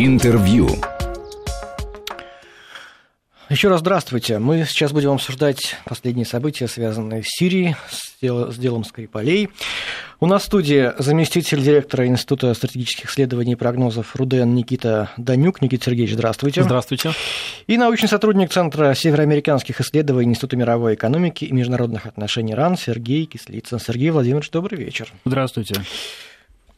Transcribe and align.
Интервью. 0.00 0.68
Еще 3.50 3.66
раз 3.66 3.80
здравствуйте. 3.80 4.38
Мы 4.38 4.64
сейчас 4.64 4.92
будем 4.92 5.10
обсуждать 5.10 5.74
последние 5.84 6.24
события, 6.24 6.68
связанные 6.68 7.24
с 7.24 7.26
Сирией, 7.26 7.74
с, 7.90 8.16
дел, 8.22 8.52
с 8.52 8.56
делом 8.56 8.84
Скрипалей. 8.84 9.48
У 10.20 10.26
нас 10.26 10.42
в 10.42 10.44
студии 10.44 10.92
заместитель 10.98 11.60
директора 11.60 12.06
Института 12.06 12.54
стратегических 12.54 13.10
исследований 13.10 13.54
и 13.54 13.56
прогнозов 13.56 14.14
РУДН 14.14 14.54
Никита 14.54 15.10
Данюк. 15.16 15.60
Никита 15.62 15.86
Сергеевич, 15.86 16.14
здравствуйте. 16.14 16.62
Здравствуйте. 16.62 17.10
И 17.66 17.76
научный 17.76 18.08
сотрудник 18.08 18.52
Центра 18.52 18.94
североамериканских 18.94 19.80
исследований 19.80 20.30
Института 20.30 20.56
мировой 20.56 20.94
экономики 20.94 21.44
и 21.44 21.52
международных 21.52 22.06
отношений 22.06 22.54
РАН 22.54 22.76
Сергей 22.76 23.26
Кислицын. 23.26 23.80
Сергей 23.80 24.10
Владимирович, 24.10 24.48
добрый 24.50 24.78
вечер. 24.78 25.12
Здравствуйте. 25.24 25.74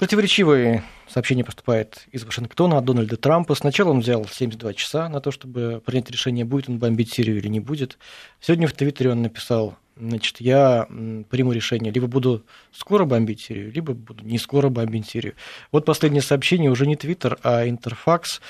Противоречивые 0.01 0.83
сообщения 1.07 1.45
поступают 1.45 2.07
из 2.11 2.25
Вашингтона 2.25 2.79
от 2.79 2.87
Дональда 2.87 3.19
Трампа. 3.19 3.55
Сначала 3.55 3.91
он 3.91 4.01
взял 4.01 4.25
72 4.25 4.73
часа 4.73 5.11
на 5.11 5.21
то, 5.21 5.31
чтобы 5.31 5.83
принять 5.85 6.11
решение, 6.11 6.47
будет 6.47 6.71
он 6.71 6.79
бомбить 6.79 7.13
Сирию 7.13 7.37
или 7.37 7.49
не 7.49 7.61
будет. 7.61 7.99
Сегодня 8.41 8.67
в 8.67 8.73
Твиттере 8.73 9.11
он 9.11 9.21
написал, 9.21 9.77
значит, 9.99 10.41
я 10.41 10.87
приму 11.29 11.53
решение, 11.53 11.93
либо 11.93 12.07
буду 12.07 12.47
скоро 12.73 13.05
бомбить 13.05 13.43
Сирию, 13.43 13.71
либо 13.71 13.93
буду 13.93 14.25
не 14.25 14.39
скоро 14.39 14.71
бомбить 14.71 15.07
Сирию. 15.07 15.35
Вот 15.71 15.85
последнее 15.85 16.23
сообщение 16.23 16.71
уже 16.71 16.87
не 16.87 16.97
Твиттер, 16.97 17.39
а 17.43 17.69
Интерфакс. 17.69 18.41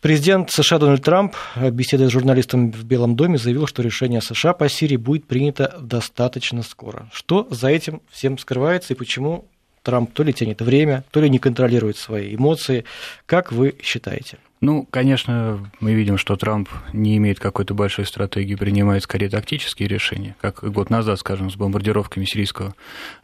Президент 0.00 0.52
США 0.52 0.78
Дональд 0.78 1.02
Трамп, 1.02 1.34
беседуя 1.72 2.08
с 2.08 2.12
журналистом 2.12 2.70
в 2.70 2.84
Белом 2.84 3.16
доме, 3.16 3.36
заявил, 3.36 3.66
что 3.66 3.82
решение 3.82 4.20
США 4.20 4.52
по 4.52 4.68
Сирии 4.68 4.96
будет 4.96 5.26
принято 5.26 5.76
достаточно 5.80 6.62
скоро. 6.62 7.10
Что 7.12 7.48
за 7.50 7.66
этим 7.66 8.00
всем 8.12 8.38
скрывается 8.38 8.92
и 8.92 8.96
почему 8.96 9.48
Трамп 9.84 10.12
то 10.12 10.22
ли 10.22 10.32
тянет 10.32 10.60
время, 10.62 11.04
то 11.10 11.20
ли 11.20 11.30
не 11.30 11.38
контролирует 11.38 11.96
свои 11.96 12.34
эмоции. 12.34 12.84
Как 13.26 13.52
вы 13.52 13.76
считаете? 13.82 14.38
Ну, 14.62 14.88
конечно, 14.90 15.70
мы 15.80 15.92
видим, 15.92 16.16
что 16.16 16.36
Трамп 16.36 16.70
не 16.94 17.18
имеет 17.18 17.38
какой-то 17.38 17.74
большой 17.74 18.06
стратегии, 18.06 18.54
принимает 18.54 19.02
скорее 19.02 19.28
тактические 19.28 19.88
решения, 19.88 20.36
как 20.40 20.64
год 20.64 20.88
назад, 20.88 21.18
скажем, 21.18 21.50
с 21.50 21.56
бомбардировками 21.56 22.24
сирийского 22.24 22.74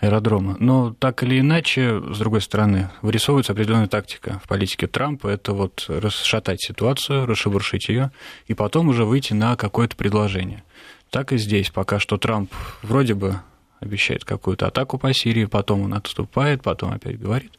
аэродрома. 0.00 0.56
Но 0.60 0.94
так 0.98 1.22
или 1.22 1.40
иначе, 1.40 1.98
с 2.12 2.18
другой 2.18 2.42
стороны, 2.42 2.90
вырисовывается 3.00 3.52
определенная 3.52 3.88
тактика 3.88 4.38
в 4.44 4.48
политике 4.48 4.86
Трампа. 4.86 5.28
Это 5.28 5.54
вот 5.54 5.86
расшатать 5.88 6.60
ситуацию, 6.60 7.24
расшебуршить 7.24 7.88
ее 7.88 8.10
и 8.46 8.52
потом 8.52 8.88
уже 8.90 9.06
выйти 9.06 9.32
на 9.32 9.56
какое-то 9.56 9.96
предложение. 9.96 10.62
Так 11.08 11.32
и 11.32 11.38
здесь. 11.38 11.70
Пока 11.70 11.98
что 11.98 12.18
Трамп 12.18 12.52
вроде 12.82 13.14
бы 13.14 13.40
обещает 13.80 14.24
какую-то 14.24 14.66
атаку 14.66 14.98
по 14.98 15.12
Сирии, 15.12 15.46
потом 15.46 15.82
он 15.82 15.94
отступает, 15.94 16.62
потом 16.62 16.92
опять 16.92 17.18
говорит. 17.18 17.52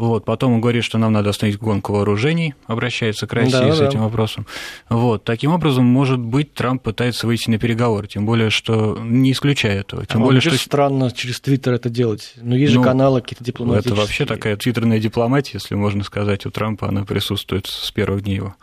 Вот, 0.00 0.24
потом 0.24 0.54
он 0.54 0.60
говорит, 0.62 0.82
что 0.82 0.96
нам 0.96 1.12
надо 1.12 1.28
остановить 1.28 1.60
гонку 1.60 1.92
вооружений, 1.92 2.54
обращается 2.66 3.26
к 3.26 3.34
России 3.34 3.52
да, 3.52 3.72
с 3.74 3.78
да. 3.80 3.86
этим 3.86 4.00
вопросом. 4.00 4.46
Вот, 4.88 5.24
таким 5.24 5.52
образом, 5.52 5.84
может 5.84 6.18
быть, 6.18 6.54
Трамп 6.54 6.82
пытается 6.82 7.26
выйти 7.26 7.50
на 7.50 7.58
переговоры, 7.58 8.08
тем 8.08 8.24
более, 8.24 8.48
что 8.48 8.98
не 8.98 9.32
исключая 9.32 9.80
этого. 9.80 10.06
Тем 10.06 10.22
а 10.22 10.24
более, 10.24 10.40
что 10.40 10.56
странно 10.56 11.10
через 11.10 11.38
Твиттер 11.42 11.74
это 11.74 11.90
делать. 11.90 12.32
Но 12.40 12.56
есть 12.56 12.74
ну, 12.74 12.82
же 12.82 12.88
каналы 12.88 13.20
какие-то 13.20 13.44
дипломатические. 13.44 13.92
Это 13.92 14.00
вообще 14.00 14.24
такая 14.24 14.56
твиттерная 14.56 15.00
дипломатия, 15.00 15.58
если 15.58 15.74
можно 15.74 16.02
сказать, 16.02 16.46
у 16.46 16.50
Трампа 16.50 16.88
она 16.88 17.04
присутствует 17.04 17.66
с 17.66 17.90
первых 17.90 18.22
дней 18.22 18.36
его 18.36 18.54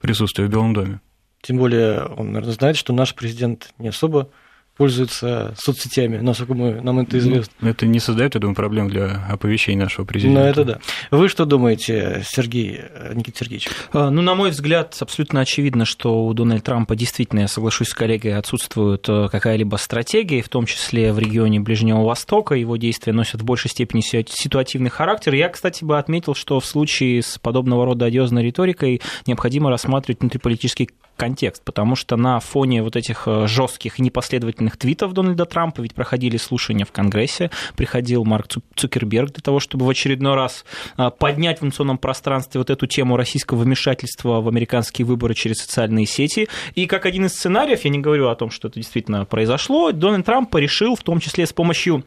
присутствия 0.00 0.44
в 0.46 0.48
Белом 0.48 0.74
доме. 0.74 1.00
Тем 1.42 1.56
более, 1.56 2.04
он, 2.04 2.28
наверное, 2.28 2.54
знает, 2.54 2.76
что 2.76 2.92
наш 2.92 3.16
президент 3.16 3.74
не 3.78 3.88
особо 3.88 4.28
пользуются 4.76 5.54
соцсетями, 5.56 6.18
насколько 6.18 6.54
мы, 6.54 6.80
нам 6.80 6.98
это 7.00 7.18
известно. 7.18 7.52
Ну, 7.60 7.68
это 7.68 7.86
не 7.86 8.00
создает, 8.00 8.34
я 8.34 8.40
думаю, 8.40 8.56
проблем 8.56 8.88
для 8.88 9.24
оповещения 9.28 9.84
нашего 9.84 10.04
президента. 10.04 10.40
Ну, 10.40 10.46
это 10.46 10.64
да. 10.64 10.78
Вы 11.10 11.28
что 11.28 11.44
думаете, 11.44 12.22
Сергей, 12.26 12.80
Никита 13.14 13.38
Сергеевич? 13.38 13.68
А, 13.92 14.10
ну, 14.10 14.22
на 14.22 14.34
мой 14.34 14.50
взгляд, 14.50 14.96
абсолютно 15.00 15.40
очевидно, 15.40 15.84
что 15.84 16.26
у 16.26 16.34
Дональда 16.34 16.64
Трампа 16.64 16.96
действительно, 16.96 17.40
я 17.40 17.48
соглашусь 17.48 17.88
с 17.88 17.94
коллегой, 17.94 18.36
отсутствует 18.36 19.08
э, 19.08 19.28
какая-либо 19.30 19.76
стратегия, 19.76 20.42
в 20.42 20.48
том 20.48 20.66
числе 20.66 21.12
в 21.12 21.18
регионе 21.18 21.60
Ближнего 21.60 22.02
Востока. 22.02 22.54
Его 22.54 22.76
действия 22.76 23.12
носят 23.12 23.42
в 23.42 23.44
большей 23.44 23.70
степени 23.70 24.00
ситуативный 24.00 24.90
характер. 24.90 25.34
Я, 25.34 25.48
кстати, 25.48 25.84
бы 25.84 25.98
отметил, 25.98 26.34
что 26.34 26.58
в 26.58 26.66
случае 26.66 27.22
с 27.22 27.38
подобного 27.38 27.84
рода 27.84 28.06
одиозной 28.06 28.42
риторикой 28.42 29.00
необходимо 29.26 29.70
рассматривать 29.70 30.20
внутриполитический 30.20 30.90
контекст, 31.16 31.62
потому 31.64 31.96
что 31.96 32.16
на 32.16 32.40
фоне 32.40 32.82
вот 32.82 32.96
этих 32.96 33.24
э, 33.26 33.46
жестких 33.46 33.98
и 33.98 34.02
непоследовательных 34.02 34.63
твитов 34.70 35.12
Дональда 35.12 35.44
Трампа, 35.44 35.82
ведь 35.82 35.94
проходили 35.94 36.36
слушания 36.36 36.84
в 36.84 36.92
Конгрессе, 36.92 37.50
приходил 37.76 38.24
Марк 38.24 38.48
Цукерберг 38.74 39.32
для 39.32 39.42
того, 39.42 39.60
чтобы 39.60 39.86
в 39.86 39.90
очередной 39.90 40.34
раз 40.34 40.64
э, 40.96 41.10
поднять 41.10 41.60
в 41.60 41.64
информационном 41.64 41.98
пространстве 41.98 42.58
вот 42.58 42.70
эту 42.70 42.86
тему 42.86 43.16
российского 43.16 43.62
вмешательства 43.62 44.40
в 44.40 44.48
американские 44.48 45.06
выборы 45.06 45.34
через 45.34 45.58
социальные 45.58 46.06
сети. 46.06 46.48
И 46.74 46.86
как 46.86 47.06
один 47.06 47.26
из 47.26 47.32
сценариев, 47.32 47.84
я 47.84 47.90
не 47.90 47.98
говорю 47.98 48.28
о 48.28 48.36
том, 48.36 48.50
что 48.50 48.68
это 48.68 48.80
действительно 48.80 49.24
произошло, 49.24 49.92
Дональд 49.92 50.26
Трамп 50.26 50.54
решил, 50.56 50.96
в 50.96 51.02
том 51.02 51.20
числе 51.20 51.46
с 51.46 51.52
помощью 51.52 52.04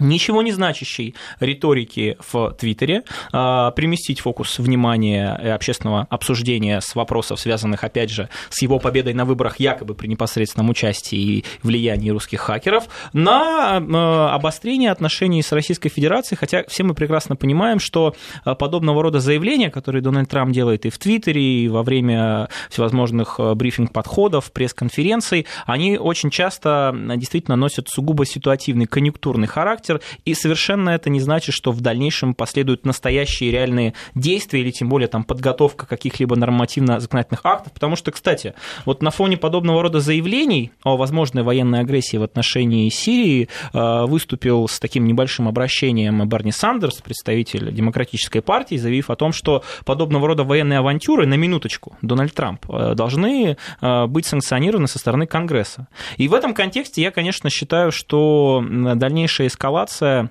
ничего 0.00 0.42
не 0.42 0.52
значащей 0.52 1.14
риторики 1.38 2.16
в 2.32 2.54
Твиттере, 2.58 3.04
а, 3.32 3.70
переместить 3.72 4.20
фокус 4.20 4.58
внимания 4.58 5.32
общественного 5.54 6.06
обсуждения 6.10 6.80
с 6.80 6.94
вопросов, 6.94 7.40
связанных, 7.40 7.84
опять 7.84 8.10
же, 8.10 8.28
с 8.48 8.62
его 8.62 8.78
победой 8.78 9.14
на 9.14 9.24
выборах 9.24 9.60
якобы 9.60 9.94
при 9.94 10.08
непосредственном 10.08 10.70
участии 10.70 11.18
и 11.18 11.44
влиянии 11.62 12.10
русских 12.10 12.40
хакеров, 12.40 12.88
на 13.12 13.76
а, 13.76 14.34
обострение 14.34 14.90
отношений 14.90 15.42
с 15.42 15.52
Российской 15.52 15.88
Федерацией, 15.88 16.38
хотя 16.38 16.64
все 16.68 16.82
мы 16.82 16.94
прекрасно 16.94 17.36
понимаем, 17.36 17.78
что 17.78 18.14
а, 18.44 18.54
подобного 18.54 19.02
рода 19.02 19.20
заявления, 19.20 19.70
которые 19.70 20.02
Дональд 20.02 20.28
Трамп 20.28 20.52
делает 20.52 20.86
и 20.86 20.90
в 20.90 20.98
Твиттере, 20.98 21.42
и 21.42 21.68
во 21.68 21.82
время 21.82 22.48
всевозможных 22.70 23.38
брифинг-подходов, 23.38 24.52
пресс-конференций, 24.52 25.46
они 25.66 25.98
очень 25.98 26.30
часто 26.30 26.94
действительно 27.16 27.56
носят 27.56 27.88
сугубо 27.88 28.24
ситуативный, 28.24 28.86
конъюнктурный 28.86 29.46
характер, 29.46 29.89
характер, 29.90 30.00
и 30.24 30.34
совершенно 30.34 30.90
это 30.90 31.10
не 31.10 31.20
значит, 31.20 31.54
что 31.54 31.72
в 31.72 31.80
дальнейшем 31.80 32.34
последуют 32.34 32.86
настоящие 32.86 33.50
реальные 33.50 33.94
действия 34.14 34.60
или 34.60 34.70
тем 34.70 34.88
более 34.88 35.08
там 35.08 35.24
подготовка 35.24 35.86
каких-либо 35.86 36.36
нормативно-законодательных 36.36 37.40
актов, 37.44 37.72
потому 37.72 37.96
что, 37.96 38.10
кстати, 38.10 38.54
вот 38.84 39.02
на 39.02 39.10
фоне 39.10 39.36
подобного 39.36 39.82
рода 39.82 40.00
заявлений 40.00 40.72
о 40.84 40.96
возможной 40.96 41.42
военной 41.42 41.80
агрессии 41.80 42.16
в 42.16 42.22
отношении 42.22 42.88
Сирии 42.90 43.48
э, 43.72 44.04
выступил 44.06 44.68
с 44.68 44.78
таким 44.78 45.06
небольшим 45.06 45.48
обращением 45.48 46.26
Берни 46.28 46.52
Сандерс, 46.52 47.00
представитель 47.00 47.72
Демократической 47.72 48.40
партии, 48.40 48.76
заявив 48.76 49.10
о 49.10 49.16
том, 49.16 49.32
что 49.32 49.62
подобного 49.84 50.26
рода 50.26 50.44
военные 50.44 50.78
авантюры, 50.78 51.26
на 51.26 51.34
минуточку, 51.34 51.96
Дональд 52.02 52.34
Трамп, 52.34 52.64
э, 52.68 52.94
должны 52.94 53.56
э, 53.80 54.06
быть 54.06 54.26
санкционированы 54.26 54.86
со 54.86 54.98
стороны 54.98 55.26
Конгресса. 55.26 55.88
И 56.16 56.28
в 56.28 56.34
этом 56.34 56.54
контексте 56.54 57.02
я, 57.02 57.10
конечно, 57.10 57.50
считаю, 57.50 57.92
что 57.92 58.62
дальнейшая 59.00 59.48
эскалация 59.48 59.69
эскалация 59.70 60.30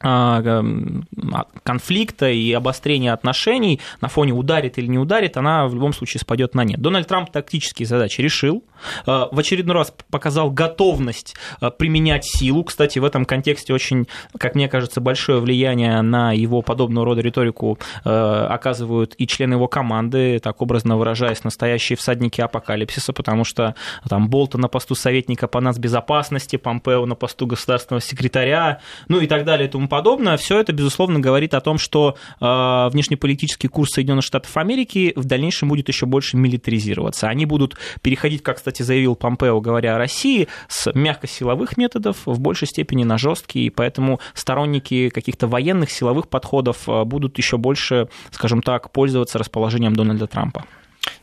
а, 0.00 0.42
а, 0.42 1.44
конфликта 1.64 2.30
и 2.30 2.52
обострения 2.52 3.12
отношений 3.12 3.80
на 4.00 4.08
фоне 4.08 4.32
ударит 4.32 4.78
или 4.78 4.86
не 4.86 4.98
ударит, 4.98 5.36
она 5.36 5.66
в 5.66 5.74
любом 5.74 5.92
случае 5.92 6.20
спадет 6.20 6.54
на 6.54 6.64
нет. 6.64 6.80
Дональд 6.80 7.08
Трамп 7.08 7.30
тактические 7.30 7.86
задачи 7.86 8.20
решил, 8.20 8.64
в 9.06 9.38
очередной 9.38 9.74
раз 9.74 9.92
показал 10.10 10.50
готовность 10.50 11.34
применять 11.78 12.24
силу. 12.24 12.64
Кстати, 12.64 12.98
в 12.98 13.04
этом 13.04 13.24
контексте 13.24 13.72
очень, 13.72 14.08
как 14.38 14.54
мне 14.54 14.68
кажется, 14.68 15.00
большое 15.00 15.40
влияние 15.40 16.00
на 16.02 16.32
его 16.32 16.62
подобного 16.62 17.06
рода 17.06 17.20
риторику 17.20 17.78
оказывают 18.04 19.14
и 19.18 19.26
члены 19.26 19.54
его 19.54 19.68
команды, 19.68 20.38
так 20.38 20.60
образно 20.62 20.96
выражаясь, 20.96 21.44
настоящие 21.44 21.96
всадники 21.96 22.40
апокалипсиса, 22.40 23.12
потому 23.12 23.44
что 23.44 23.74
там 24.08 24.28
Болта 24.28 24.58
на 24.58 24.68
посту 24.68 24.94
советника 24.94 25.48
по 25.48 25.60
нацбезопасности, 25.60 26.56
Помпео 26.56 27.06
на 27.06 27.14
посту 27.14 27.46
государственного 27.46 28.00
секретаря, 28.00 28.80
ну 29.08 29.20
и 29.20 29.26
так 29.26 29.44
далее 29.44 29.68
и 29.68 29.70
тому 29.70 29.88
подобное, 29.88 30.36
все 30.36 30.60
это, 30.60 30.72
безусловно, 30.72 31.20
говорит 31.20 31.54
о 31.54 31.60
том, 31.60 31.78
что 31.78 32.16
э, 32.40 32.88
внешнеполитический 32.92 33.68
курс 33.68 33.92
Соединенных 33.92 34.24
Штатов 34.24 34.56
Америки 34.56 35.12
в 35.16 35.24
дальнейшем 35.24 35.68
будет 35.68 35.88
еще 35.88 36.06
больше 36.06 36.36
милитаризироваться. 36.36 37.28
Они 37.28 37.46
будут 37.46 37.76
переходить, 38.02 38.42
как, 38.42 38.58
кстати, 38.68 38.82
заявил 38.82 39.16
Помпео, 39.16 39.60
говоря 39.60 39.94
о 39.94 39.98
России, 39.98 40.46
с 40.68 40.92
мягкосиловых 40.92 41.78
методов 41.78 42.18
в 42.26 42.38
большей 42.38 42.68
степени 42.68 43.02
на 43.02 43.16
жесткие, 43.16 43.66
и 43.66 43.70
поэтому 43.70 44.20
сторонники 44.34 45.08
каких-то 45.08 45.46
военных 45.46 45.90
силовых 45.90 46.28
подходов 46.28 46.86
э, 46.86 47.04
будут 47.04 47.38
еще 47.38 47.56
больше, 47.56 48.08
скажем 48.30 48.60
так, 48.60 48.90
пользоваться 48.92 49.38
расположением 49.38 49.96
Дональда 49.96 50.26
Трампа. 50.26 50.66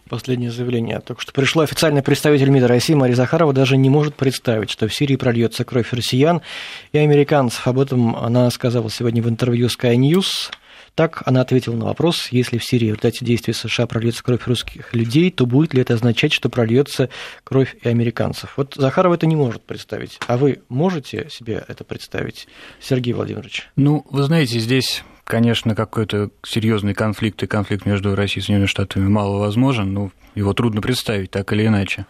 Последнее 0.09 0.49
заявление. 0.49 1.01
Только 1.01 1.21
что 1.21 1.33
пришло 1.33 1.61
официальный 1.61 2.01
представитель 2.01 2.49
МИДа 2.49 2.67
России 2.67 2.95
Мария 2.95 3.15
Захарова 3.15 3.53
даже 3.53 3.77
не 3.77 3.91
может 3.91 4.15
представить, 4.15 4.71
что 4.71 4.87
в 4.87 4.93
Сирии 4.95 5.15
прольется 5.15 5.63
кровь 5.65 5.93
россиян 5.93 6.41
и 6.93 6.97
американцев. 6.97 7.67
Об 7.67 7.77
этом 7.77 8.15
она 8.15 8.49
сказала 8.49 8.89
сегодня 8.89 9.21
в 9.21 9.29
интервью 9.29 9.67
Sky 9.67 9.95
News. 9.95 10.51
Так 10.95 11.23
она 11.25 11.41
ответила 11.41 11.75
на 11.75 11.85
вопрос, 11.85 12.29
если 12.31 12.57
в 12.57 12.63
Сирии 12.63 12.85
в 12.85 12.95
результате 12.95 13.25
действий 13.25 13.53
США 13.53 13.85
прольется 13.85 14.23
кровь 14.23 14.47
русских 14.47 14.93
людей, 14.93 15.29
то 15.29 15.45
будет 15.45 15.73
ли 15.73 15.81
это 15.81 15.93
означать, 15.93 16.31
что 16.31 16.49
прольется 16.49 17.09
кровь 17.43 17.75
и 17.81 17.89
американцев? 17.89 18.53
Вот 18.55 18.75
Захаров 18.75 19.13
это 19.13 19.27
не 19.27 19.35
может 19.35 19.61
представить. 19.61 20.17
А 20.27 20.37
вы 20.37 20.61
можете 20.69 21.27
себе 21.29 21.65
это 21.67 21.83
представить, 21.83 22.47
Сергей 22.79 23.13
Владимирович? 23.13 23.69
Ну, 23.75 24.05
вы 24.09 24.23
знаете, 24.23 24.59
здесь 24.59 25.03
конечно, 25.25 25.75
какой-то 25.75 26.29
серьезный 26.43 26.93
конфликт 26.93 27.41
и 27.43 27.47
конфликт 27.47 27.85
между 27.85 28.15
Россией 28.15 28.41
и 28.41 28.43
Соединенными 28.43 28.67
Штатами 28.67 29.07
мало 29.07 29.39
возможен, 29.39 29.91
но 29.91 30.11
его 30.35 30.53
трудно 30.53 30.81
представить 30.81 31.31
так 31.31 31.51
или 31.51 31.65
иначе. 31.65 32.05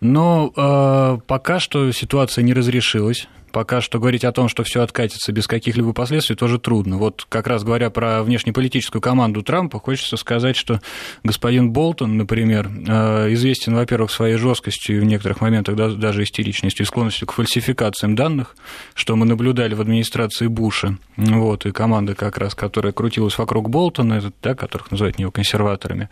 Но 0.00 0.52
э, 0.54 1.20
пока 1.26 1.60
что 1.60 1.90
ситуация 1.92 2.42
не 2.42 2.52
разрешилась. 2.52 3.28
Пока 3.52 3.80
что 3.80 3.98
говорить 3.98 4.24
о 4.24 4.32
том, 4.32 4.48
что 4.48 4.62
все 4.62 4.82
откатится 4.82 5.32
без 5.32 5.46
каких-либо 5.46 5.92
последствий, 5.92 6.36
тоже 6.36 6.58
трудно. 6.58 6.98
Вот 6.98 7.26
как 7.28 7.46
раз 7.46 7.64
говоря 7.64 7.90
про 7.90 8.22
внешнеполитическую 8.22 9.00
команду 9.00 9.42
Трампа, 9.42 9.78
хочется 9.78 10.16
сказать, 10.16 10.56
что 10.56 10.80
господин 11.24 11.70
Болтон, 11.70 12.16
например, 12.16 12.68
э, 12.68 13.32
известен, 13.34 13.74
во-первых, 13.74 14.10
своей 14.10 14.36
жесткостью 14.36 14.96
и 14.96 15.00
в 15.00 15.04
некоторых 15.04 15.40
моментах 15.40 15.76
даже 15.76 16.22
истеричностью 16.22 16.86
склонностью 16.86 17.26
к 17.26 17.32
фальсификациям 17.32 18.14
данных, 18.14 18.56
что 18.94 19.16
мы 19.16 19.26
наблюдали 19.26 19.74
в 19.74 19.80
администрации 19.80 20.46
Буша. 20.46 20.98
Вот, 21.16 21.66
и 21.66 21.72
команда 21.72 22.14
как 22.14 22.38
раз, 22.38 22.54
которая 22.54 22.92
крутилась 22.92 23.38
вокруг 23.38 23.70
Болтона, 23.70 24.32
да, 24.42 24.54
которых 24.54 24.90
называют 24.90 25.18
неоконсерваторами. 25.18 26.08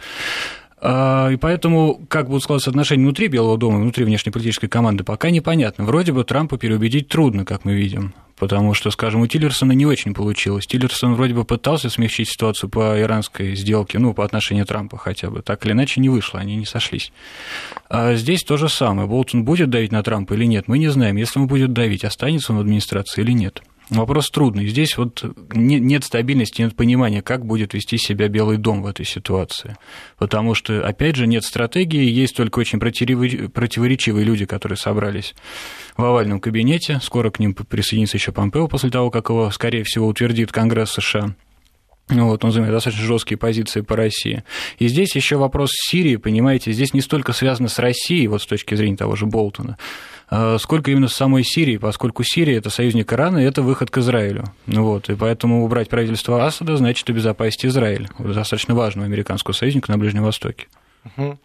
А, 0.78 1.31
и 1.31 1.37
поэтому, 1.37 2.06
как 2.08 2.28
будут 2.28 2.43
складываться 2.43 2.70
отношения 2.70 3.05
внутри 3.05 3.28
Белого 3.28 3.56
дома, 3.56 3.78
внутри 3.78 4.05
внешнеполитической 4.05 4.69
команды, 4.69 5.05
пока 5.05 5.31
непонятно. 5.31 5.84
Вроде 5.84 6.12
бы 6.12 6.25
Трампа 6.25 6.58
переубедить 6.58 7.08
трудно, 7.08 7.44
как 7.44 7.64
мы 7.64 7.75
видим. 7.75 8.14
Потому 8.38 8.75
что, 8.75 8.90
скажем, 8.90 9.23
у 9.23 9.26
Тиллерсона 9.26 9.73
не 9.73 9.87
очень 9.87 10.12
получилось. 10.12 10.67
Тиллерсон 10.67 11.14
вроде 11.14 11.32
бы 11.32 11.44
пытался 11.44 11.88
смягчить 11.88 12.28
ситуацию 12.28 12.69
по 12.69 13.00
иранской 13.00 13.56
сделке, 13.56 13.99
ну, 13.99 14.12
по 14.12 14.26
отношению 14.26 14.67
Трампа 14.67 14.99
хотя 14.99 15.31
бы. 15.31 15.40
Так 15.40 15.64
или 15.64 15.73
иначе 15.73 16.02
не 16.02 16.11
вышло, 16.11 16.38
они 16.38 16.56
не 16.56 16.67
сошлись. 16.67 17.12
А 17.88 18.14
здесь 18.14 18.44
то 18.44 18.58
же 18.58 18.69
самое. 18.69 19.08
Болтон 19.08 19.44
будет 19.44 19.70
давить 19.70 19.93
на 19.93 20.02
Трампа 20.02 20.34
или 20.34 20.44
нет, 20.44 20.69
мы 20.69 20.78
не 20.78 20.88
знаем. 20.88 21.17
Если 21.17 21.38
он 21.40 21.46
будет 21.46 21.73
давить, 21.73 22.05
останется 22.05 22.52
он 22.52 22.58
в 22.58 22.61
администрации 22.61 23.23
или 23.23 23.32
нет. 23.32 23.62
Вопрос 23.91 24.31
трудный. 24.31 24.67
Здесь 24.67 24.97
вот 24.97 25.25
нет 25.55 26.03
стабильности, 26.03 26.61
нет 26.61 26.75
понимания, 26.75 27.23
как 27.23 27.47
будет 27.47 27.73
вести 27.73 27.99
себя 27.99 28.27
Белый 28.27 28.56
дом 28.56 28.83
в 28.83 28.87
этой 28.87 29.06
ситуации. 29.06 29.77
Потому 30.19 30.55
что, 30.55 30.85
опять 30.85 31.15
же, 31.15 31.29
нет 31.29 31.44
стратегии, 31.44 32.11
есть 32.11 32.37
только 32.37 32.59
очень 32.59 32.81
противоречивые 32.81 34.25
люди, 34.25 34.44
которые 34.44 34.77
собрались 34.77 35.37
в 35.97 36.05
овальном 36.05 36.41
кабинете. 36.41 36.99
Скоро 37.00 37.31
к 37.31 37.38
ним 37.38 37.55
присоединится 37.55 38.17
еще 38.17 38.33
Помпео 38.33 38.67
после 38.67 38.91
того, 38.91 39.11
как 39.11 39.29
его, 39.29 39.50
скорее 39.53 39.85
всего, 39.85 40.09
утвердит 40.09 40.50
Конгресс 40.50 40.91
США. 40.91 41.37
Вот, 42.09 42.44
он 42.44 42.53
занимает 42.53 42.73
достаточно 42.73 43.05
жесткие 43.05 43.37
позиции 43.37 43.81
по 43.81 43.97
России. 43.97 44.44
И 44.79 44.87
здесь 44.87 45.17
еще 45.17 45.37
вопрос 45.37 45.71
Сирии, 45.73 46.15
понимаете, 46.17 46.71
здесь 46.71 46.94
не 46.94 47.00
столько 47.00 47.33
связано 47.33 47.69
с 47.69 47.81
Россией, 47.81 48.29
вот 48.29 48.43
с 48.43 48.47
точки 48.47 48.77
зрения 48.77 48.97
того 48.97 49.17
же 49.17 49.27
Болтона, 49.27 49.77
сколько 50.58 50.90
именно 50.90 51.08
с 51.08 51.14
самой 51.14 51.44
Сирии, 51.44 51.76
поскольку 51.76 52.25
Сирия– 52.25 52.56
это 52.58 52.70
союзник 52.70 53.12
Ирана, 53.12 53.38
и 53.38 53.44
это 53.44 53.62
выход 53.62 53.90
к 53.90 53.99
Израилю. 53.99 54.44
Вот, 54.67 55.08
и 55.08 55.14
поэтому 55.14 55.64
убрать 55.64 55.88
правительство 55.88 56.44
Асада 56.44 56.76
значит 56.76 57.08
обезопасить 57.08 57.64
Израиль, 57.67 58.08
достаточно 58.19 58.75
важного 58.75 59.06
американского 59.06 59.55
союзника 59.55 59.90
на 59.93 59.99
Ближнем 59.99 60.25
Востоке. 60.25 60.67
Угу. 61.17 61.38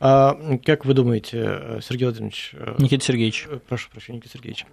А 0.00 0.36
как 0.64 0.84
вы 0.84 0.94
думаете, 0.94 1.80
Сергей 1.82 2.04
Владимирович? 2.04 2.50
Э, 2.54 2.74
Никита 2.78 3.04
Сергеевич. 3.04 3.46
Э, 3.48 3.58
прошу 3.68 3.90
прощения, 3.90 4.18
Никита 4.18 4.34
Сергеевич. 4.34 4.66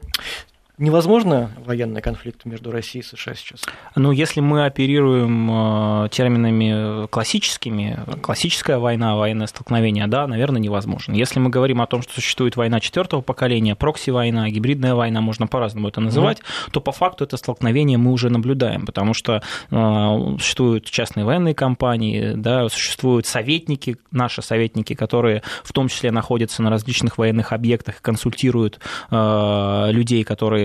Невозможно 0.78 1.52
военный 1.66 2.02
конфликт 2.02 2.44
между 2.44 2.70
Россией 2.70 3.04
и 3.04 3.08
США 3.08 3.34
сейчас? 3.34 3.62
Ну, 3.96 4.12
если 4.12 4.42
мы 4.42 4.66
оперируем 4.66 6.04
э, 6.06 6.10
терминами 6.10 7.08
классическими, 7.08 7.98
классическая 8.22 8.78
война, 8.78 9.16
военное 9.16 9.48
столкновение, 9.48 10.08
да, 10.08 10.28
наверное, 10.28 10.60
невозможно. 10.60 11.14
Если 11.14 11.40
мы 11.40 11.50
говорим 11.50 11.82
о 11.82 11.88
том, 11.88 12.02
что 12.02 12.16
существует 12.16 12.58
война 12.58 12.82
четвертого 12.82 13.22
поколения, 13.22 13.76
прокси-война, 13.76 14.50
гибридная 14.50 14.96
война, 14.96 15.22
можно 15.22 15.48
по-разному 15.48 15.88
это 15.88 16.02
называть, 16.02 16.40
mm. 16.40 16.72
то 16.72 16.82
по 16.82 16.92
факту 16.92 17.24
это 17.24 17.38
столкновение 17.38 17.98
мы 17.98 18.12
уже 18.12 18.30
наблюдаем, 18.30 18.86
потому 18.86 19.14
что 19.14 19.42
э, 19.72 20.36
существуют 20.40 20.90
частные 20.90 21.26
военные 21.26 21.56
компании, 21.56 22.34
да, 22.36 22.68
существуют 22.68 23.28
советники, 23.28 23.96
наши 24.12 24.42
советники, 24.42 24.94
которые 24.94 25.42
в 25.64 25.72
том 25.72 25.88
числе 25.88 26.12
находятся 26.12 26.62
на 26.64 26.70
различных 26.70 27.18
военных 27.18 27.54
объектах, 27.54 28.02
консультируют 28.02 28.80
э, 29.10 29.88
людей, 29.92 30.26
которые 30.26 30.65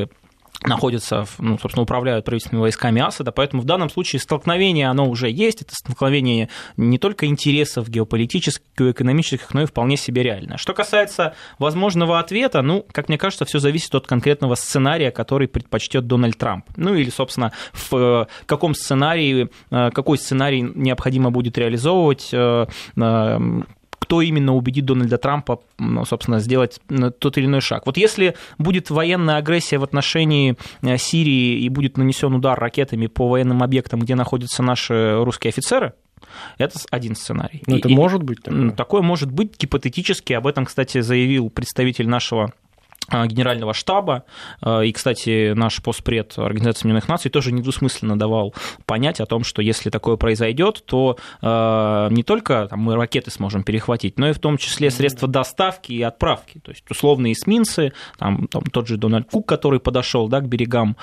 находятся, 0.65 1.27
ну, 1.39 1.59
собственно, 1.59 1.83
управляют 1.83 2.25
правительственными 2.25 2.63
войсками 2.63 3.01
Асада, 3.01 3.33
поэтому 3.33 3.63
в 3.63 3.65
данном 3.65 3.89
случае 3.89 4.21
столкновение, 4.21 4.89
оно 4.89 5.09
уже 5.09 5.31
есть, 5.31 5.63
это 5.63 5.75
столкновение 5.75 6.49
не 6.77 6.99
только 6.99 7.27
интересов 7.27 7.89
геополитических, 7.89 8.63
экономических, 8.79 9.55
но 9.55 9.63
и 9.63 9.67
вполне 9.67 9.97
себе 9.97 10.23
реальное. 10.23 10.59
Что 10.59 10.75
касается 10.75 11.35
возможного 11.59 12.19
ответа, 12.19 12.63
ну, 12.63 12.85
как 12.93 13.09
мне 13.09 13.19
кажется, 13.19 13.45
все 13.45 13.59
зависит 13.59 13.95
от 13.95 14.07
конкретного 14.07 14.55
сценария, 14.55 15.11
который 15.11 15.49
предпочтет 15.49 16.07
Дональд 16.07 16.37
Трамп. 16.37 16.67
Ну, 16.77 16.95
или, 16.95 17.11
собственно, 17.11 17.53
в 17.73 17.95
э, 17.95 18.27
каком 18.47 18.75
сценарии, 18.75 19.49
э, 19.71 19.91
какой 19.91 20.19
сценарий 20.19 20.61
необходимо 20.63 21.31
будет 21.31 21.57
реализовывать, 21.59 22.31
э, 22.33 22.67
кто 24.01 24.23
именно 24.23 24.57
убедит 24.57 24.87
Дональда 24.87 25.19
Трампа, 25.19 25.61
собственно, 26.05 26.41
сделать 26.41 26.81
тот 27.19 27.39
или 27.39 27.47
иной 27.47 27.61
шаг. 27.61 27.87
Вот 27.87 27.97
если 27.97 28.35
будет 28.59 28.91
военная 28.91 29.37
агрессия 29.37 29.79
в 29.79 29.85
отношении 29.85 30.57
э, 30.83 30.97
Сирии 30.99 31.61
и 31.61 31.69
будет 31.69 31.97
нанесен 31.97 32.35
удар 32.35 32.59
ракетами 32.59 33.07
по 33.07 33.29
военным 33.29 33.63
объектам, 33.63 34.01
где 34.01 34.17
находятся 34.17 34.63
наши 34.63 35.23
русские 35.23 35.51
офицеры, 35.51 35.93
это 36.59 36.79
один 36.91 37.15
сценарий. 37.15 37.63
Но 37.67 37.75
ну, 37.75 37.79
это 37.79 37.89
и, 37.89 37.95
может 37.95 38.23
быть 38.23 38.43
такое? 38.43 38.71
Такое 38.71 39.03
может 39.03 39.31
быть 39.31 39.59
гипотетически. 39.59 40.33
Об 40.33 40.47
этом, 40.47 40.65
кстати, 40.65 41.01
заявил 41.01 41.51
представитель 41.51 42.09
нашего 42.09 42.53
генерального 43.27 43.75
штаба. 43.75 44.25
А, 44.61 44.81
и, 44.83 44.93
кстати, 44.93 45.53
наш 45.53 45.83
постпред 45.83 46.39
Организации 46.39 46.81
Объединенных 46.81 47.09
Наций 47.09 47.31
тоже 47.31 47.53
недвусмысленно 47.53 48.19
давал 48.19 48.55
понять 48.87 49.21
о 49.21 49.27
том, 49.27 49.45
что 49.45 49.63
если 49.63 49.91
такое 49.91 50.17
произойдет, 50.17 50.83
то 50.85 51.17
а, 51.43 52.09
не 52.09 52.23
только 52.23 52.69
там, 52.69 52.81
мы 52.81 52.95
ракеты 52.97 53.31
сможем 53.31 53.63
перехватить, 53.63 54.19
но 54.19 54.29
и 54.29 54.33
в 54.33 54.39
том 54.39 54.57
числе 54.59 54.91
средства 54.91 55.29
доставки 55.29 55.93
и 55.93 56.03
отправки. 56.03 56.61
То 56.61 56.71
есть 56.71 56.85
условные 56.91 57.33
эсминцы, 57.33 57.93
там, 58.19 58.47
там 58.49 58.63
тот 58.63 58.87
же 58.89 58.97
Дональд 58.97 59.29
Кук, 59.31 59.47
который 59.47 59.81
подошел 59.81 60.29
да, 60.29 60.41
к 60.41 60.49
берегам 60.49 60.97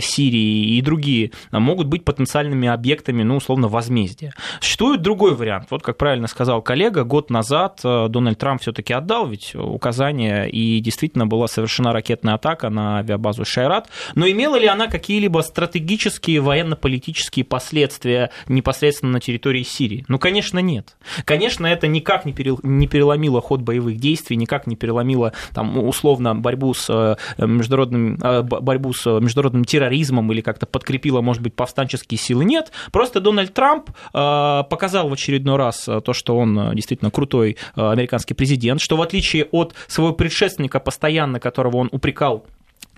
Сирии 0.00 0.76
и 0.76 0.82
другие, 0.82 1.32
могут 1.50 1.86
быть 1.86 2.04
потенциальными 2.04 2.68
объектами, 2.68 3.22
ну, 3.22 3.36
условно, 3.36 3.68
возмездия. 3.68 4.32
Существует 4.60 5.02
другой 5.02 5.34
вариант. 5.34 5.66
Вот, 5.70 5.82
как 5.82 5.96
правильно 5.96 6.28
сказал 6.28 6.62
коллега, 6.62 7.04
год 7.04 7.30
назад 7.30 7.80
Дональд 7.82 8.38
Трамп 8.38 8.62
все-таки 8.62 8.92
отдал 8.92 9.26
ведь 9.26 9.54
указания, 9.54 10.44
и 10.44 10.80
действительно 10.80 11.26
была 11.26 11.46
совершена 11.50 11.92
ракетная 11.92 12.34
атака 12.34 12.70
на 12.70 12.98
авиабазу 12.98 13.44
Шайрат, 13.44 13.88
но 14.14 14.28
имела 14.28 14.56
ли 14.56 14.66
она 14.66 14.86
какие-либо 14.86 15.40
стратегические 15.40 16.40
военно-политические 16.40 17.44
последствия 17.44 18.30
непосредственно 18.48 19.12
на 19.12 19.20
территории 19.20 19.62
Сирии? 19.62 20.04
Ну, 20.08 20.18
конечно, 20.18 20.58
нет. 20.58 20.96
Конечно, 21.24 21.66
это 21.66 21.86
никак 21.88 22.24
не 22.24 22.32
переломило 22.32 23.40
ход 23.40 23.60
боевых 23.60 23.96
действий, 23.96 24.36
никак 24.36 24.66
не 24.66 24.76
переломило 24.76 25.32
там, 25.54 25.78
условно 25.78 26.34
борьбу 26.34 26.74
с 26.74 26.88
э, 26.88 27.16
международным, 27.44 28.18
э, 28.22 28.42
борьбу 28.42 28.92
с 28.92 29.06
международным 29.20 29.64
терроризмом 29.64 30.30
или 30.32 30.40
как-то 30.40 30.66
подкрепило, 30.66 31.20
может 31.20 31.42
быть, 31.42 31.54
повстанческие 31.54 32.18
силы. 32.18 32.44
Нет. 32.44 32.72
Просто 32.92 33.20
Дональд 33.20 33.52
Трамп 33.52 33.90
э, 33.90 34.62
показал 34.70 35.08
в 35.08 35.12
очередной 35.12 35.56
раз 35.56 35.84
то, 35.84 36.12
что 36.12 36.36
он 36.36 36.74
действительно 36.74 37.10
крутой 37.10 37.56
американский 37.74 38.34
президент, 38.34 38.80
что 38.80 38.96
в 38.96 39.02
отличие 39.02 39.44
от 39.46 39.74
своего 39.86 40.12
предшественника 40.12 40.80
постоянно 40.80 41.39
которого 41.40 41.78
он 41.78 41.88
упрекал 41.92 42.46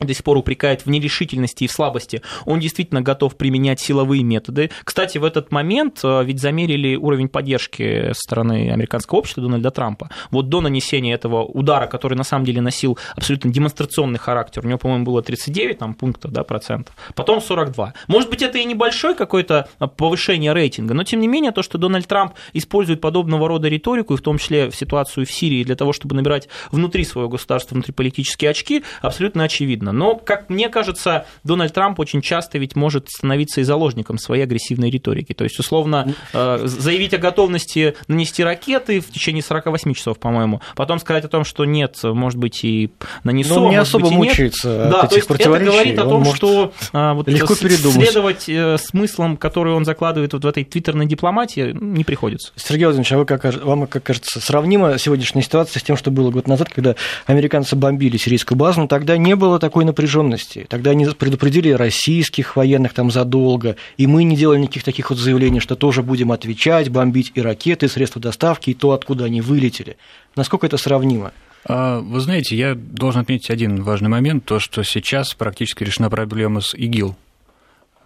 до 0.06 0.14
сих 0.14 0.24
пор 0.24 0.36
упрекает 0.36 0.84
в 0.84 0.90
нерешительности 0.90 1.64
и 1.64 1.66
в 1.66 1.72
слабости, 1.72 2.22
он 2.44 2.60
действительно 2.60 3.02
готов 3.02 3.36
применять 3.36 3.80
силовые 3.80 4.22
методы. 4.22 4.70
Кстати, 4.84 5.18
в 5.18 5.24
этот 5.24 5.50
момент 5.50 6.00
э, 6.02 6.22
ведь 6.24 6.40
замерили 6.40 6.96
уровень 6.96 7.28
поддержки 7.28 8.12
со 8.12 8.20
стороны 8.20 8.70
американского 8.70 9.18
общества 9.18 9.42
Дональда 9.42 9.70
Трампа. 9.70 10.10
Вот 10.30 10.48
до 10.48 10.60
нанесения 10.60 11.14
этого 11.14 11.44
удара, 11.44 11.86
который 11.86 12.14
на 12.14 12.24
самом 12.24 12.44
деле 12.44 12.60
носил 12.60 12.98
абсолютно 13.16 13.50
демонстрационный 13.50 14.18
характер, 14.18 14.62
у 14.64 14.68
него, 14.68 14.78
по-моему, 14.78 15.04
было 15.04 15.22
39 15.22 15.78
там, 15.78 15.94
пунктов, 15.94 16.32
да, 16.32 16.44
процентов, 16.44 16.94
потом 17.14 17.40
42. 17.40 17.94
Может 18.08 18.30
быть, 18.30 18.42
это 18.42 18.58
и 18.58 18.64
небольшое 18.64 19.14
какое-то 19.14 19.68
повышение 19.96 20.52
рейтинга, 20.52 20.94
но 20.94 21.04
тем 21.04 21.20
не 21.20 21.28
менее 21.28 21.52
то, 21.52 21.62
что 21.62 21.78
Дональд 21.78 22.06
Трамп 22.06 22.34
использует 22.52 23.00
подобного 23.00 23.48
рода 23.48 23.68
риторику, 23.68 24.14
и 24.14 24.16
в 24.16 24.22
том 24.22 24.38
числе 24.38 24.70
в 24.70 24.76
ситуацию 24.76 25.26
в 25.26 25.30
Сирии 25.30 25.64
для 25.64 25.76
того, 25.76 25.92
чтобы 25.92 26.14
набирать 26.14 26.48
внутри 26.70 27.04
своего 27.04 27.28
государства 27.28 27.74
внутриполитические 27.74 28.50
очки, 28.50 28.84
абсолютно 29.00 29.44
очевидно. 29.44 29.91
Но, 29.92 30.16
как 30.16 30.48
мне 30.50 30.68
кажется, 30.68 31.26
Дональд 31.44 31.72
Трамп 31.72 31.98
очень 32.00 32.22
часто 32.22 32.58
ведь 32.58 32.76
может 32.76 33.08
становиться 33.08 33.60
и 33.60 33.64
заложником 33.64 34.18
своей 34.18 34.42
агрессивной 34.42 34.90
риторики. 34.90 35.32
То 35.32 35.44
есть, 35.44 35.58
условно, 35.58 36.14
э, 36.32 36.60
заявить 36.64 37.14
о 37.14 37.18
готовности 37.18 37.94
нанести 38.08 38.42
ракеты 38.42 39.00
в 39.00 39.10
течение 39.10 39.42
48 39.42 39.94
часов, 39.94 40.18
по-моему, 40.18 40.60
потом 40.76 40.98
сказать 40.98 41.24
о 41.24 41.28
том, 41.28 41.44
что 41.44 41.64
нет, 41.64 41.98
может 42.02 42.38
быть, 42.38 42.64
и 42.64 42.90
нанесу, 43.24 43.54
Но 43.54 43.64
он 43.64 43.70
не 43.70 43.76
особо 43.76 44.08
быть, 44.08 44.16
мучается. 44.16 44.88
Да, 44.90 45.06
то 45.06 45.16
есть 45.16 45.30
это 45.30 45.58
говорит 45.58 45.98
о 45.98 46.04
том, 46.04 46.24
что 46.34 46.72
а, 46.92 47.14
вот 47.14 47.28
легко 47.28 47.54
следовать 47.54 48.48
э, 48.48 48.76
смыслам, 48.78 49.36
которые 49.36 49.74
он 49.74 49.84
закладывает 49.84 50.32
вот 50.32 50.44
в 50.44 50.46
этой 50.46 50.64
твиттерной 50.64 51.06
дипломатии, 51.06 51.76
не 51.78 52.04
приходится. 52.04 52.52
Сергей 52.56 52.84
Владимирович, 52.86 53.12
а 53.12 53.18
вы, 53.18 53.26
как, 53.26 53.44
вам, 53.64 53.86
как 53.86 54.02
кажется, 54.02 54.40
сравнима 54.40 54.98
сегодняшняя 54.98 55.42
ситуация 55.42 55.80
с 55.80 55.82
тем, 55.82 55.96
что 55.96 56.10
было 56.10 56.30
год 56.30 56.46
назад, 56.46 56.68
когда 56.68 56.94
американцы 57.26 57.76
бомбили 57.76 58.16
сирийскую 58.16 58.58
базу, 58.58 58.80
но 58.80 58.86
тогда 58.86 59.16
не 59.16 59.34
было 59.36 59.58
такого 59.58 59.71
такой 59.72 59.86
напряженности. 59.86 60.66
Тогда 60.68 60.90
они 60.90 61.06
предупредили 61.06 61.70
российских 61.70 62.56
военных 62.56 62.92
там 62.92 63.10
задолго, 63.10 63.76
и 63.96 64.06
мы 64.06 64.22
не 64.24 64.36
делали 64.36 64.58
никаких 64.58 64.84
таких 64.84 65.08
вот 65.08 65.18
заявлений, 65.18 65.60
что 65.60 65.76
тоже 65.76 66.02
будем 66.02 66.30
отвечать, 66.30 66.90
бомбить 66.90 67.32
и 67.34 67.40
ракеты, 67.40 67.86
и 67.86 67.88
средства 67.88 68.20
доставки, 68.20 68.68
и 68.68 68.74
то, 68.74 68.92
откуда 68.92 69.24
они 69.24 69.40
вылетели. 69.40 69.96
Насколько 70.36 70.66
это 70.66 70.76
сравнимо? 70.76 71.32
А, 71.64 72.00
вы 72.00 72.20
знаете, 72.20 72.54
я 72.54 72.74
должен 72.74 73.22
отметить 73.22 73.48
один 73.48 73.82
важный 73.82 74.10
момент, 74.10 74.44
то, 74.44 74.58
что 74.58 74.82
сейчас 74.82 75.32
практически 75.32 75.84
решена 75.84 76.10
проблема 76.10 76.60
с 76.60 76.74
ИГИЛ. 76.74 77.16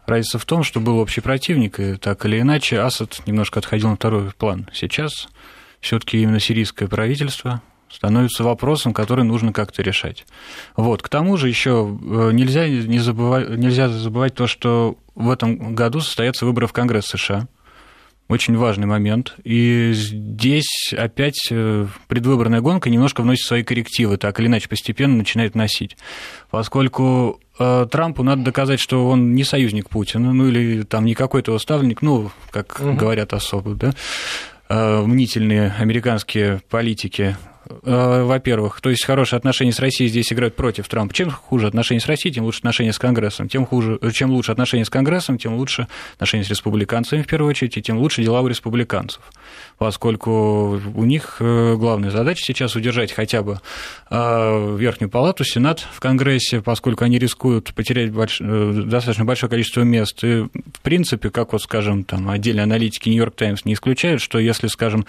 Разница 0.06 0.38
в 0.38 0.44
том, 0.44 0.62
что 0.62 0.78
был 0.78 0.99
общий 0.99 1.20
противник, 1.20 1.80
и 1.80 1.96
так 1.96 2.25
или 2.26 2.40
иначе 2.40 2.78
Асад 2.78 3.23
немножко 3.26 3.58
отходил 3.58 3.88
на 3.88 3.96
второй 3.96 4.30
план. 4.30 4.70
Сейчас 4.73 5.26
все-таки 5.80 6.23
именно 6.23 6.38
сирийское 6.38 6.87
правительство 6.87 7.61
становится 7.90 8.45
вопросом, 8.45 8.93
который 8.93 9.25
нужно 9.25 9.52
как-то 9.52 9.83
решать. 9.83 10.26
Вот. 10.76 11.02
К 11.02 11.09
тому 11.09 11.37
же 11.37 11.49
еще 11.49 11.87
э, 11.88 12.31
нельзя, 12.33 12.69
не 12.69 12.99
забывать, 12.99 13.49
нельзя 13.50 13.88
забывать 13.88 14.35
то, 14.35 14.47
что 14.47 14.99
в 15.14 15.31
этом 15.31 15.75
году 15.75 16.00
состоятся 16.00 16.47
выборы 16.47 16.66
в 16.66 16.73
Конгресс 16.73 17.07
США. 17.07 17.49
Очень 18.28 18.57
важный 18.57 18.87
момент. 18.87 19.37
И 19.45 19.93
здесь 19.95 20.93
опять 20.97 21.47
э, 21.50 21.87
предвыборная 22.09 22.61
гонка 22.61 22.90
немножко 22.90 23.21
вносит 23.21 23.47
свои 23.47 23.62
коррективы, 23.62 24.16
так 24.16 24.40
или 24.40 24.49
иначе 24.49 24.69
постепенно 24.69 25.16
начинает 25.16 25.55
вносить. 25.55 25.97
Поскольку 26.50 27.40
э, 27.59 27.87
Трампу 27.88 28.25
надо 28.25 28.43
доказать, 28.43 28.81
что 28.81 29.09
он 29.09 29.35
не 29.35 29.45
союзник 29.45 29.88
Путина, 29.88 30.33
ну 30.33 30.49
или 30.49 30.83
там 30.83 31.05
не 31.05 31.14
какой-то 31.14 31.52
его 31.52 31.61
ставленник, 31.61 32.02
ну, 32.02 32.33
как 32.50 32.81
угу. 32.81 32.95
говорят 32.95 33.33
особо, 33.33 33.75
да, 33.75 33.95
мнительные 34.69 35.73
американские 35.78 36.61
политики 36.69 37.37
во-первых, 37.82 38.80
то 38.80 38.90
есть 38.90 39.04
хорошие 39.04 39.38
отношения 39.38 39.73
с 39.73 39.80
Россией 39.80 40.08
здесь 40.08 40.32
играют 40.32 40.54
против 40.54 40.88
Трампа. 40.88 41.12
Чем 41.12 41.30
хуже 41.30 41.66
отношения 41.66 42.00
с 42.00 42.06
Россией, 42.06 42.32
тем 42.35 42.44
лучше 42.44 42.58
отношения 42.58 42.92
с 42.92 42.99
Конгрессом. 42.99 43.49
Тем 43.49 43.66
хуже, 43.66 43.99
чем 44.12 44.30
лучше 44.30 44.52
отношения 44.52 44.85
с 44.85 44.90
Конгрессом, 44.90 45.38
тем 45.38 45.54
лучше 45.56 45.88
отношения 46.14 46.44
с 46.44 46.50
республиканцами 46.50 47.23
в 47.23 47.26
первую 47.26 47.50
очередь, 47.50 47.76
и 47.76 47.82
тем 47.82 47.99
лучше 47.99 48.23
дела 48.23 48.40
у 48.40 48.49
республиканцев. 48.49 49.23
Поскольку 49.78 50.80
у 50.94 51.04
них 51.04 51.37
э, 51.40 51.75
главная 51.76 52.11
задача 52.11 52.42
сейчас 52.44 52.76
удержать 52.76 53.12
хотя 53.12 53.42
бы 53.42 53.61
э, 54.11 54.76
Верхнюю 54.78 55.11
палату, 55.11 55.44
Сенат 55.44 55.80
в 55.80 56.00
Конгрессе, 56.00 56.62
поскольку 56.62 57.04
они 57.04 57.18
рискуют 57.18 57.75
потерять 57.75 58.11
больш... 58.11 58.38
достаточно 58.40 59.25
большое 59.25 59.50
количество 59.50 59.82
мест. 59.82 60.23
И, 60.25 60.42
в 60.42 60.80
принципе, 60.82 61.30
как 61.30 61.52
вот, 61.52 61.62
скажем, 61.62 62.04
там 62.04 62.28
отдельные 62.30 62.64
аналитики 62.64 63.08
Нью-Йорк 63.08 63.35
Таймс 63.35 63.64
не 63.64 63.75
исключают, 63.75 64.23
что 64.23 64.38
если, 64.38 64.68
скажем, 64.68 65.04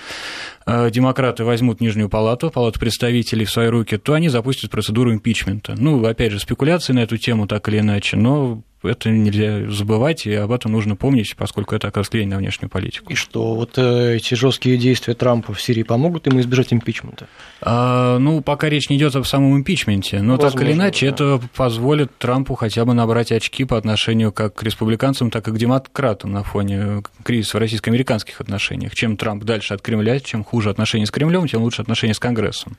демократы 0.66 1.44
возьмут 1.44 1.80
Нижнюю 1.80 2.10
палату, 2.10 2.47
что 2.48 2.54
Палата 2.54 2.80
представителей 2.80 3.44
в 3.44 3.52
свои 3.52 3.68
руки, 3.68 3.98
то 3.98 4.14
они 4.14 4.30
запустят 4.30 4.72
процедуру 4.72 5.14
импичмента. 5.14 5.76
Ну, 5.78 6.06
опять 6.06 6.32
же, 6.32 6.40
спекуляции 6.40 6.94
на 6.94 7.00
эту 7.00 7.18
тему 7.18 7.46
так 7.46 7.68
или 7.68 7.80
иначе, 7.80 8.16
но 8.16 8.64
это 8.88 9.10
нельзя 9.10 9.70
забывать, 9.70 10.26
и 10.26 10.34
об 10.34 10.52
этом 10.52 10.72
нужно 10.72 10.96
помнить, 10.96 11.36
поскольку 11.36 11.76
это 11.76 11.88
оказывает 11.88 12.14
влияние 12.14 12.36
на 12.36 12.40
внешнюю 12.40 12.70
политику. 12.70 13.12
И 13.12 13.16
что, 13.16 13.56
вот 13.56 13.78
э, 13.78 14.16
эти 14.16 14.34
жесткие 14.34 14.78
действия 14.78 15.14
Трампа 15.14 15.54
в 15.54 15.62
Сирии 15.62 15.84
помогут 15.84 16.28
ему 16.28 16.40
избежать 16.40 16.74
импичмента? 16.74 17.28
А, 17.62 18.18
ну, 18.20 18.42
пока 18.42 18.70
речь 18.70 18.90
не 18.90 18.98
идет 18.98 19.16
о 19.16 19.24
самом 19.24 19.58
импичменте, 19.58 20.22
но 20.22 20.34
Возможно, 20.34 20.60
так 20.60 20.68
или 20.68 20.74
иначе 20.74 21.08
да. 21.08 21.14
это 21.14 21.42
позволит 21.56 22.18
Трампу 22.18 22.56
хотя 22.56 22.86
бы 22.86 22.94
набрать 22.94 23.32
очки 23.32 23.66
по 23.66 23.78
отношению 23.78 24.32
как 24.32 24.56
к 24.56 24.64
республиканцам, 24.64 25.32
так 25.32 25.48
и 25.48 25.52
к 25.52 25.58
демократам 25.58 26.32
на 26.32 26.44
фоне 26.44 27.04
кризиса 27.24 27.58
в 27.58 27.60
российско-американских 27.60 28.42
отношениях. 28.42 28.96
Чем 28.96 29.18
Трамп 29.18 29.44
дальше 29.44 29.74
от 29.74 29.82
Кремля, 29.82 30.20
чем 30.20 30.44
хуже 30.44 30.70
отношения 30.70 31.06
с 31.06 31.12
Кремлем, 31.12 31.48
тем 31.48 31.62
лучше 31.62 31.82
отношения 31.82 32.14
с 32.14 32.20
Конгрессом. 32.20 32.78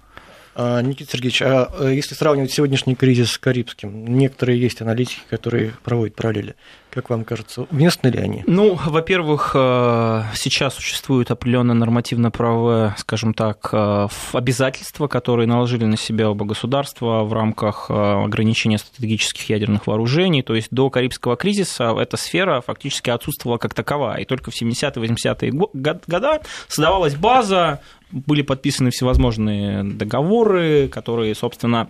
А, 0.61 0.83
Никита 0.83 1.13
Сергеевич, 1.13 1.41
а 1.43 1.71
э, 1.79 1.93
если 1.95 2.17
сравнивать 2.17 2.51
сегодняшний 2.51 2.97
кризис 2.97 3.31
с 3.31 3.39
Карибским, 3.39 4.05
некоторые 4.09 4.61
есть 4.61 4.83
аналитики, 4.83 5.21
которые 5.31 5.73
проводят 5.85 6.17
параллели. 6.17 6.57
Как 6.91 7.11
вам 7.11 7.25
кажется, 7.25 7.69
уместны 7.71 8.09
ли 8.09 8.19
они? 8.19 8.43
Ну, 8.45 8.75
во-первых, 8.75 9.53
э, 9.55 10.23
сейчас 10.35 10.75
существует 10.75 11.31
определенное 11.31 11.77
нормативно-правовое, 11.77 12.97
скажем 12.99 13.35
так, 13.35 13.69
э, 13.71 14.09
обязательства, 14.33 15.07
которые 15.07 15.47
наложили 15.47 15.85
на 15.85 15.97
себя 15.97 16.29
оба 16.29 16.45
государства 16.45 17.23
в 17.23 17.33
рамках 17.33 17.89
ограничения 17.89 18.79
стратегических 18.79 19.49
ядерных 19.51 19.87
вооружений. 19.87 20.43
То 20.43 20.57
есть 20.57 20.69
до 20.73 20.91
Карибского 20.91 21.37
кризиса 21.37 21.95
эта 21.97 22.17
сфера 22.17 22.63
фактически 22.63 23.11
отсутствовала 23.11 23.59
как 23.59 23.75
таковая. 23.75 24.23
И 24.23 24.25
только 24.25 24.51
в 24.51 24.61
70-80-е 24.61 25.53
годы 25.53 26.41
создавалась 26.67 27.15
база 27.15 27.81
были 28.11 28.43
подписаны 28.43 28.91
всевозможные 28.91 29.85
договоры, 29.85 30.89
которые, 30.89 31.35
собственно, 31.35 31.89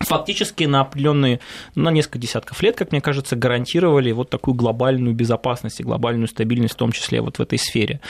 фактически 0.00 0.64
на 0.64 0.80
определенные, 0.80 1.40
на 1.74 1.90
несколько 1.90 2.18
десятков 2.18 2.62
лет, 2.62 2.76
как 2.76 2.90
мне 2.90 3.00
кажется, 3.00 3.36
гарантировали 3.36 4.12
вот 4.12 4.30
такую 4.30 4.54
глобальную 4.54 5.14
безопасность 5.14 5.80
и 5.80 5.82
глобальную 5.82 6.26
стабильность, 6.26 6.74
в 6.74 6.78
том 6.78 6.90
числе 6.92 7.20
вот 7.20 7.38
в 7.38 7.40
этой 7.40 7.58
сфере. 7.58 8.00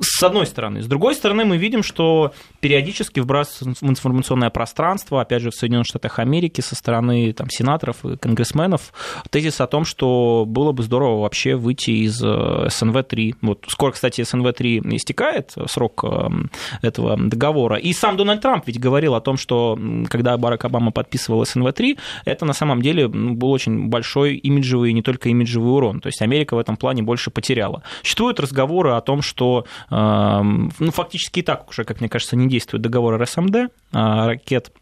С 0.00 0.22
одной 0.22 0.46
стороны. 0.46 0.82
С 0.82 0.86
другой 0.86 1.14
стороны, 1.14 1.44
мы 1.44 1.58
видим, 1.58 1.82
что 1.82 2.32
периодически 2.60 3.20
вбрасывается 3.20 3.84
в 3.84 3.88
информационное 3.88 4.50
пространство, 4.50 5.20
опять 5.20 5.42
же, 5.42 5.50
в 5.50 5.54
Соединенных 5.54 5.86
Штатах 5.86 6.18
Америки 6.18 6.60
со 6.60 6.74
стороны 6.74 7.32
там, 7.32 7.48
сенаторов 7.50 8.04
и 8.04 8.16
конгрессменов, 8.16 8.92
тезис 9.30 9.60
о 9.60 9.66
том, 9.66 9.84
что 9.84 10.44
было 10.46 10.72
бы 10.72 10.82
здорово 10.82 11.20
вообще 11.20 11.56
выйти 11.56 11.90
из 11.90 12.22
э, 12.22 12.26
СНВ-3. 12.26 13.36
Вот 13.42 13.66
скоро, 13.68 13.92
кстати, 13.92 14.22
СНВ-3 14.22 14.96
истекает, 14.96 15.52
срок 15.66 16.04
эм, 16.04 16.50
этого 16.80 17.16
договора. 17.18 17.76
И 17.76 17.92
сам 17.92 18.16
Дональд 18.16 18.40
Трамп 18.40 18.66
ведь 18.66 18.80
говорил 18.80 19.14
о 19.14 19.20
том, 19.20 19.36
что 19.36 19.78
когда 20.08 20.36
Барак 20.38 20.64
Обама 20.64 20.90
подписывал 20.90 21.33
участвовал 21.34 21.44
СНВ-3, 21.44 21.98
это 22.24 22.44
на 22.44 22.52
самом 22.52 22.82
деле 22.82 23.08
был 23.08 23.50
очень 23.50 23.88
большой 23.88 24.36
имиджевый, 24.36 24.92
не 24.92 25.02
только 25.02 25.28
имиджевый 25.28 25.72
урон. 25.72 26.00
То 26.00 26.08
есть 26.08 26.22
Америка 26.22 26.54
в 26.54 26.58
этом 26.58 26.76
плане 26.76 27.02
больше 27.02 27.30
потеряла. 27.30 27.82
Существуют 28.02 28.40
разговоры 28.40 28.92
о 28.92 29.00
том, 29.00 29.22
что 29.22 29.66
эм, 29.90 30.72
ну, 30.78 30.90
фактически 30.90 31.40
и 31.40 31.42
так 31.42 31.68
уже, 31.68 31.84
как 31.84 32.00
мне 32.00 32.08
кажется, 32.08 32.36
не 32.36 32.48
действует 32.48 32.82
договор 32.82 33.20
РСМД, 33.20 33.70
а 33.92 34.26
ракет 34.26 34.72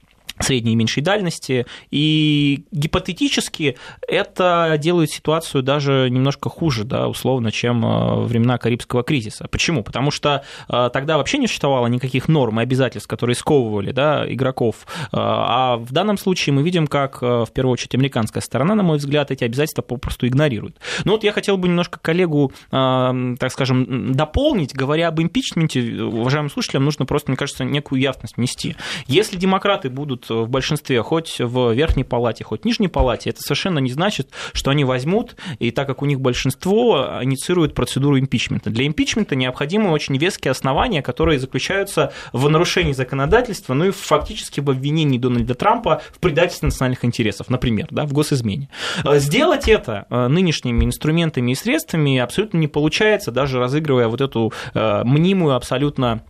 средней 0.43 0.73
и 0.73 0.77
меньшей 0.77 1.03
дальности, 1.03 1.67
и 1.91 2.65
гипотетически 2.71 3.77
это 4.07 4.77
делает 4.79 5.11
ситуацию 5.11 5.63
даже 5.63 6.09
немножко 6.11 6.49
хуже, 6.49 6.85
да, 6.85 7.09
условно, 7.09 7.51
чем 7.51 7.85
э, 7.85 8.25
времена 8.25 8.59
Карибского 8.59 9.03
кризиса. 9.03 9.47
Почему? 9.51 9.83
Потому 9.83 10.11
что 10.11 10.45
э, 10.69 10.91
тогда 10.93 11.17
вообще 11.17 11.39
не 11.39 11.47
существовало 11.47 11.87
никаких 11.87 12.29
норм 12.29 12.61
и 12.61 12.63
обязательств, 12.63 13.09
которые 13.09 13.37
сковывали 13.37 13.93
да, 13.93 14.25
игроков, 14.27 14.87
э, 14.87 15.07
а 15.13 15.77
в 15.77 15.93
данном 15.93 16.19
случае 16.19 16.55
мы 16.55 16.63
видим, 16.63 16.87
как, 16.87 17.23
в 17.23 17.49
первую 17.55 17.73
очередь, 17.73 17.95
американская 17.95 18.43
сторона, 18.43 18.75
на 18.75 18.83
мой 18.83 18.99
взгляд, 18.99 19.31
эти 19.31 19.45
обязательства 19.45 19.83
попросту 19.83 20.27
игнорирует. 20.27 20.79
Но 21.05 21.13
вот 21.13 21.25
я 21.25 21.33
хотел 21.33 21.57
бы 21.57 21.69
немножко 21.69 21.99
коллегу, 22.01 22.53
так 22.71 23.51
скажем, 23.51 24.13
дополнить, 24.15 24.75
говоря 24.75 25.09
об 25.09 25.21
импичменте, 25.21 26.03
уважаемым 26.03 26.51
слушателям, 26.51 26.85
нужно 26.85 27.07
просто, 27.07 27.31
мне 27.31 27.37
кажется, 27.37 27.65
некую 27.65 28.01
ясность 28.01 28.39
нести. 28.39 28.77
Если 29.07 29.37
демократы 29.37 29.91
будут 29.91 30.27
в 30.33 30.49
большинстве, 30.49 31.03
хоть 31.03 31.37
в 31.39 31.73
верхней 31.73 32.05
палате, 32.05 32.45
хоть 32.45 32.63
в 32.63 32.65
нижней 32.65 32.89
палате, 32.89 33.31
это 33.31 33.41
совершенно 33.41 33.79
не 33.79 33.91
значит, 33.91 34.29
что 34.53 34.71
они 34.71 34.85
возьмут, 34.85 35.37
и 35.59 35.71
так 35.71 35.87
как 35.87 36.03
у 36.03 36.07
них 36.07 36.21
большинство, 36.21 37.19
инициируют 37.23 37.75
процедуру 37.75 38.19
импичмента. 38.19 38.71
Для 38.71 38.87
импичмента 38.87 39.37
необходимы 39.37 39.91
очень 39.91 40.17
веские 40.17 40.51
основания, 40.51 41.03
которые 41.03 41.39
заключаются 41.39 42.13
в 42.33 42.49
нарушении 42.49 42.93
законодательства, 42.93 43.75
ну 43.75 43.87
и 43.87 43.91
фактически 43.91 44.61
в 44.61 44.71
обвинении 44.71 45.19
Дональда 45.19 45.55
Трампа 45.55 46.03
в 46.13 46.19
предательстве 46.19 46.67
национальных 46.67 47.05
интересов, 47.05 47.49
например, 47.51 47.89
да, 47.91 48.05
в 48.07 48.13
госизмене. 48.13 48.69
Сделать 49.05 49.69
это 49.69 50.07
э, 50.09 50.29
нынешними 50.29 50.85
инструментами 50.85 51.53
и 51.53 51.55
средствами 51.55 52.19
абсолютно 52.19 52.59
не 52.59 52.69
получается, 52.69 53.31
даже 53.31 53.59
разыгрывая 53.59 54.09
вот 54.09 54.21
эту 54.21 54.53
э, 54.75 55.03
мнимую 55.05 55.55
абсолютно 55.55 56.23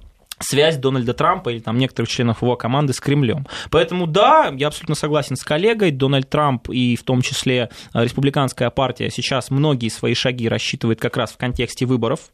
связь 0.43 0.77
Дональда 0.77 1.15
Трампа 1.15 1.51
или 1.51 1.61
там 1.61 1.79
некоторых 1.79 2.11
членов 2.11 2.43
его 2.43 2.57
команды 2.57 2.93
с 2.93 3.01
Кремлем. 3.01 3.47
Поэтому 3.71 4.07
да, 4.07 4.53
я 4.57 4.69
абсолютно 4.69 4.95
согласен 4.95 5.37
с 5.37 5.45
коллегой, 5.45 5.91
Дональд 5.91 6.29
Трамп 6.29 6.69
и 6.71 6.97
в 6.97 7.05
том 7.05 7.23
числе 7.23 7.71
э, 7.95 8.05
республиканская 8.05 8.71
партия 8.71 9.11
сейчас 9.11 9.51
многие 9.51 9.89
свои 9.89 10.15
шаги 10.15 10.49
рассчитывает 10.49 11.01
как 11.01 11.17
раз 11.17 11.33
в 11.33 11.37
контексте 11.37 11.87
выборов, 11.87 12.31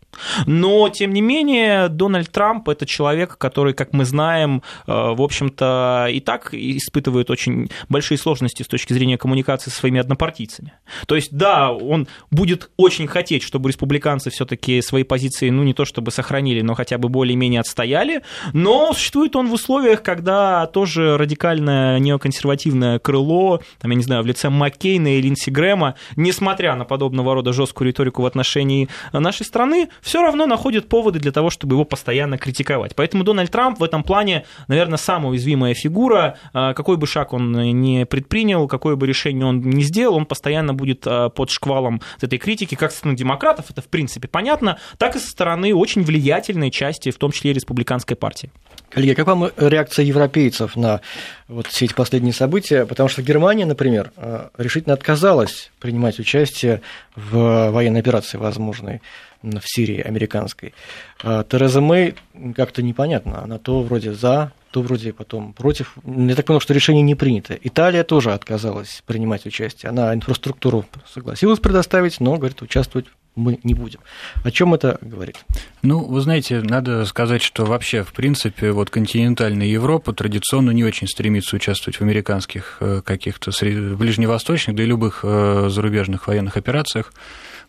но 0.46 0.88
тем 0.88 1.12
не 1.12 1.20
менее 1.20 1.88
Дональд 1.88 2.30
Трамп 2.30 2.68
это 2.68 2.86
человек, 2.86 3.38
который, 3.38 3.74
как 3.74 3.92
мы 3.92 4.04
знаем, 4.04 4.62
э, 4.86 4.92
в 4.92 5.22
общем-то 5.22 6.08
и 6.10 6.20
так 6.20 6.54
испытывает 6.54 7.30
очень 7.30 7.70
большие 7.88 8.18
сложности 8.18 8.62
с 8.62 8.66
точки 8.66 8.92
зрения 8.92 9.18
коммуникации 9.18 9.70
со 9.70 9.76
своими 9.76 10.00
однопартийцами. 10.00 10.72
То 11.06 11.14
есть 11.14 11.32
да, 11.32 11.72
он 11.72 12.08
будет 12.30 12.70
очень 12.76 13.06
хотеть, 13.06 13.42
чтобы 13.42 13.68
республиканцы 13.68 14.30
все-таки 14.30 14.80
свои 14.82 15.02
позиции, 15.02 15.50
ну 15.50 15.62
не 15.62 15.74
то 15.74 15.84
чтобы 15.84 16.10
сохранили, 16.10 16.60
но 16.62 16.74
хотя 16.74 16.98
бы 16.98 17.08
более-менее 17.08 17.60
отстояли, 17.60 17.97
потеряли, 17.98 18.22
но 18.52 18.92
существует 18.92 19.36
он 19.36 19.48
в 19.48 19.52
условиях, 19.52 20.02
когда 20.02 20.66
тоже 20.66 21.16
радикальное 21.16 21.98
неоконсервативное 21.98 22.98
крыло, 22.98 23.60
там, 23.80 23.90
я 23.90 23.96
не 23.96 24.02
знаю, 24.02 24.22
в 24.22 24.26
лице 24.26 24.48
Маккейна 24.48 25.18
и 25.18 25.20
Линдси 25.20 25.50
Грэма, 25.50 25.94
несмотря 26.16 26.74
на 26.74 26.84
подобного 26.84 27.34
рода 27.34 27.52
жесткую 27.52 27.88
риторику 27.88 28.22
в 28.22 28.26
отношении 28.26 28.88
нашей 29.12 29.44
страны, 29.44 29.88
все 30.00 30.22
равно 30.22 30.46
находит 30.46 30.88
поводы 30.88 31.18
для 31.18 31.32
того, 31.32 31.50
чтобы 31.50 31.74
его 31.74 31.84
постоянно 31.84 32.38
критиковать. 32.38 32.94
Поэтому 32.94 33.24
Дональд 33.24 33.50
Трамп 33.50 33.80
в 33.80 33.84
этом 33.84 34.02
плане, 34.02 34.44
наверное, 34.68 34.98
самая 34.98 35.30
уязвимая 35.30 35.74
фигура. 35.74 36.36
А, 36.52 36.74
какой 36.74 36.96
бы 36.96 37.06
шаг 37.06 37.32
он 37.32 37.52
не 37.80 38.06
предпринял, 38.06 38.66
какое 38.68 38.96
бы 38.96 39.06
решение 39.06 39.46
он 39.46 39.60
не 39.60 39.82
сделал, 39.82 40.16
он 40.16 40.26
постоянно 40.26 40.74
будет 40.74 41.06
а, 41.06 41.28
под 41.28 41.50
шквалом 41.50 42.00
этой 42.20 42.38
критики, 42.38 42.74
как 42.74 42.90
со 42.90 42.98
стороны 42.98 43.16
демократов, 43.16 43.66
это 43.70 43.82
в 43.82 43.88
принципе 43.88 44.28
понятно, 44.28 44.78
так 44.98 45.16
и 45.16 45.18
со 45.18 45.28
стороны 45.28 45.74
очень 45.74 46.02
влиятельной 46.02 46.70
части, 46.70 47.10
в 47.10 47.18
том 47.18 47.32
числе 47.32 47.52
и 47.52 47.54
республиканской 47.88 48.16
партии. 48.16 48.50
Коллеги, 48.90 49.14
как 49.14 49.26
вам 49.26 49.50
реакция 49.56 50.04
европейцев 50.04 50.76
на 50.76 51.00
вот 51.46 51.66
все 51.66 51.84
эти 51.84 51.94
последние 51.94 52.32
события? 52.32 52.86
Потому 52.86 53.08
что 53.08 53.22
Германия, 53.22 53.66
например, 53.66 54.12
а, 54.16 54.50
решительно 54.56 54.94
отказалась 54.94 55.70
принимать 55.78 56.18
участие 56.18 56.80
в 57.14 57.70
военной 57.70 58.00
операции 58.00 58.38
возможной 58.38 59.02
в 59.42 59.60
Сирии 59.62 60.00
американской. 60.00 60.74
Тереза 61.22 61.80
Мэй 61.80 62.16
как-то 62.56 62.82
непонятно, 62.82 63.42
она 63.44 63.58
то 63.58 63.82
вроде 63.82 64.12
за, 64.12 64.50
то 64.70 64.82
вроде 64.82 65.12
потом 65.12 65.52
против. 65.52 65.96
Я 66.04 66.34
так 66.34 66.46
понял, 66.46 66.60
что 66.60 66.74
решение 66.74 67.02
не 67.02 67.14
принято. 67.14 67.58
Италия 67.62 68.04
тоже 68.04 68.32
отказалась 68.32 69.02
принимать 69.06 69.46
участие. 69.46 69.90
Она 69.90 70.12
инфраструктуру 70.14 70.84
согласилась 71.12 71.60
предоставить, 71.60 72.20
но, 72.20 72.36
говорит, 72.36 72.60
участвовать 72.62 73.06
мы 73.38 73.60
не 73.62 73.72
будем. 73.72 74.00
О 74.42 74.50
чем 74.50 74.74
это 74.74 74.98
говорит? 75.00 75.36
Ну, 75.82 76.04
вы 76.04 76.20
знаете, 76.20 76.60
надо 76.60 77.04
сказать, 77.04 77.40
что 77.40 77.64
вообще, 77.64 78.02
в 78.02 78.12
принципе, 78.12 78.72
вот 78.72 78.90
континентальная 78.90 79.66
Европа 79.66 80.12
традиционно 80.12 80.72
не 80.72 80.84
очень 80.84 81.06
стремится 81.06 81.56
участвовать 81.56 81.98
в 81.98 82.02
американских 82.02 82.78
э, 82.80 83.00
каких-то 83.04 83.52
ближневосточных, 83.60 84.76
да 84.76 84.82
и 84.82 84.86
любых 84.86 85.20
э, 85.22 85.68
зарубежных 85.70 86.26
военных 86.26 86.56
операциях. 86.56 87.12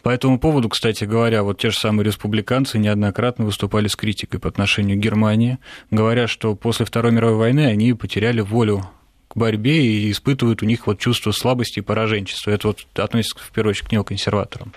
По 0.02 0.10
этому 0.10 0.40
поводу, 0.40 0.70
кстати 0.70 1.04
говоря, 1.04 1.44
вот 1.44 1.60
те 1.60 1.72
же 1.72 1.78
самые 1.78 2.06
республиканцы 2.06 2.78
неоднократно 2.78 3.46
выступали 3.46 3.88
с 3.88 3.96
критикой 3.96 4.40
по 4.40 4.48
отношению 4.48 4.98
к 4.98 5.02
Германии, 5.02 5.60
говоря, 5.92 6.28
что 6.28 6.56
после 6.56 6.86
Второй 6.86 7.12
мировой 7.12 7.38
войны 7.38 7.66
они 7.66 7.94
потеряли 7.94 8.40
волю 8.42 8.86
к 9.30 9.38
борьбе 9.38 9.86
и 9.86 10.12
испытывают 10.12 10.64
у 10.64 10.66
них 10.66 10.88
вот 10.88 11.00
чувство 11.00 11.32
слабости 11.32 11.80
и 11.80 11.84
пораженчества. 11.84 12.50
Это 12.52 12.68
вот 12.68 12.86
относится 12.96 13.38
в 13.40 13.52
первую 13.52 13.72
очередь 13.72 13.90
к 13.90 13.92
неоконсерваторам. 13.92 14.74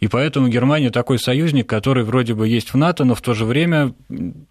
И 0.00 0.08
поэтому 0.08 0.48
Германия 0.48 0.90
такой 0.90 1.20
союзник, 1.20 1.68
который 1.68 2.02
вроде 2.02 2.34
бы 2.34 2.48
есть 2.48 2.74
в 2.74 2.76
НАТО, 2.76 3.04
но 3.04 3.14
в 3.14 3.20
то 3.20 3.34
же 3.34 3.44
время 3.44 3.94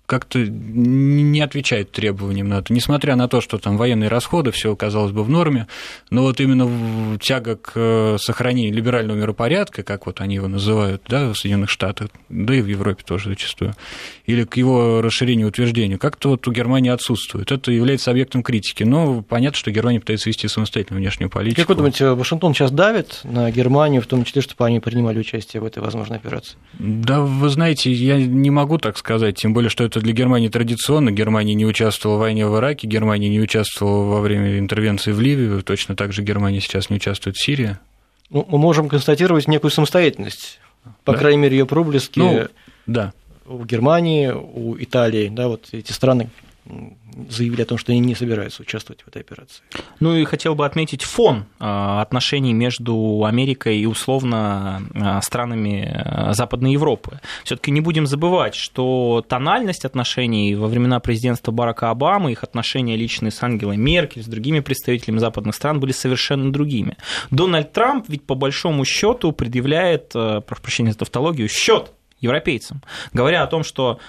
как-то 0.06 0.40
не 0.40 1.42
отвечает 1.42 1.92
требованиям 1.92 2.48
НАТО. 2.48 2.74
Несмотря 2.74 3.18
на 3.18 3.28
то, 3.28 3.42
что 3.42 3.58
там 3.58 3.76
военные 3.76 4.08
расходы, 4.08 4.52
все 4.52 4.74
казалось 4.78 5.12
бы 5.12 5.26
в 5.26 5.30
норме, 5.30 5.68
но 6.10 6.22
вот 6.22 6.40
именно 6.40 7.18
тяга 7.20 7.58
к 7.58 7.74
э, 7.76 8.18
сохранению 8.18 8.74
либерального 8.74 9.18
миропорядка, 9.18 9.84
как 9.84 10.06
вот 10.06 10.22
они 10.22 10.36
его 10.36 10.48
называют, 10.48 11.04
да, 11.10 11.34
в 11.34 11.36
Соединенных 11.36 11.70
Штатах, 11.70 12.08
да 12.30 12.56
и 12.56 12.62
в 12.62 12.68
Европе 12.68 13.04
тоже 13.06 13.28
зачастую, 13.30 13.74
или 14.26 14.46
к 14.46 14.56
его 14.56 15.02
расширению 15.02 15.50
утверждению, 15.50 16.00
как-то 16.00 16.30
вот 16.30 16.48
у 16.48 16.52
Германии 16.54 16.92
отсутствует. 16.92 17.52
Это 17.52 17.74
является 17.74 18.10
объектом 18.10 18.42
критики. 18.42 18.84
Но 18.84 19.22
что 19.56 19.72
Германия 19.72 20.00
пытается 20.00 20.30
вести 20.30 20.48
самостоятельную 20.48 21.02
внешнюю 21.02 21.30
политику. 21.30 21.62
Как 21.62 21.70
вы 21.70 21.76
думаете, 21.76 22.12
Вашингтон 22.12 22.54
сейчас 22.54 22.72
давит 22.72 23.22
на 23.24 23.52
Германию, 23.52 24.02
в 24.02 24.08
том 24.08 24.24
числе, 24.24 24.42
чтобы 24.42 24.66
они 24.66 24.80
принимали 24.80 25.20
участие 25.20 25.42
участие 25.42 25.62
в 25.62 25.66
этой 25.66 25.80
возможной 25.80 26.18
операции? 26.18 26.58
Да, 26.74 27.22
вы 27.22 27.50
знаете, 27.50 27.92
я 27.92 28.18
не 28.18 28.50
могу 28.50 28.78
так 28.78 28.98
сказать, 28.98 29.36
тем 29.36 29.54
более, 29.54 29.70
что 29.70 29.84
это 29.84 30.00
для 30.00 30.14
Германии 30.14 30.50
традиционно. 30.50 31.12
Германия 31.12 31.54
не 31.54 31.66
участвовала 31.66 32.18
в 32.18 32.20
войне 32.20 32.48
в 32.48 32.58
Ираке, 32.58 32.88
Германия 32.88 33.30
не 33.30 33.40
участвовала 33.40 34.16
во 34.16 34.22
время 34.22 34.60
интервенции 34.60 35.12
в 35.12 35.20
Ливию, 35.20 35.62
точно 35.64 35.96
так 35.96 36.14
же 36.14 36.22
Германия 36.22 36.62
сейчас 36.62 36.90
не 36.90 36.98
участвует 36.98 37.36
в 37.36 37.44
Сирии. 37.44 37.78
Ну, 38.30 38.46
мы 38.50 38.58
можем 38.58 38.88
констатировать 38.88 39.48
некую 39.48 39.72
самостоятельность, 39.72 40.60
по 41.04 41.14
да? 41.14 41.18
крайней 41.18 41.40
мере, 41.40 41.58
ее 41.58 41.66
проблески 41.66 42.20
ну, 42.20 42.48
да. 42.86 43.14
у 43.46 43.64
Германии, 43.66 44.32
у 44.32 44.78
Италии, 44.78 45.30
да, 45.30 45.48
вот 45.48 45.68
эти 45.72 45.92
страны, 45.92 46.30
заявили 47.30 47.62
о 47.62 47.66
том, 47.66 47.78
что 47.78 47.92
они 47.92 48.00
не 48.00 48.16
собираются 48.16 48.62
участвовать 48.62 49.02
в 49.02 49.08
этой 49.08 49.22
операции. 49.22 49.64
Ну 50.00 50.16
и 50.16 50.24
хотел 50.26 50.56
бы 50.56 50.66
отметить 50.66 51.04
фон 51.04 51.46
а, 51.60 52.02
отношений 52.02 52.54
между 52.54 53.24
Америкой 53.26 53.80
и 53.80 53.86
условно 53.86 54.82
а, 54.94 55.22
странами 55.22 55.92
а, 55.94 56.34
Западной 56.34 56.74
Европы. 56.74 57.20
Все-таки 57.44 57.72
не 57.72 57.82
будем 57.82 58.08
забывать, 58.08 58.56
что 58.56 59.24
тональность 59.28 59.86
отношений 59.86 60.56
во 60.56 60.68
времена 60.68 61.00
президентства 61.00 61.52
Барака 61.52 61.90
Обамы, 61.90 62.32
их 62.32 62.44
отношения 62.44 62.96
личные 62.96 63.32
с 63.32 63.42
Ангелой 63.44 63.78
Меркель, 63.78 64.24
с 64.24 64.28
другими 64.28 64.60
представителями 64.60 65.20
западных 65.20 65.56
стран 65.56 65.80
были 65.80 65.92
совершенно 65.92 66.52
другими. 66.52 66.98
Дональд 67.30 67.74
Трамп 67.74 68.06
ведь 68.08 68.24
по 68.24 68.36
большому 68.36 68.86
счету 68.86 69.32
предъявляет, 69.32 70.10
прошу 70.10 70.62
прощения 70.62 70.92
за 70.92 71.00
тавтологию, 71.00 71.48
счет 71.48 71.92
европейцам, 72.22 72.82
говоря 73.14 73.44
о 73.44 73.48
том, 73.48 73.64
что 73.64 74.00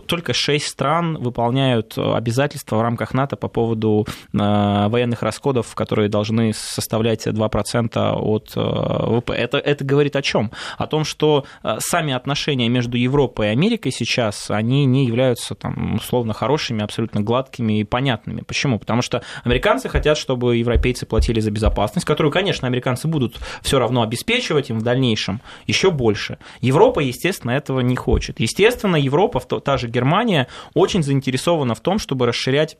только 0.00 0.32
шесть 0.32 0.66
стран 0.66 1.18
выполняют 1.18 1.96
э, 1.96 2.14
обязательства 2.14 2.76
в 2.76 2.82
рамках 2.82 3.14
НАТО 3.14 3.36
по 3.36 3.48
поводу 3.48 4.06
э, 4.32 4.88
военных 4.88 5.22
расходов, 5.22 5.74
которые 5.74 6.08
должны 6.08 6.52
составлять 6.52 7.26
2% 7.26 8.12
от 8.12 8.52
э, 8.56 8.60
ВВП. 8.60 9.32
Это, 9.32 9.58
это 9.58 9.84
говорит 9.84 10.16
о 10.16 10.22
чем? 10.22 10.50
О 10.78 10.86
том, 10.86 11.04
что 11.04 11.44
сами 11.78 12.12
отношения 12.12 12.68
между 12.68 12.96
Европой 12.96 13.48
и 13.48 13.50
Америкой 13.50 13.92
сейчас, 13.92 14.50
они 14.50 14.84
не 14.84 15.06
являются 15.06 15.54
там, 15.54 15.96
условно 15.96 16.32
хорошими, 16.32 16.82
абсолютно 16.82 17.20
гладкими 17.20 17.80
и 17.80 17.84
понятными. 17.84 18.42
Почему? 18.42 18.78
Потому 18.78 19.02
что 19.02 19.22
американцы 19.44 19.88
хотят, 19.88 20.18
чтобы 20.18 20.56
европейцы 20.56 21.06
платили 21.06 21.40
за 21.40 21.50
безопасность, 21.50 22.06
которую, 22.06 22.32
конечно, 22.32 22.66
американцы 22.68 23.08
будут 23.08 23.36
все 23.62 23.78
равно 23.78 24.02
обеспечивать 24.02 24.70
им 24.70 24.78
в 24.78 24.82
дальнейшем 24.82 25.40
еще 25.66 25.90
больше. 25.90 26.38
Европа, 26.60 27.00
естественно, 27.00 27.52
этого 27.52 27.80
не 27.80 27.96
хочет. 27.96 28.40
Естественно, 28.40 28.96
Европа, 28.96 29.40
та 29.40 29.76
же 29.76 29.83
же 29.84 29.90
Германия 29.90 30.48
очень 30.74 31.02
заинтересована 31.02 31.74
в 31.74 31.80
том, 31.80 31.98
чтобы 31.98 32.26
расширять 32.26 32.76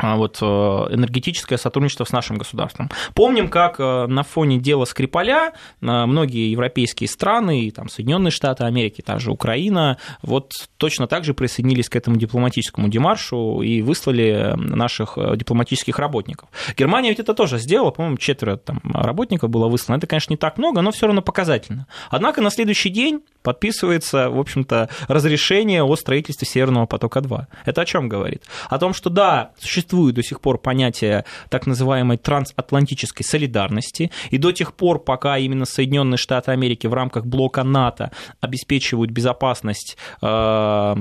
вот, 0.00 0.38
э, 0.40 0.44
энергетическое 0.44 1.56
сотрудничество 1.56 2.04
с 2.04 2.12
нашим 2.12 2.36
государством. 2.36 2.90
Помним, 3.14 3.48
как 3.48 3.78
э, 3.78 4.06
на 4.06 4.22
фоне 4.24 4.58
дела 4.58 4.84
Скрипаля 4.84 5.52
э, 5.52 5.52
многие 5.80 6.50
европейские 6.50 7.08
страны, 7.08 7.70
там, 7.70 7.88
Соединенные 7.88 8.30
Штаты 8.30 8.64
Америки, 8.64 9.02
та 9.02 9.18
же 9.18 9.30
Украина, 9.30 9.98
вот 10.22 10.52
точно 10.78 11.06
так 11.06 11.24
же 11.24 11.32
присоединились 11.32 11.88
к 11.88 11.96
этому 11.96 12.16
дипломатическому 12.16 12.88
демаршу 12.88 13.62
и 13.62 13.82
выслали 13.82 14.54
наших 14.56 15.16
дипломатических 15.36 15.98
работников. 15.98 16.48
Германия 16.76 17.10
ведь 17.10 17.20
это 17.20 17.34
тоже 17.34 17.58
сделала, 17.58 17.90
по-моему, 17.90 18.16
четверо 18.16 18.56
там, 18.56 18.80
работников 18.82 19.50
было 19.50 19.68
выслано. 19.68 19.98
Это, 19.98 20.06
конечно, 20.06 20.32
не 20.32 20.36
так 20.36 20.58
много, 20.58 20.80
но 20.80 20.90
все 20.90 21.06
равно 21.06 21.22
показательно. 21.22 21.86
Однако 22.10 22.40
на 22.40 22.50
следующий 22.50 22.90
день 22.90 23.22
подписывается, 23.42 24.30
в 24.30 24.40
общем-то, 24.40 24.88
разрешение 25.06 25.84
о 25.84 25.94
строительстве 25.96 26.48
Северного 26.48 26.86
потока-2. 26.86 27.44
Это 27.64 27.82
о 27.82 27.84
чем 27.84 28.08
говорит? 28.08 28.42
О 28.68 28.78
том, 28.78 28.94
что 28.94 29.10
да, 29.10 29.52
существует 29.58 29.83
до 29.92 30.22
сих 30.22 30.40
пор 30.40 30.58
понятие 30.58 31.24
так 31.48 31.66
называемой 31.66 32.16
трансатлантической 32.16 33.24
солидарности, 33.24 34.10
и 34.30 34.38
до 34.38 34.52
тех 34.52 34.74
пор, 34.74 34.98
пока 34.98 35.38
именно 35.38 35.64
Соединенные 35.64 36.18
Штаты 36.18 36.52
Америки 36.52 36.86
в 36.86 36.94
рамках 36.94 37.26
блока 37.26 37.62
НАТО 37.62 38.10
обеспечивают 38.40 39.10
безопасность 39.10 39.96
э, 40.20 40.94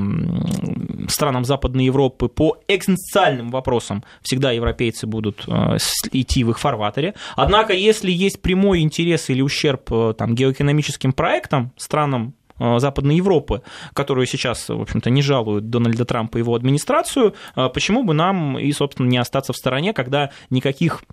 странам 1.08 1.46
Западной 1.46 1.86
Европы 1.86 2.28
по 2.28 2.58
экзистенциальным 2.67 3.50
вопросам, 3.50 4.04
всегда 4.22 4.52
европейцы 4.52 5.08
будут 5.08 5.43
э, 5.48 5.78
идти 6.12 6.43
в 6.43 6.52
их 6.52 6.60
фарватере. 6.60 7.13
Однако, 7.36 7.74
если 7.74 8.12
есть 8.12 8.41
прямой 8.41 8.82
интерес 8.82 9.30
или 9.30 9.41
ущерб 9.41 9.91
э, 9.91 10.13
там, 10.17 10.36
геоэкономическим 10.36 11.13
проектам, 11.13 11.72
странам 11.78 12.34
Западной 12.60 13.16
Европы, 13.16 13.62
которые 13.94 14.28
сейчас, 14.28 14.70
в 14.70 14.82
общем-то, 14.82 15.10
не 15.10 15.22
жалуют 15.22 15.70
Дональда 15.70 16.06
Трампа 16.06 16.38
и 16.38 16.42
его 16.42 16.56
администрацию, 16.56 17.34
э, 17.56 17.70
почему 17.70 18.04
бы 18.04 18.13
нам 18.13 18.60
и, 18.60 18.72
собственно, 18.72 19.08
не 19.08 19.18
остаться 19.18 19.54
в 19.54 19.58
стороне, 19.58 19.94
когда 19.94 20.32
никаких 20.50 21.04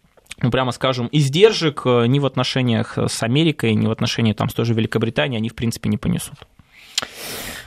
ну, 0.42 0.50
прямо 0.50 0.72
скажем, 0.72 1.08
издержек 1.12 1.82
э, 1.84 2.06
ни 2.06 2.18
в 2.18 2.26
отношениях 2.26 2.96
с 2.96 3.22
Америкой, 3.22 3.74
ни 3.74 3.86
в 3.86 3.90
отношении 3.90 4.32
там, 4.32 4.48
с 4.48 4.54
той 4.54 4.64
же 4.64 4.74
Великобританией 4.74 5.38
они, 5.38 5.48
в 5.48 5.54
принципе, 5.54 5.88
не 5.88 5.98
понесут. 5.98 6.34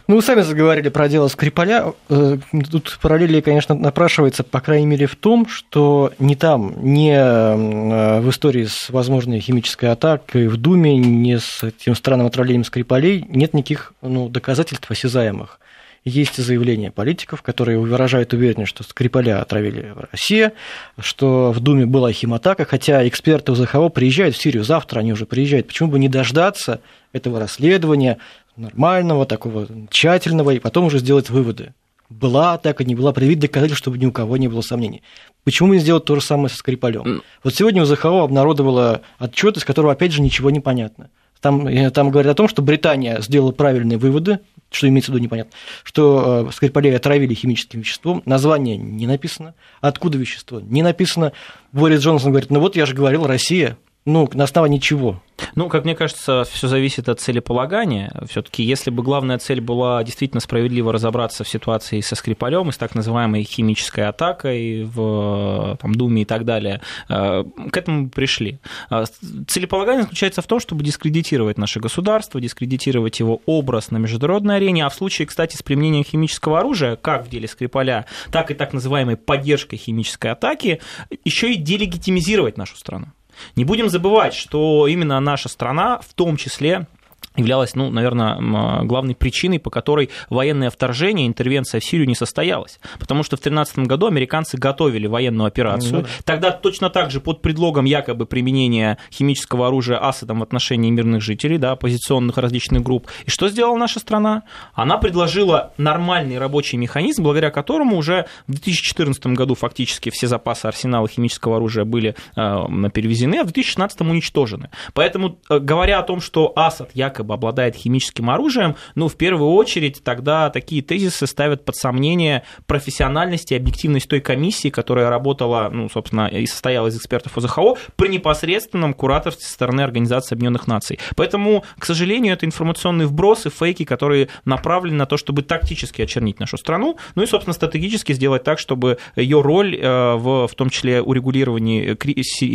Ну, 0.08 0.18
вы 0.18 0.22
сами 0.22 0.42
заговорили 0.42 0.90
про 0.90 1.08
дело 1.08 1.30
Скрипаля. 1.30 1.94
Э, 2.10 2.38
тут 2.70 3.00
параллели, 3.02 3.40
конечно, 3.40 3.74
напрашивается, 3.74 4.44
по 4.44 4.60
крайней 4.60 4.86
мере, 4.86 5.08
в 5.08 5.16
том, 5.16 5.48
что 5.48 6.12
ни 6.20 6.36
там, 6.36 6.76
ни 6.82 7.12
э, 7.12 8.20
в 8.20 8.30
истории 8.30 8.66
с 8.66 8.90
возможной 8.90 9.40
химической 9.40 9.86
атакой 9.86 10.50
в 10.50 10.58
Думе, 10.58 10.98
ни 10.98 11.38
с 11.38 11.72
тем 11.80 11.96
странным 11.96 12.28
отравлением 12.28 12.66
Скрипалей 12.66 13.26
нет 13.30 13.54
никаких 13.54 13.94
ну, 14.02 14.28
доказательств 14.28 14.92
осязаемых. 14.92 15.60
Есть 16.06 16.36
заявления 16.36 16.92
политиков, 16.92 17.42
которые 17.42 17.80
выражают 17.80 18.34
уверенность, 18.34 18.70
что 18.70 18.84
Скрипаля 18.84 19.42
отравили 19.42 19.94
в 19.96 20.08
России, 20.12 20.52
что 21.00 21.54
в 21.54 21.62
Думе 21.62 21.86
была 21.86 22.12
химатака, 22.12 22.66
хотя 22.66 23.08
эксперты 23.08 23.54
УЗХО 23.54 23.88
приезжают 23.88 24.36
в 24.36 24.42
Сирию 24.42 24.66
завтра, 24.66 25.00
они 25.00 25.14
уже 25.14 25.26
приезжают. 25.26 25.68
Почему 25.68 25.90
бы 25.90 26.00
не 26.00 26.10
дождаться 26.10 26.82
этого 27.14 27.40
расследования, 27.40 28.18
нормального, 28.58 29.26
такого 29.26 29.68
тщательного, 29.90 30.52
и 30.52 30.60
потом 30.60 30.86
уже 30.86 31.00
сделать 31.00 31.30
выводы. 31.30 31.74
была 32.10 32.54
атака, 32.54 32.84
не 32.84 32.96
была, 32.96 33.14
привить 33.14 33.40
доказательств, 33.40 33.82
чтобы 33.82 33.98
ни 33.98 34.06
у 34.06 34.12
кого 34.12 34.36
не 34.38 34.48
было 34.48 34.62
сомнений. 34.62 35.04
Почему 35.46 35.74
не 35.74 35.80
сделать 35.80 36.06
то 36.06 36.16
же 36.16 36.22
самое 36.22 36.50
со 36.50 36.58
Скрипалем? 36.58 37.24
Вот 37.44 37.56
сегодня 37.56 37.82
УЗХО 37.82 38.24
обнародовала 38.24 39.02
отчет, 39.20 39.58
из 39.58 39.64
которого, 39.64 39.94
опять 39.94 40.12
же, 40.12 40.22
ничего 40.22 40.50
не 40.50 40.60
понятно. 40.60 41.10
Там, 41.44 41.68
э, 41.68 41.90
там 41.92 42.10
говорят 42.10 42.32
о 42.32 42.36
том, 42.36 42.48
что 42.48 42.62
Британия 42.62 43.20
сделала 43.20 43.52
правильные 43.52 43.98
выводы, 43.98 44.40
что 44.74 44.88
имеется 44.88 45.12
в 45.12 45.16
виду 45.16 45.24
непонятно, 45.24 45.54
что 45.84 46.48
э, 46.50 46.52
Скрипалей 46.52 46.96
отравили 46.96 47.34
химическим 47.34 47.82
веществом, 47.82 48.24
название 48.26 48.76
не 48.76 49.08
написано, 49.08 49.54
откуда 49.82 50.18
вещество 50.18 50.60
не 50.60 50.82
написано. 50.82 51.32
Борис 51.72 52.02
Джонсон 52.02 52.32
говорит, 52.32 52.50
ну 52.50 52.60
вот 52.60 52.76
я 52.76 52.86
же 52.86 52.96
говорил, 52.96 53.28
Россия, 53.28 53.78
ну, 54.06 54.30
на 54.34 54.44
основании 54.44 54.80
чего? 54.80 55.22
Ну, 55.56 55.70
как 55.70 55.86
мне 55.86 55.96
кажется, 55.96 56.44
все 56.44 56.68
зависит 56.68 57.10
от 57.10 57.20
целеполагания. 57.20 58.12
Все-таки, 58.30 58.64
если 58.64 58.90
бы 58.90 59.02
главная 59.02 59.38
цель 59.38 59.62
была 59.62 60.04
действительно 60.04 60.42
справедливо 60.42 60.92
разобраться 60.92 61.44
в 61.44 61.50
ситуации 61.50 62.02
со 62.02 62.16
Скрипалем 62.16 62.70
и 62.70 62.72
с 62.72 62.78
так 62.78 62.96
называемой 62.96 63.44
химической 63.44 64.08
атакой 64.08 64.84
в 64.84 65.78
там, 65.82 65.96
Думе 65.96 66.24
и 66.24 66.26
так 66.26 66.46
далее, 66.46 66.82
э, 67.10 67.44
к 67.72 67.78
этому 67.78 68.10
пришли. 68.10 68.60
А 68.90 69.06
целеполагание 69.48 70.04
заключается 70.04 70.42
в 70.42 70.48
том, 70.48 70.60
чтобы 70.60 70.84
дискредитировать 70.84 71.58
наше 71.58 71.80
государство, 71.80 72.42
дискредитировать 72.42 73.20
его 73.20 73.42
образ 73.46 73.92
на 73.92 73.98
международной 73.98 74.58
арене, 74.58 74.86
а 74.86 74.90
в 74.90 74.96
случае, 74.96 75.28
кстати, 75.28 75.56
с 75.56 75.64
применением 75.64 76.04
химического 76.04 76.60
оружия, 76.60 76.96
как 76.96 77.26
в 77.26 77.30
деле 77.30 77.48
Скрипаля, 77.48 78.06
так 78.32 78.52
и 78.52 78.54
так 78.54 78.74
называемой 78.74 79.18
поддержкой 79.18 79.78
химической 79.78 80.32
атаки, 80.32 80.82
еще 81.24 81.54
и 81.54 81.56
делегитимизировать 81.56 82.58
нашу 82.58 82.76
страну. 82.76 83.08
Не 83.56 83.66
будем 83.66 83.90
забывать, 83.90 84.34
что 84.34 84.88
именно 84.88 85.20
наша 85.20 85.50
страна, 85.50 86.00
в 86.00 86.14
том 86.14 86.38
числе 86.38 86.88
являлась, 87.36 87.76
ну, 87.76 87.90
наверное, 87.90 88.84
главной 88.84 89.16
причиной, 89.16 89.60
по 89.60 89.70
которой 89.70 90.10
военное 90.30 90.70
вторжение, 90.70 91.28
интервенция 91.28 91.80
в 91.80 91.86
Сирию 91.86 92.08
не 92.08 92.16
состоялась. 92.16 92.80
Потому 93.00 93.24
что 93.24 93.36
в 93.38 93.40
2013 93.40 93.80
году 93.80 94.08
американцы 94.08 94.58
готовили 94.58 95.08
военную 95.08 95.48
операцию. 95.48 96.02
Ну, 96.02 96.06
Тогда 96.26 96.52
точно 96.52 96.90
так 96.90 97.12
же 97.12 97.20
под 97.20 97.42
предлогом 97.42 97.86
якобы 97.86 98.26
применения 98.26 98.98
химического 99.12 99.68
оружия 99.68 99.98
Асадом 99.98 100.40
в 100.40 100.44
отношении 100.44 100.90
мирных 100.90 101.22
жителей, 101.22 101.58
да, 101.58 101.72
оппозиционных 101.72 102.38
различных 102.38 102.84
групп. 102.84 103.08
И 103.26 103.30
что 103.30 103.50
сделала 103.50 103.78
наша 103.78 104.00
страна? 104.00 104.44
Она 104.74 104.98
предложила 104.98 105.74
нормальный 105.78 106.38
рабочий 106.38 106.78
механизм, 106.78 107.24
благодаря 107.24 107.52
которому 107.52 107.98
уже 107.98 108.26
в 108.48 108.52
2014 108.52 109.26
году 109.28 109.56
фактически 109.56 110.10
все 110.10 110.28
запасы 110.28 110.66
арсенала 110.66 111.08
химического 111.08 111.58
оружия 111.58 111.86
были 111.86 112.16
э, 112.36 112.90
перевезены, 112.94 113.36
а 113.36 113.44
в 113.44 113.52
2016 113.52 114.02
уничтожены. 114.02 114.70
Поэтому, 114.94 115.38
э, 115.50 115.60
говоря 115.60 116.00
о 116.00 116.04
том, 116.04 116.22
что 116.22 116.52
Асад 116.56 116.92
якобы 116.94 117.23
якобы 117.24 117.34
обладает 117.34 117.76
химическим 117.76 118.30
оружием, 118.30 118.76
ну, 118.96 119.08
в 119.08 119.16
первую 119.16 119.52
очередь, 119.52 120.04
тогда 120.04 120.50
такие 120.50 120.82
тезисы 120.82 121.28
ставят 121.28 121.66
под 121.66 121.76
сомнение 121.76 122.44
профессиональность 122.68 123.52
и 123.52 123.56
объективность 123.56 124.08
той 124.08 124.20
комиссии, 124.20 124.70
которая 124.70 125.10
работала, 125.10 125.70
ну, 125.72 125.90
собственно, 125.90 126.28
и 126.28 126.46
состояла 126.46 126.88
из 126.88 126.98
экспертов 126.98 127.38
ОЗХО 127.38 127.76
при 127.96 128.10
непосредственном 128.10 128.94
кураторстве 128.94 129.46
со 129.46 129.54
стороны 129.54 129.82
Организации 129.82 130.36
Объединенных 130.36 130.68
Наций. 130.68 131.00
Поэтому, 131.16 131.64
к 131.80 131.86
сожалению, 131.86 132.34
это 132.34 132.46
информационные 132.46 133.08
вбросы, 133.08 133.50
фейки, 133.50 133.86
которые 133.86 134.28
направлены 134.46 134.98
на 134.98 135.06
то, 135.06 135.18
чтобы 135.18 135.42
тактически 135.42 136.02
очернить 136.02 136.40
нашу 136.40 136.58
страну, 136.58 136.98
ну 137.16 137.24
и, 137.24 137.28
собственно, 137.28 137.54
стратегически 137.54 138.14
сделать 138.14 138.44
так, 138.44 138.60
чтобы 138.60 138.98
ее 139.16 139.42
роль, 139.42 139.76
э, 139.76 140.16
в, 140.16 140.48
в 140.48 140.56
том 140.56 140.70
числе 140.70 141.02
урегулировании 141.02 141.96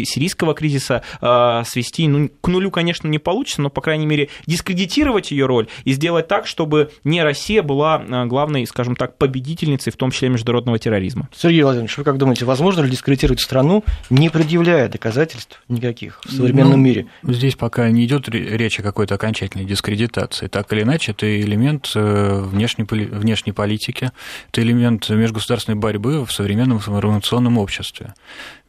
сирийского 0.05 0.55
кризиса, 0.55 1.03
э, 1.21 1.63
свести 1.67 2.09
ну, 2.09 2.29
к 2.41 2.49
нулю, 2.49 2.71
конечно, 2.71 3.09
не 3.09 3.19
получится, 3.19 3.63
но, 3.63 3.71
по 3.71 3.81
крайней 3.81 4.07
мере, 4.07 4.29
дискредитировать 4.59 5.31
ее 5.31 5.47
роль 5.47 5.69
и 5.85 5.93
сделать 5.93 6.27
так, 6.27 6.47
чтобы 6.47 6.91
не 7.05 7.23
Россия 7.23 7.63
была 7.63 8.03
э, 8.07 8.27
главной, 8.27 8.67
скажем 8.67 8.97
так, 8.97 9.17
победительницей, 9.17 9.93
в 9.93 9.97
том 9.97 10.11
числе 10.11 10.29
международного 10.29 10.79
терроризма. 10.79 11.29
Сергей 11.35 11.63
Владимирович, 11.63 11.97
вы 11.97 12.05
как 12.05 12.19
думаете, 12.19 12.45
возможно 12.45 12.81
ли 12.81 12.91
дискредитировать 12.91 13.41
страну, 13.41 13.85
не 14.11 14.31
предъявляя 14.31 14.89
доказательств 14.89 15.63
никаких 15.69 16.21
в 16.25 16.33
современном 16.33 16.81
ну, 16.81 16.85
мире? 16.85 17.07
Здесь 17.23 17.55
пока 17.55 17.89
не 17.91 18.05
идет 18.05 18.29
речь 18.29 18.81
о 18.81 18.83
какой-то 18.83 19.15
окончательной 19.15 19.65
дискредитации. 19.65 20.49
Так 20.49 20.73
или 20.73 20.83
иначе, 20.83 21.13
это 21.13 21.41
элемент 21.41 21.93
э, 21.95 22.41
внешней, 22.43 22.85
внешней 22.85 23.53
политики, 23.53 24.11
это 24.51 24.63
элемент 24.63 25.09
межгосударственной 25.09 25.79
борьбы 25.79 26.25
в 26.27 26.33
современном 26.33 26.79
информационном 26.79 27.59
обществе. 27.59 28.15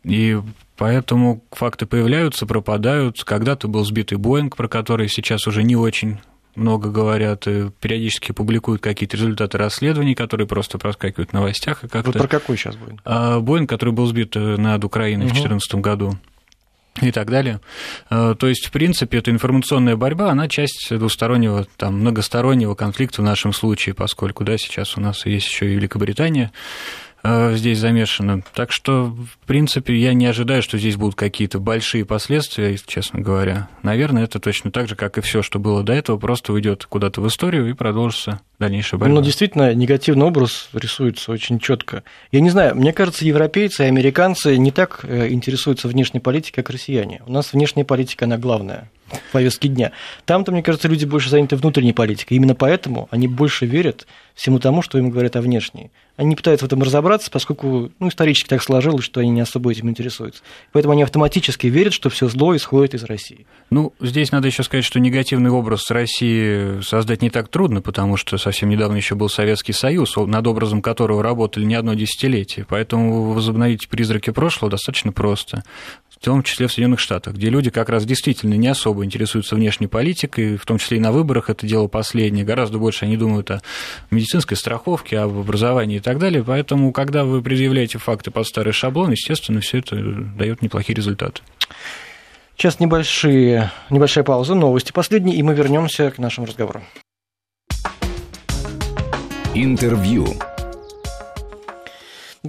И 0.04 0.40
Поэтому 0.80 1.44
факты 1.52 1.86
появляются, 1.86 2.46
пропадают. 2.46 3.22
Когда-то 3.26 3.68
был 3.68 3.84
сбитый 3.84 4.18
Боинг, 4.18 4.56
про 4.56 4.70
который 4.70 5.10
сейчас 5.10 5.46
уже 5.46 5.62
не 5.62 5.76
очень 5.76 6.20
много 6.56 6.90
говорят, 6.90 7.48
и 7.48 7.70
периодически 7.82 8.32
публикуют 8.32 8.82
какие-то 8.82 9.18
результаты 9.18 9.58
расследований, 9.58 10.16
которые 10.16 10.48
просто 10.48 10.78
проскакивают 10.78 11.32
в 11.32 11.34
новостях. 11.34 11.84
И 11.84 11.90
как-то... 11.90 12.12
Вот 12.12 12.18
про 12.18 12.30
какой 12.30 12.56
сейчас 12.56 12.78
Боинг? 12.78 13.02
А, 13.04 13.42
Боинг, 13.42 13.70
который 13.70 13.94
был 13.94 14.06
сбит 14.06 14.38
э, 14.38 14.56
над 14.56 14.86
Украиной 14.86 15.26
угу. 15.26 15.32
в 15.32 15.44
2014 15.44 15.76
году 15.76 16.18
и 17.02 17.12
так 17.12 17.30
далее. 17.30 17.60
А, 18.10 18.36
то 18.36 18.48
есть, 18.48 18.66
в 18.68 18.72
принципе, 18.72 19.18
эта 19.18 19.32
информационная 19.32 19.98
борьба, 19.98 20.32
она 20.32 20.48
часть 20.48 20.88
двустороннего, 20.90 21.68
там, 21.76 22.00
многостороннего 22.00 22.76
конфликта 22.76 23.22
в 23.22 23.26
нашем 23.26 23.52
случае, 23.52 23.96
поскольку, 23.96 24.46
да, 24.46 24.58
сейчас 24.58 24.96
у 24.96 25.02
нас 25.02 25.26
есть 25.26 25.46
еще 25.46 25.66
и 25.70 25.76
Великобритания, 25.76 26.54
Э, 26.54 27.09
здесь 27.24 27.80
замешано. 27.80 28.42
Так 28.54 28.72
что, 28.72 29.06
в 29.08 29.46
принципе, 29.46 29.96
я 29.96 30.14
не 30.14 30.26
ожидаю, 30.26 30.62
что 30.62 30.78
здесь 30.78 30.96
будут 30.96 31.16
какие-то 31.16 31.60
большие 31.60 32.06
последствия, 32.06 32.78
честно 32.86 33.20
говоря. 33.20 33.68
Наверное, 33.84 34.24
это 34.24 34.40
точно 34.40 34.72
так 34.72 34.88
же, 34.88 34.96
как 34.96 35.18
и 35.18 35.22
все, 35.22 35.42
что 35.42 35.60
было 35.60 35.84
до 35.84 35.94
этого, 35.94 36.18
просто 36.18 36.54
уйдет 36.54 36.86
куда-то 36.86 37.22
в 37.22 37.28
историю 37.28 37.70
и 37.70 37.74
продолжится 37.74 38.42
дальнейшая 38.60 39.00
борьба. 39.00 39.16
Ну, 39.16 39.22
действительно, 39.22 39.74
негативный 39.74 40.26
образ 40.26 40.70
рисуется 40.74 41.32
очень 41.32 41.60
четко. 41.60 42.04
Я 42.32 42.42
не 42.42 42.50
знаю, 42.50 42.76
мне 42.76 42.94
кажется, 42.94 43.26
европейцы 43.26 43.84
и 43.84 43.88
американцы 43.88 44.58
не 44.58 44.72
так 44.72 45.02
э, 45.04 45.30
интересуются 45.30 45.88
внешней 45.88 46.20
политикой, 46.20 46.58
как 46.62 46.70
россияне. 46.70 47.22
У 47.26 47.32
нас 47.32 47.54
внешняя 47.54 47.86
политика, 47.86 48.26
она 48.26 48.38
главная 48.38 48.90
в 49.10 49.32
повестке 49.32 49.68
дня. 49.68 49.92
Там-то, 50.26 50.52
мне 50.52 50.64
кажется, 50.64 50.88
люди 50.88 51.06
больше 51.06 51.30
заняты 51.30 51.56
внутренней 51.56 51.94
политикой. 51.94 52.34
Именно 52.34 52.56
поэтому 52.56 53.08
они 53.12 53.28
больше 53.28 53.66
верят 53.66 54.08
всему 54.36 54.60
тому, 54.60 54.82
что 54.82 54.98
им 54.98 55.10
говорят 55.10 55.36
о 55.36 55.42
внешней. 55.42 55.92
Они 56.16 56.36
пытаются 56.36 56.66
в 56.66 56.68
этом 56.68 56.82
разобраться, 56.82 57.30
поскольку 57.32 57.92
ну, 58.00 58.08
исторически 58.08 58.48
так 58.48 58.62
сложилось, 58.62 59.04
что 59.04 59.20
они 59.22 59.30
не 59.30 59.42
особо 59.42 59.72
этим 59.72 59.90
интересуются. 59.90 60.42
Поэтому 60.72 60.94
они 60.94 61.04
автоматически 61.04 61.68
верят, 61.68 61.94
что 61.94 62.10
все 62.10 62.28
зло 62.28 62.56
исходит 62.56 62.94
из 62.94 63.04
России. 63.04 63.46
Ну, 63.70 63.94
здесь 64.00 64.32
надо 64.32 64.48
еще 64.48 64.64
сказать, 64.64 64.86
что 64.86 65.00
негативный 65.00 65.50
образ 65.50 65.90
России 65.92 66.82
создать 66.82 67.22
не 67.22 67.30
так 67.30 67.48
трудно, 67.50 67.82
потому 67.82 68.18
что 68.18 68.38
совсем 68.38 68.70
недавно 68.70 68.98
еще 68.98 69.16
был 69.16 69.30
Советский 69.30 69.74
Союз, 69.74 70.16
над 70.16 70.48
образом 70.48 70.82
которого 70.82 71.24
работали 71.24 71.66
не 71.66 71.76
одно 71.76 71.94
десятилетие. 71.94 72.66
Поэтому 72.68 73.34
возобновить 73.34 73.88
призраки 73.90 74.30
прошлого 74.32 74.72
достаточно 74.72 75.12
просто 75.12 75.64
в 76.20 76.26
том 76.26 76.44
числе 76.44 76.68
в 76.68 76.72
Соединенных 76.72 77.00
Штатах, 77.00 77.36
где 77.36 77.50
люди 77.50 77.70
как 77.70 77.90
раз 77.90 78.06
действительно 78.06 78.56
не 78.56 78.68
особо 78.68 79.06
интересуются 79.06 79.56
внешней 79.56 79.88
политикой, 79.88 80.58
в 80.58 80.66
том 80.66 80.78
числе 80.78 80.98
и 80.98 81.00
на 81.00 81.12
выборах 81.12 81.50
это 81.50 81.66
дело 81.66 81.88
последнее, 81.88 82.44
гораздо 82.44 82.78
больше 82.78 83.06
они 83.06 83.16
думают 83.16 83.50
о 83.52 83.62
медицинской 84.12 84.58
страховке, 84.58 85.20
об 85.20 85.38
образовании 85.38 85.98
и 85.98 86.02
так 86.02 86.20
далее, 86.20 86.44
поэтому, 86.44 86.92
когда 86.92 87.24
вы 87.24 87.42
предъявляете 87.42 88.00
факты 88.00 88.32
под 88.32 88.46
старый 88.46 88.74
шаблон, 88.74 89.12
естественно, 89.12 89.62
все 89.62 89.80
это 89.80 89.96
дает 89.96 90.62
неплохие 90.62 90.96
результаты. 90.96 91.42
Сейчас 92.58 92.82
небольшие, 92.82 93.72
небольшая 93.90 94.26
пауза, 94.26 94.56
новости 94.56 94.92
последние, 94.92 95.38
и 95.38 95.44
мы 95.44 95.54
вернемся 95.54 96.12
к 96.12 96.18
нашему 96.18 96.48
разговору. 96.48 96.82
Интервью. 99.54 100.28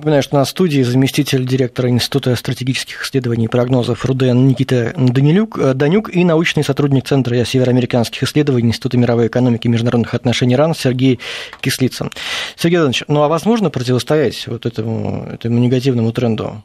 Напоминаю, 0.01 0.23
что 0.23 0.39
на 0.39 0.47
студии 0.47 0.81
заместитель 0.81 1.47
директора 1.47 1.91
Института 1.91 2.35
стратегических 2.35 3.03
исследований 3.05 3.45
и 3.45 3.49
прогнозов 3.49 4.07
РУДН 4.07 4.47
Никита 4.47 4.95
Данилюк, 4.97 5.59
э, 5.59 5.75
Данюк 5.75 6.09
и 6.09 6.25
научный 6.25 6.65
сотрудник 6.65 7.07
Центра 7.07 7.45
североамериканских 7.45 8.23
исследований 8.23 8.69
Института 8.69 8.97
мировой 8.97 9.27
экономики 9.27 9.67
и 9.67 9.69
международных 9.69 10.15
отношений 10.15 10.57
РАН 10.57 10.75
Сергей 10.75 11.21
Кислицын. 11.61 12.11
Сергей 12.57 12.79
Иванович, 12.79 13.05
ну 13.09 13.21
а 13.21 13.29
возможно 13.29 13.69
противостоять 13.69 14.47
вот 14.47 14.65
этому, 14.65 15.29
этому 15.35 15.59
негативному 15.59 16.13
тренду? 16.13 16.65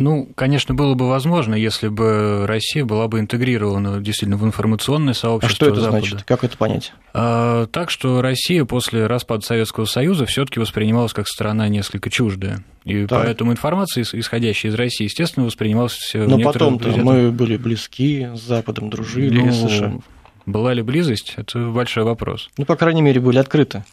Ну, 0.00 0.30
конечно, 0.34 0.74
было 0.74 0.94
бы 0.94 1.06
возможно, 1.08 1.54
если 1.54 1.88
бы 1.88 2.46
Россия 2.46 2.86
была 2.86 3.06
бы 3.06 3.20
интегрирована 3.20 4.00
действительно 4.00 4.38
в 4.38 4.44
информационное 4.46 5.12
сообщество. 5.12 5.52
А 5.52 5.54
что 5.54 5.66
это 5.66 5.80
Запада. 5.82 6.06
значит? 6.06 6.22
Как 6.24 6.42
это 6.42 6.56
понять? 6.56 6.94
А, 7.12 7.66
так 7.66 7.90
что 7.90 8.22
Россия 8.22 8.64
после 8.64 9.06
распада 9.06 9.44
Советского 9.44 9.84
Союза 9.84 10.24
все-таки 10.24 10.58
воспринималась 10.58 11.12
как 11.12 11.28
страна 11.28 11.68
несколько 11.68 12.08
чуждая. 12.08 12.64
И 12.84 13.06
так. 13.06 13.24
поэтому 13.24 13.52
информация, 13.52 14.04
исходящая 14.10 14.72
из 14.72 14.74
России, 14.74 15.04
естественно, 15.04 15.44
воспринималась 15.44 16.12
Но 16.14 16.38
потом 16.40 16.80
мы 17.02 17.30
были 17.30 17.58
близки 17.58 18.26
с 18.34 18.40
Западом, 18.40 18.88
дружили 18.88 19.38
ну, 19.38 19.52
с 19.52 19.70
США. 19.70 19.98
Была 20.46 20.72
ли 20.72 20.80
близость? 20.80 21.34
Это 21.36 21.68
большой 21.68 22.04
вопрос. 22.04 22.48
Ну, 22.56 22.64
по 22.64 22.74
крайней 22.74 23.02
мере, 23.02 23.20
были 23.20 23.36
открыты. 23.36 23.84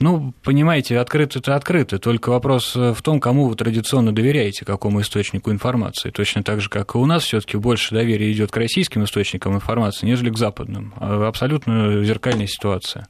Ну, 0.00 0.32
понимаете, 0.42 0.98
открыто 0.98 1.40
это 1.40 1.54
открыто, 1.54 1.98
только 1.98 2.30
вопрос 2.30 2.74
э, 2.74 2.94
в 2.94 3.02
том, 3.02 3.20
кому 3.20 3.48
вы 3.48 3.54
традиционно 3.54 4.14
доверяете, 4.14 4.64
какому 4.64 5.02
источнику 5.02 5.50
информации. 5.50 6.08
Точно 6.08 6.42
так 6.42 6.62
же, 6.62 6.70
как 6.70 6.94
и 6.94 6.98
у 6.98 7.04
нас, 7.04 7.24
все 7.24 7.38
таки 7.38 7.58
больше 7.58 7.94
доверия 7.94 8.32
идет 8.32 8.50
к 8.50 8.56
российским 8.56 9.04
источникам 9.04 9.54
информации, 9.54 10.06
нежели 10.06 10.30
к 10.30 10.38
западным. 10.38 10.94
А 10.96 11.28
абсолютно 11.28 12.02
зеркальная 12.02 12.46
ситуация. 12.46 13.08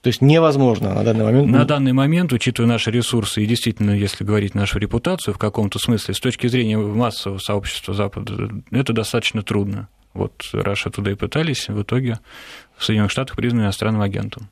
То 0.00 0.08
есть 0.08 0.22
невозможно 0.22 0.94
на 0.94 1.04
данный 1.04 1.24
момент. 1.24 1.48
На 1.50 1.64
данный 1.66 1.92
момент, 1.92 2.32
учитывая 2.32 2.70
наши 2.70 2.90
ресурсы 2.90 3.42
и 3.42 3.46
действительно, 3.46 3.90
если 3.90 4.24
говорить 4.24 4.54
нашу 4.54 4.78
репутацию 4.78 5.34
в 5.34 5.38
каком-то 5.38 5.78
смысле, 5.78 6.14
с 6.14 6.20
точки 6.20 6.46
зрения 6.46 6.78
массового 6.78 7.38
сообщества 7.38 7.92
Запада, 7.92 8.48
это 8.70 8.94
достаточно 8.94 9.42
трудно. 9.42 9.88
Вот 10.14 10.32
Раша 10.54 10.88
туда 10.88 11.10
и 11.10 11.14
пытались, 11.14 11.68
в 11.68 11.82
итоге 11.82 12.18
в 12.78 12.84
Соединенных 12.84 13.10
Штатах 13.10 13.36
признаны 13.36 13.64
иностранным 13.64 14.00
агентом. 14.00 14.48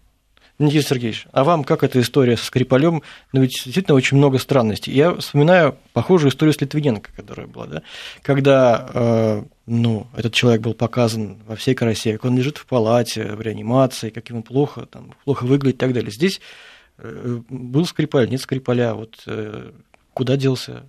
Никита 0.59 0.87
Сергеевич, 0.87 1.27
а 1.33 1.45
вам 1.45 1.65
как 1.65 1.83
эта 1.83 2.01
история 2.01 2.37
со 2.37 2.47
Скрипалем? 2.47 3.03
Ну, 3.33 3.41
ведь 3.43 3.63
действительно 3.65 3.95
очень 3.95 4.17
много 4.17 4.39
странностей. 4.39 4.93
Я 4.93 5.15
вспоминаю 5.15 5.77
похожую 5.93 6.31
историю 6.31 6.55
с 6.55 6.61
Литвиненко, 6.61 7.11
которая 7.15 7.47
была, 7.47 7.67
да? 7.67 7.83
когда 8.23 8.89
э, 8.95 9.43
ну, 9.67 10.07
этот 10.17 10.33
человек 10.33 10.63
был 10.63 10.73
показан 10.73 11.39
во 11.47 11.57
всей 11.57 11.75
красе, 11.75 12.15
как 12.15 12.25
он 12.25 12.37
лежит 12.37 12.57
в 12.57 12.67
палате, 12.67 13.35
в 13.35 13.41
реанимации, 13.43 14.11
как 14.11 14.31
ему 14.31 14.43
плохо, 14.43 14.87
там, 14.87 15.15
плохо 15.25 15.45
выглядит 15.45 15.77
и 15.77 15.81
так 15.81 15.93
далее. 15.93 16.11
Здесь 16.11 16.41
э, 16.99 17.41
был 17.51 17.85
Скрипаль, 17.85 18.31
нет 18.31 18.41
Скрипаля, 18.41 18.95
вот 18.95 19.23
э, 19.27 19.73
куда 20.15 20.37
делся 20.37 20.85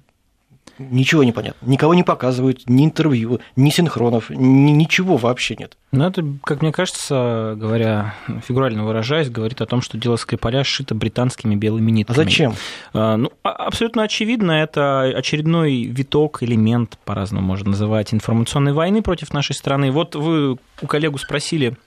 Ничего 0.80 1.24
не 1.24 1.32
понятно. 1.32 1.68
Никого 1.68 1.94
не 1.94 2.04
показывают, 2.04 2.62
ни 2.68 2.86
интервью, 2.86 3.40
ни 3.56 3.70
синхронов, 3.70 4.30
ни, 4.30 4.72
ничего 4.72 5.18
вообще 5.18 5.56
нет. 5.56 5.78
Ну, 5.92 6.06
это, 6.06 6.24
как 6.44 6.62
мне 6.62 6.72
кажется, 6.72 7.56
говоря, 7.58 8.16
фигурально 8.46 8.86
выражаясь, 8.86 9.30
говорит 9.30 9.62
о 9.62 9.66
том, 9.66 9.82
что 9.82 9.98
дело 9.98 10.16
Скрипаля 10.18 10.64
сшито 10.64 10.96
британскими 10.96 11.56
белыми 11.56 11.92
нитками. 11.92 12.20
А 12.20 12.24
зачем? 12.24 12.54
А, 12.94 13.18
ну, 13.18 13.32
а, 13.44 13.52
абсолютно 13.52 14.04
очевидно, 14.04 14.52
это 14.52 15.02
очередной 15.02 15.84
виток, 15.84 16.44
элемент, 16.44 16.98
по-разному 17.06 17.46
можно 17.46 17.72
называть, 17.72 18.14
информационной 18.14 18.74
войны 18.74 19.02
против 19.02 19.34
нашей 19.34 19.56
страны. 19.56 19.92
Вот 19.92 20.16
вы 20.16 20.58
у 20.82 20.88
коллегу 20.88 21.18
спросили, 21.18 21.78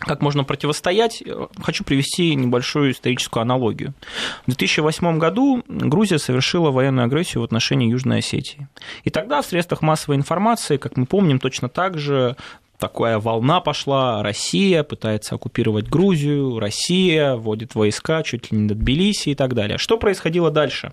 как 0.00 0.22
можно 0.22 0.44
противостоять, 0.44 1.22
хочу 1.60 1.84
привести 1.84 2.34
небольшую 2.34 2.92
историческую 2.92 3.42
аналогию. 3.42 3.94
В 4.42 4.46
2008 4.46 5.18
году 5.18 5.62
Грузия 5.66 6.18
совершила 6.18 6.70
военную 6.70 7.06
агрессию 7.06 7.40
в 7.40 7.44
отношении 7.44 7.90
Южной 7.90 8.18
Осетии. 8.18 8.68
И 9.04 9.10
тогда 9.10 9.42
в 9.42 9.46
средствах 9.46 9.82
массовой 9.82 10.16
информации, 10.16 10.76
как 10.76 10.96
мы 10.96 11.06
помним, 11.06 11.40
точно 11.40 11.68
так 11.68 11.98
же 11.98 12.36
такая 12.78 13.18
волна 13.18 13.60
пошла, 13.60 14.22
Россия 14.22 14.82
пытается 14.82 15.34
оккупировать 15.34 15.88
Грузию, 15.88 16.58
Россия 16.58 17.34
вводит 17.34 17.74
войска 17.74 18.22
чуть 18.22 18.50
ли 18.50 18.58
не 18.58 18.68
до 18.68 18.74
Тбилиси 18.74 19.30
и 19.30 19.34
так 19.34 19.54
далее. 19.54 19.78
Что 19.78 19.98
происходило 19.98 20.50
дальше? 20.50 20.92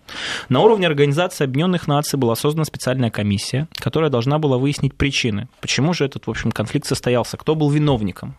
На 0.49 0.61
уровне 0.61 0.87
Организации 0.87 1.43
Объединенных 1.43 1.87
Наций 1.87 2.17
была 2.17 2.35
создана 2.35 2.65
специальная 2.65 3.11
комиссия, 3.11 3.67
которая 3.75 4.09
должна 4.09 4.39
была 4.39 4.57
выяснить 4.57 4.95
причины. 4.95 5.47
Почему 5.61 5.93
же 5.93 6.05
этот, 6.05 6.27
в 6.27 6.29
общем, 6.29 6.51
конфликт 6.51 6.87
состоялся? 6.87 7.37
Кто 7.37 7.55
был 7.55 7.69
виновником? 7.69 8.35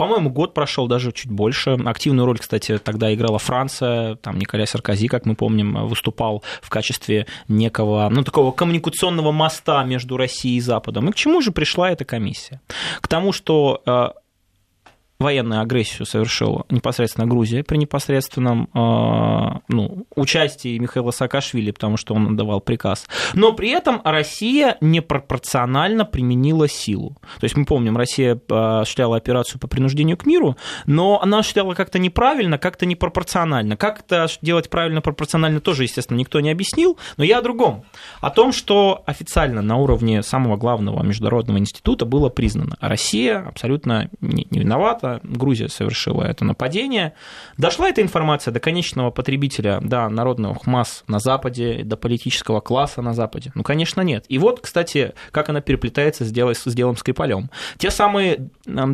По-моему, 0.00 0.30
год 0.30 0.54
прошел, 0.54 0.86
даже 0.86 1.12
чуть 1.12 1.30
больше. 1.30 1.72
Активную 1.84 2.24
роль, 2.24 2.38
кстати, 2.38 2.78
тогда 2.78 3.12
играла 3.12 3.38
Франция. 3.38 4.14
Там 4.14 4.38
Николя 4.38 4.64
Саркози, 4.64 5.08
как 5.08 5.26
мы 5.26 5.34
помним, 5.34 5.86
выступал 5.86 6.42
в 6.62 6.70
качестве 6.70 7.26
некого, 7.48 8.08
ну, 8.10 8.24
такого 8.24 8.50
коммуникационного 8.50 9.30
моста 9.30 9.84
между 9.84 10.16
Россией 10.16 10.56
и 10.56 10.60
Западом. 10.62 11.10
И 11.10 11.12
к 11.12 11.16
чему 11.16 11.42
же 11.42 11.52
пришла 11.52 11.90
эта 11.90 12.06
комиссия? 12.06 12.62
К 13.02 13.08
тому, 13.08 13.32
что 13.32 13.82
э, 13.84 14.08
военную 15.20 15.60
агрессию 15.60 16.06
совершила 16.06 16.64
непосредственно 16.70 17.26
Грузия 17.26 17.62
при 17.62 17.76
непосредственном 17.76 18.68
э, 18.74 19.60
ну, 19.68 20.06
участии 20.16 20.78
Михаила 20.78 21.10
Саакашвили, 21.10 21.70
потому 21.70 21.96
что 21.96 22.14
он 22.14 22.28
отдавал 22.28 22.60
приказ. 22.60 23.06
Но 23.34 23.52
при 23.52 23.68
этом 23.70 24.00
Россия 24.02 24.78
непропорционально 24.80 26.06
применила 26.06 26.66
силу. 26.68 27.16
То 27.38 27.44
есть 27.44 27.56
мы 27.56 27.66
помним, 27.66 27.96
Россия 27.96 28.34
э, 28.34 28.54
осуществляла 28.80 29.18
операцию 29.18 29.60
по 29.60 29.68
принуждению 29.68 30.16
к 30.16 30.24
миру, 30.24 30.56
но 30.86 31.20
она 31.22 31.40
осуществляла 31.40 31.74
как-то 31.74 31.98
неправильно, 31.98 32.56
как-то 32.56 32.86
непропорционально. 32.86 33.76
Как 33.76 34.00
это 34.00 34.26
делать 34.40 34.70
правильно, 34.70 35.02
пропорционально 35.02 35.60
тоже, 35.60 35.82
естественно, 35.82 36.16
никто 36.16 36.40
не 36.40 36.50
объяснил, 36.50 36.98
но 37.18 37.24
я 37.24 37.38
о 37.38 37.42
другом. 37.42 37.84
О 38.22 38.30
том, 38.30 38.52
что 38.52 39.02
официально 39.04 39.60
на 39.60 39.76
уровне 39.76 40.22
самого 40.22 40.56
главного 40.56 41.02
международного 41.02 41.58
института 41.58 42.06
было 42.06 42.30
признано, 42.30 42.76
а 42.80 42.88
Россия 42.88 43.44
абсолютно 43.46 44.08
не 44.20 44.46
виновата, 44.50 45.09
Грузия 45.24 45.68
совершила 45.68 46.22
это 46.22 46.44
нападение. 46.44 47.14
Дошла 47.58 47.88
эта 47.88 48.02
информация 48.02 48.52
до 48.52 48.60
конечного 48.60 49.10
потребителя, 49.10 49.80
до 49.80 50.08
народных 50.08 50.66
масс 50.66 51.02
на 51.08 51.18
Западе, 51.18 51.82
до 51.84 51.96
политического 51.96 52.60
класса 52.60 53.02
на 53.02 53.14
Западе? 53.14 53.50
Ну, 53.54 53.62
конечно, 53.62 54.02
нет. 54.02 54.24
И 54.28 54.38
вот, 54.38 54.60
кстати, 54.60 55.14
как 55.32 55.48
она 55.48 55.60
переплетается 55.60 56.24
с, 56.24 56.30
делом, 56.30 56.54
с 56.54 56.72
делом 56.72 56.96
Скрипалем. 56.96 57.50
Те 57.78 57.90
самые, 57.90 58.50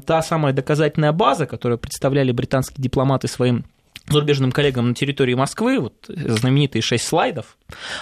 та 0.06 0.22
самая 0.22 0.52
доказательная 0.52 1.12
база, 1.12 1.46
которую 1.46 1.78
представляли 1.78 2.32
британские 2.32 2.82
дипломаты 2.82 3.28
своим 3.28 3.64
зарубежным 4.08 4.52
коллегам 4.52 4.88
на 4.88 4.94
территории 4.94 5.34
Москвы, 5.34 5.78
вот 5.80 5.94
знаменитые 6.08 6.82
шесть 6.82 7.06
слайдов, 7.06 7.56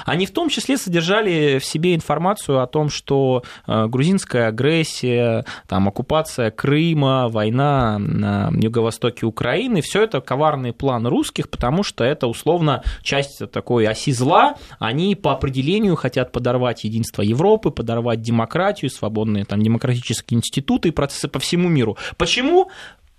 они 0.04 0.26
в 0.26 0.32
том 0.32 0.48
числе 0.48 0.76
содержали 0.76 1.58
в 1.58 1.64
себе 1.64 1.94
информацию 1.94 2.60
о 2.60 2.66
том, 2.66 2.90
что 2.90 3.42
э, 3.66 3.86
грузинская 3.86 4.48
агрессия, 4.48 5.44
там, 5.66 5.88
оккупация 5.88 6.50
Крыма, 6.50 7.28
война 7.28 7.98
на 7.98 8.50
юго-востоке 8.54 9.26
Украины, 9.26 9.80
все 9.80 10.02
это 10.02 10.20
коварный 10.20 10.72
план 10.72 11.06
русских, 11.06 11.48
потому 11.48 11.82
что 11.82 12.04
это 12.04 12.26
условно 12.26 12.82
часть 13.02 13.50
такой 13.50 13.86
оси 13.86 14.12
зла, 14.12 14.56
они 14.78 15.14
по 15.14 15.32
определению 15.32 15.96
хотят 15.96 16.32
подорвать 16.32 16.84
единство 16.84 17.22
Европы, 17.22 17.70
подорвать 17.70 18.20
демократию, 18.20 18.90
свободные 18.90 19.44
там 19.44 19.62
демократические 19.62 20.38
институты 20.38 20.88
и 20.88 20.92
процессы 20.92 21.28
по 21.28 21.38
всему 21.38 21.68
миру. 21.68 21.96
Почему? 22.16 22.70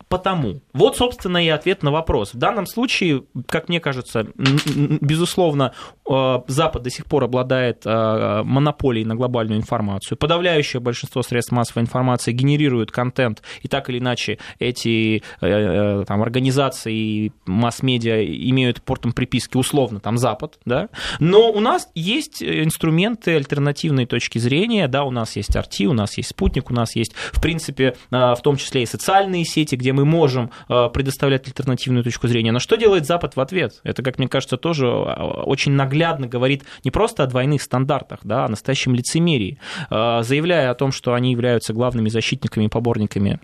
Потому. 0.09 0.61
Вот, 0.73 0.97
собственно, 0.97 1.43
и 1.43 1.49
ответ 1.49 1.83
на 1.83 1.91
вопрос. 1.91 2.33
В 2.33 2.37
данном 2.37 2.67
случае, 2.67 3.23
как 3.47 3.69
мне 3.69 3.79
кажется, 3.79 4.27
безусловно, 4.35 5.73
э, 6.09 6.39
Запад 6.47 6.83
до 6.83 6.89
сих 6.89 7.05
пор 7.05 7.23
обладает 7.23 7.85
э, 7.85 8.43
монополией 8.43 9.05
на 9.05 9.15
глобальную 9.15 9.59
информацию. 9.59 10.17
Подавляющее 10.17 10.79
большинство 10.79 11.23
средств 11.23 11.51
массовой 11.51 11.83
информации 11.83 12.31
генерируют 12.31 12.91
контент, 12.91 13.41
и 13.61 13.67
так 13.67 13.89
или 13.89 13.99
иначе 13.99 14.37
эти 14.59 15.23
э, 15.41 16.03
там, 16.07 16.21
организации 16.21 17.31
масс-медиа 17.45 18.23
имеют 18.25 18.81
портом 18.81 19.11
приписки 19.11 19.57
условно 19.57 19.99
там 19.99 20.17
Запад, 20.17 20.59
да? 20.65 20.89
но 21.19 21.51
у 21.51 21.59
нас 21.59 21.89
есть 21.95 22.43
инструменты 22.43 23.35
альтернативной 23.35 24.05
точки 24.05 24.37
зрения, 24.37 24.87
да, 24.87 25.03
у 25.03 25.11
нас 25.11 25.35
есть 25.35 25.55
RT, 25.55 25.85
у 25.85 25.93
нас 25.93 26.17
есть 26.17 26.29
спутник, 26.29 26.69
у 26.69 26.73
нас 26.73 26.95
есть, 26.95 27.13
в 27.31 27.41
принципе, 27.41 27.95
в 28.09 28.37
том 28.43 28.57
числе 28.57 28.83
и 28.83 28.85
социальные 28.85 29.45
сети, 29.45 29.75
где 29.75 29.93
мы 29.93 30.04
можем 30.05 30.51
э, 30.69 30.89
предоставлять 30.93 31.47
альтернативную 31.47 32.03
точку 32.03 32.27
зрения. 32.27 32.51
Но 32.51 32.59
что 32.59 32.77
делает 32.77 33.05
Запад 33.05 33.35
в 33.35 33.39
ответ? 33.41 33.81
Это, 33.83 34.03
как 34.03 34.17
мне 34.17 34.27
кажется, 34.27 34.57
тоже 34.57 34.87
э, 34.87 34.89
очень 34.89 35.73
наглядно 35.73 36.27
говорит 36.27 36.63
не 36.83 36.91
просто 36.91 37.23
о 37.23 37.27
двойных 37.27 37.61
стандартах, 37.61 38.19
да, 38.23 38.43
а 38.43 38.45
о 38.45 38.49
настоящем 38.49 38.95
лицемерии, 38.95 39.57
э, 39.89 40.21
заявляя 40.23 40.71
о 40.71 40.75
том, 40.75 40.91
что 40.91 41.13
они 41.13 41.31
являются 41.31 41.73
главными 41.73 42.09
защитниками 42.09 42.65
и 42.65 42.69
поборниками 42.69 43.39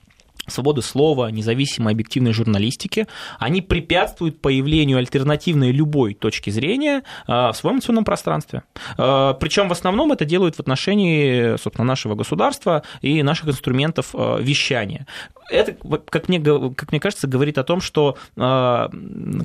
свободы 0.52 0.82
слова, 0.82 1.30
независимой 1.32 1.94
объективной 1.94 2.34
журналистики, 2.34 3.08
они 3.40 3.62
препятствуют 3.62 4.42
появлению 4.42 4.98
альтернативной 4.98 5.72
любой 5.72 6.14
точки 6.14 6.50
зрения 6.50 7.04
в 7.28 7.54
своем 7.54 7.78
информационном 7.78 8.06
пространстве. 8.06 8.64
Причем 8.98 9.70
в 9.70 9.72
основном 9.72 10.12
это 10.12 10.26
делают 10.26 10.56
в 10.56 10.60
отношении, 10.60 11.58
собственно, 11.58 11.86
нашего 11.86 12.16
государства 12.16 12.84
и 13.02 13.24
наших 13.24 13.50
инструментов 13.50 14.14
вещания 14.14 15.08
это, 15.52 15.74
как 16.10 16.30
мне, 16.30 16.40
как 16.40 16.92
мне 16.92 17.00
кажется, 17.00 17.28
говорит 17.28 17.58
о 17.58 17.64
том, 17.64 17.82
что 17.82 18.18
а, 18.38 18.90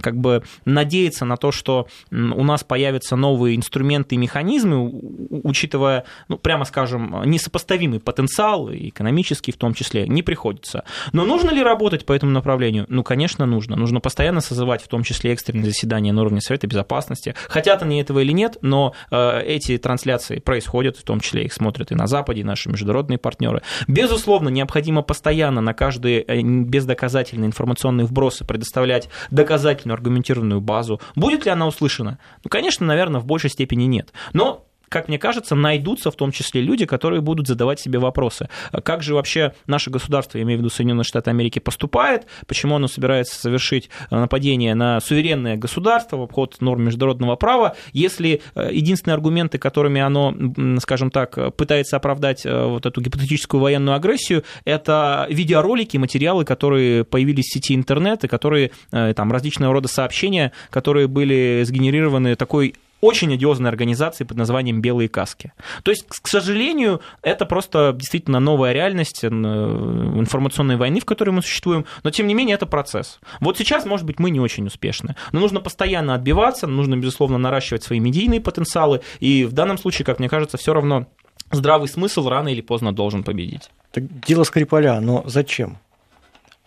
как 0.00 0.16
бы 0.16 0.42
надеяться 0.64 1.24
на 1.24 1.36
то, 1.36 1.52
что 1.52 1.88
у 2.10 2.44
нас 2.44 2.64
появятся 2.64 3.16
новые 3.16 3.56
инструменты 3.56 4.14
и 4.14 4.18
механизмы, 4.18 4.88
учитывая, 5.30 6.04
ну, 6.28 6.38
прямо 6.38 6.64
скажем, 6.64 7.22
несопоставимый 7.24 8.00
потенциал, 8.00 8.70
экономический 8.72 9.52
в 9.52 9.56
том 9.56 9.74
числе, 9.74 10.06
не 10.08 10.22
приходится. 10.22 10.84
Но 11.12 11.24
нужно 11.24 11.50
ли 11.50 11.62
работать 11.62 12.06
по 12.06 12.12
этому 12.12 12.32
направлению? 12.32 12.86
Ну, 12.88 13.02
конечно, 13.02 13.46
нужно. 13.46 13.76
Нужно 13.76 14.00
постоянно 14.00 14.40
созывать, 14.40 14.82
в 14.82 14.88
том 14.88 15.02
числе 15.02 15.32
экстренные 15.32 15.66
заседания 15.66 16.12
на 16.12 16.22
уровне 16.22 16.40
Совета 16.40 16.66
Безопасности. 16.66 17.34
Хотят 17.48 17.82
они 17.82 18.00
этого 18.00 18.20
или 18.20 18.32
нет, 18.32 18.58
но 18.62 18.94
а, 19.10 19.40
эти 19.40 19.78
трансляции 19.78 20.38
происходят, 20.38 20.96
в 20.96 21.02
том 21.02 21.20
числе 21.20 21.44
их 21.44 21.52
смотрят 21.52 21.92
и 21.92 21.94
на 21.94 22.06
Западе, 22.06 22.40
и 22.40 22.44
наши 22.44 22.68
международные 22.68 23.18
партнеры. 23.18 23.62
Безусловно, 23.88 24.48
необходимо 24.48 25.02
постоянно 25.02 25.60
на 25.60 25.74
каждые 25.74 26.22
э, 26.22 26.40
бездоказательные 26.42 27.48
информационные 27.48 28.06
вбросы 28.06 28.44
предоставлять 28.44 29.08
доказательную 29.30 29.94
аргументированную 29.94 30.60
базу. 30.60 31.00
Будет 31.14 31.44
ли 31.44 31.50
она 31.50 31.66
услышана? 31.66 32.18
Ну, 32.44 32.50
конечно, 32.50 32.86
наверное, 32.86 33.20
в 33.20 33.26
большей 33.26 33.50
степени 33.50 33.84
нет. 33.84 34.12
Но 34.32 34.66
как 34.88 35.08
мне 35.08 35.18
кажется, 35.18 35.54
найдутся 35.54 36.10
в 36.10 36.16
том 36.16 36.32
числе 36.32 36.60
люди, 36.60 36.86
которые 36.86 37.20
будут 37.20 37.46
задавать 37.46 37.80
себе 37.80 37.98
вопросы. 37.98 38.48
Как 38.84 39.02
же 39.02 39.14
вообще 39.14 39.52
наше 39.66 39.90
государство, 39.90 40.38
я 40.38 40.44
имею 40.44 40.58
в 40.58 40.60
виду 40.60 40.70
Соединенные 40.70 41.04
Штаты 41.04 41.30
Америки, 41.30 41.58
поступает, 41.58 42.26
почему 42.46 42.76
оно 42.76 42.88
собирается 42.88 43.38
совершить 43.38 43.90
нападение 44.10 44.74
на 44.74 45.00
суверенное 45.00 45.56
государство 45.56 46.16
в 46.16 46.22
обход 46.22 46.60
норм 46.60 46.84
международного 46.84 47.36
права, 47.36 47.76
если 47.92 48.42
э, 48.54 48.68
единственные 48.72 49.14
аргументы, 49.14 49.58
которыми 49.58 50.00
оно, 50.00 50.34
скажем 50.80 51.10
так, 51.10 51.54
пытается 51.56 51.96
оправдать 51.96 52.44
э, 52.44 52.64
вот 52.66 52.86
эту 52.86 53.00
гипотетическую 53.00 53.60
военную 53.60 53.96
агрессию, 53.96 54.44
это 54.64 55.26
видеоролики, 55.30 55.96
материалы, 55.96 56.44
которые 56.44 57.04
появились 57.04 57.46
в 57.46 57.52
сети 57.54 57.74
интернет, 57.74 58.24
и 58.24 58.28
которые, 58.28 58.70
э, 58.92 59.14
там, 59.14 59.32
различного 59.32 59.72
рода 59.72 59.88
сообщения, 59.88 60.52
которые 60.70 61.08
были 61.08 61.62
сгенерированы 61.64 62.36
такой 62.36 62.74
очень 63.00 63.32
одиозной 63.34 63.70
организации 63.70 64.24
под 64.24 64.36
названием 64.36 64.80
«Белые 64.80 65.08
каски». 65.08 65.52
То 65.82 65.90
есть, 65.90 66.06
к 66.08 66.28
сожалению, 66.28 67.00
это 67.22 67.46
просто 67.46 67.92
действительно 67.94 68.40
новая 68.40 68.72
реальность 68.72 69.22
э, 69.22 69.28
информационной 69.28 70.76
войны, 70.76 71.00
в 71.00 71.04
которой 71.04 71.30
мы 71.30 71.42
существуем, 71.42 71.84
но 72.02 72.10
тем 72.10 72.26
не 72.26 72.34
менее 72.34 72.54
это 72.54 72.66
процесс. 72.66 73.20
Вот 73.40 73.58
сейчас, 73.58 73.84
может 73.84 74.06
быть, 74.06 74.18
мы 74.18 74.30
не 74.30 74.40
очень 74.40 74.66
успешны, 74.66 75.16
но 75.32 75.40
нужно 75.40 75.60
постоянно 75.60 76.14
отбиваться, 76.14 76.66
нужно, 76.66 76.96
безусловно, 76.96 77.38
наращивать 77.38 77.82
свои 77.82 78.00
медийные 78.00 78.40
потенциалы, 78.40 79.00
и 79.20 79.44
в 79.44 79.52
данном 79.52 79.78
случае, 79.78 80.06
как 80.06 80.18
мне 80.18 80.28
кажется, 80.28 80.56
все 80.56 80.72
равно 80.72 81.06
здравый 81.50 81.88
смысл 81.88 82.28
рано 82.28 82.48
или 82.48 82.60
поздно 82.60 82.92
должен 82.92 83.22
победить. 83.22 83.70
Так 83.92 84.04
дело 84.26 84.44
Скрипаля, 84.44 85.00
но 85.00 85.22
зачем? 85.26 85.78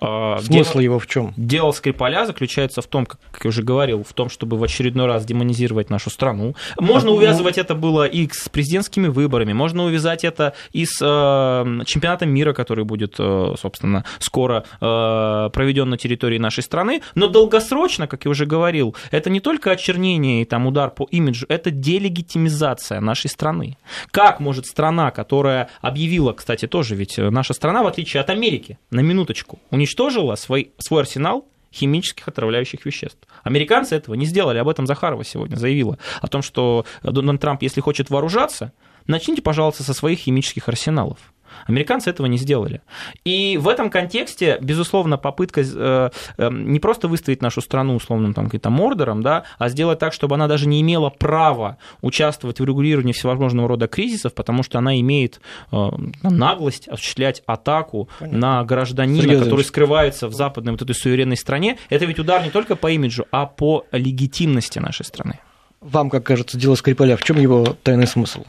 А, 0.01 0.37
Смысл 0.39 0.73
дело, 0.73 0.81
его 0.81 0.99
в 0.99 1.07
чем? 1.07 1.33
Дело 1.35 1.71
Скрипаля 1.71 2.25
заключается 2.25 2.81
в 2.81 2.87
том, 2.87 3.05
как 3.05 3.19
я 3.43 3.49
уже 3.49 3.63
говорил, 3.63 4.03
в 4.03 4.13
том, 4.13 4.29
чтобы 4.29 4.57
в 4.57 4.63
очередной 4.63 5.07
раз 5.07 5.25
демонизировать 5.25 5.89
нашу 5.89 6.09
страну. 6.09 6.55
Можно 6.79 7.11
увязывать 7.11 7.57
это 7.57 7.75
было 7.75 8.05
и 8.05 8.27
с 8.31 8.47
президентскими 8.49 9.07
выборами, 9.07 9.53
можно 9.53 9.83
увязать 9.83 10.23
это 10.23 10.53
и 10.71 10.85
с 10.85 10.99
э, 11.01 11.83
чемпионатом 11.85 12.29
мира, 12.29 12.53
который 12.53 12.85
будет, 12.85 13.15
э, 13.19 13.53
собственно, 13.59 14.05
скоро 14.19 14.63
э, 14.79 15.49
проведен 15.51 15.89
на 15.89 15.97
территории 15.97 16.37
нашей 16.37 16.63
страны. 16.63 17.01
Но 17.15 17.27
долгосрочно, 17.27 18.07
как 18.07 18.25
я 18.25 18.31
уже 18.31 18.45
говорил, 18.45 18.95
это 19.11 19.29
не 19.29 19.39
только 19.39 19.71
очернение 19.71 20.41
и 20.41 20.45
там 20.45 20.65
удар 20.65 20.91
по 20.91 21.07
имиджу, 21.11 21.45
это 21.49 21.71
делегитимизация 21.71 23.01
нашей 23.01 23.29
страны. 23.29 23.77
Как 24.11 24.39
может 24.39 24.65
страна, 24.65 25.11
которая 25.11 25.69
объявила, 25.81 26.33
кстати, 26.33 26.67
тоже 26.67 26.95
ведь 26.95 27.17
наша 27.17 27.53
страна, 27.53 27.83
в 27.83 27.87
отличие 27.87 28.21
от 28.21 28.29
Америки, 28.29 28.77
на 28.91 29.01
минуточку, 29.01 29.59
у 29.71 29.77
уничтожила 29.89 30.35
свой, 30.35 30.71
свой 30.77 31.01
арсенал 31.01 31.47
химических 31.73 32.27
отравляющих 32.27 32.85
веществ. 32.85 33.19
Американцы 33.43 33.95
этого 33.95 34.15
не 34.15 34.25
сделали, 34.25 34.57
об 34.57 34.69
этом 34.69 34.87
Захарова 34.87 35.23
сегодня 35.23 35.55
заявила, 35.55 35.97
о 36.21 36.27
том, 36.27 36.41
что 36.41 36.85
Дональд 37.03 37.41
Трамп, 37.41 37.61
если 37.61 37.81
хочет 37.81 38.09
вооружаться, 38.09 38.73
начните, 39.07 39.41
пожалуйста, 39.41 39.83
со 39.83 39.93
своих 39.93 40.19
химических 40.19 40.67
арсеналов. 40.67 41.17
Американцы 41.65 42.09
этого 42.09 42.27
не 42.27 42.37
сделали. 42.37 42.81
И 43.23 43.57
в 43.57 43.67
этом 43.67 43.89
контексте, 43.89 44.57
безусловно, 44.61 45.17
попытка 45.17 45.61
э, 45.61 46.09
эм, 46.37 46.71
не 46.71 46.79
просто 46.79 47.07
выставить 47.07 47.41
нашу 47.41 47.61
страну 47.61 47.95
условным 47.95 48.33
там, 48.33 48.45
каким-то 48.45 48.69
мордором, 48.69 49.21
да, 49.21 49.43
а 49.57 49.69
сделать 49.69 49.99
так, 49.99 50.13
чтобы 50.13 50.35
она 50.35 50.47
даже 50.47 50.67
не 50.67 50.81
имела 50.81 51.09
права 51.09 51.77
участвовать 52.01 52.59
в 52.59 52.65
регулировании 52.65 53.13
всевозможного 53.13 53.67
рода 53.67 53.87
кризисов, 53.87 54.33
потому 54.33 54.63
что 54.63 54.77
она 54.77 54.99
имеет 54.99 55.41
э, 55.71 55.89
наглость 56.23 56.87
осуществлять 56.87 57.43
атаку 57.45 58.09
Понятно. 58.19 58.39
на 58.39 58.63
гражданина, 58.63 59.21
Серьезно. 59.21 59.45
который 59.45 59.65
скрывается 59.65 60.27
в 60.27 60.33
западной 60.33 60.71
вот 60.71 60.81
этой 60.81 60.95
суверенной 60.95 61.37
стране. 61.37 61.77
Это 61.89 62.05
ведь 62.05 62.19
удар 62.19 62.43
не 62.43 62.49
только 62.49 62.75
по 62.75 62.91
имиджу, 62.91 63.25
а 63.31 63.45
по 63.45 63.85
легитимности 63.91 64.79
нашей 64.79 65.05
страны. 65.05 65.39
Вам, 65.81 66.09
как 66.09 66.25
кажется, 66.25 66.57
дело 66.57 66.75
Скрипаля, 66.75 67.15
в 67.15 67.23
чем 67.23 67.39
его 67.39 67.75
тайный 67.83 68.07
смысл? 68.07 68.43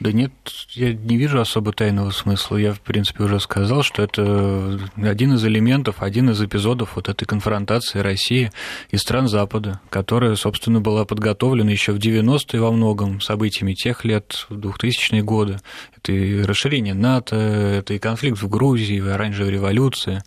Да 0.00 0.12
нет, 0.12 0.30
я 0.74 0.92
не 0.92 1.16
вижу 1.16 1.40
особо 1.40 1.72
тайного 1.72 2.10
смысла. 2.10 2.56
Я, 2.56 2.72
в 2.72 2.80
принципе, 2.80 3.24
уже 3.24 3.40
сказал, 3.40 3.82
что 3.82 4.00
это 4.02 4.78
один 4.96 5.32
из 5.34 5.44
элементов, 5.44 6.02
один 6.02 6.30
из 6.30 6.40
эпизодов 6.40 6.94
вот 6.94 7.08
этой 7.08 7.24
конфронтации 7.24 7.98
России 7.98 8.52
и 8.92 8.96
стран 8.96 9.26
Запада, 9.26 9.80
которая, 9.90 10.36
собственно, 10.36 10.80
была 10.80 11.04
подготовлена 11.04 11.72
еще 11.72 11.90
в 11.90 11.98
90-е 11.98 12.60
во 12.60 12.70
многом 12.70 13.20
событиями 13.20 13.74
тех 13.74 14.04
лет, 14.04 14.46
в 14.48 14.56
2000-е 14.56 15.22
годы. 15.22 15.58
Это 15.96 16.12
и 16.12 16.42
расширение 16.42 16.94
НАТО, 16.94 17.34
это 17.34 17.94
и 17.94 17.98
конфликт 17.98 18.40
в 18.40 18.48
Грузии, 18.48 18.98
и 18.98 19.00
оранжевая 19.00 19.50
революция. 19.50 20.22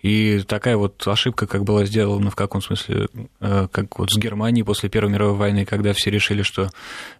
И 0.00 0.40
такая 0.48 0.78
вот 0.78 1.06
ошибка, 1.06 1.46
как 1.46 1.64
была 1.64 1.84
сделана 1.84 2.30
в 2.30 2.36
каком 2.36 2.62
смысле, 2.62 3.08
э, 3.40 3.68
как 3.70 3.98
вот 3.98 4.10
с 4.10 4.16
Германией 4.16 4.64
после 4.64 4.88
Первой 4.88 5.12
мировой 5.12 5.36
войны, 5.36 5.66
когда 5.66 5.92
все 5.92 6.10
решили, 6.10 6.40
что 6.40 6.70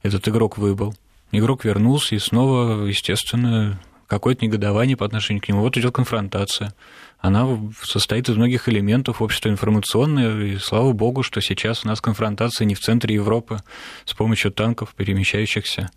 этот 0.03 0.27
игрок 0.27 0.57
выбыл 0.57 0.95
игрок 1.33 1.65
вернулся, 1.65 2.15
и 2.15 2.19
снова, 2.19 2.85
естественно, 2.87 3.81
какое-то 4.07 4.45
негодование 4.45 4.97
по 4.97 5.07
отношению 5.07 5.43
к 5.43 5.49
нему. 5.49 5.61
Вот 5.61 5.77
идет 5.77 5.95
конфронтация. 5.95 6.75
Она 7.19 7.47
состоит 7.83 8.29
из 8.29 8.37
многих 8.37 8.69
элементов 8.69 9.23
общества 9.23 9.51
информационное, 9.51 10.55
и 10.55 10.57
слава 10.57 10.93
богу, 10.93 11.23
что 11.23 11.41
сейчас 11.41 11.85
у 11.85 11.89
нас 11.89 12.01
конфронтация 12.01 12.65
не 12.65 12.75
в 12.75 12.81
центре 12.81 13.15
Европы 13.15 13.59
с 14.05 14.15
помощью 14.15 14.51
танков, 14.51 14.95
перемещающихся 14.97 15.91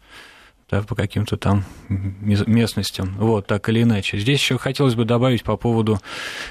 да, 0.69 0.81
по 0.81 0.95
каким-то 0.95 1.37
там 1.37 1.65
местностям. 1.89 3.15
Вот, 3.17 3.47
так 3.47 3.69
или 3.69 3.83
иначе. 3.83 4.17
Здесь 4.17 4.39
еще 4.39 4.57
хотелось 4.57 4.95
бы 4.95 5.05
добавить 5.05 5.43
по 5.43 5.57
поводу 5.57 5.99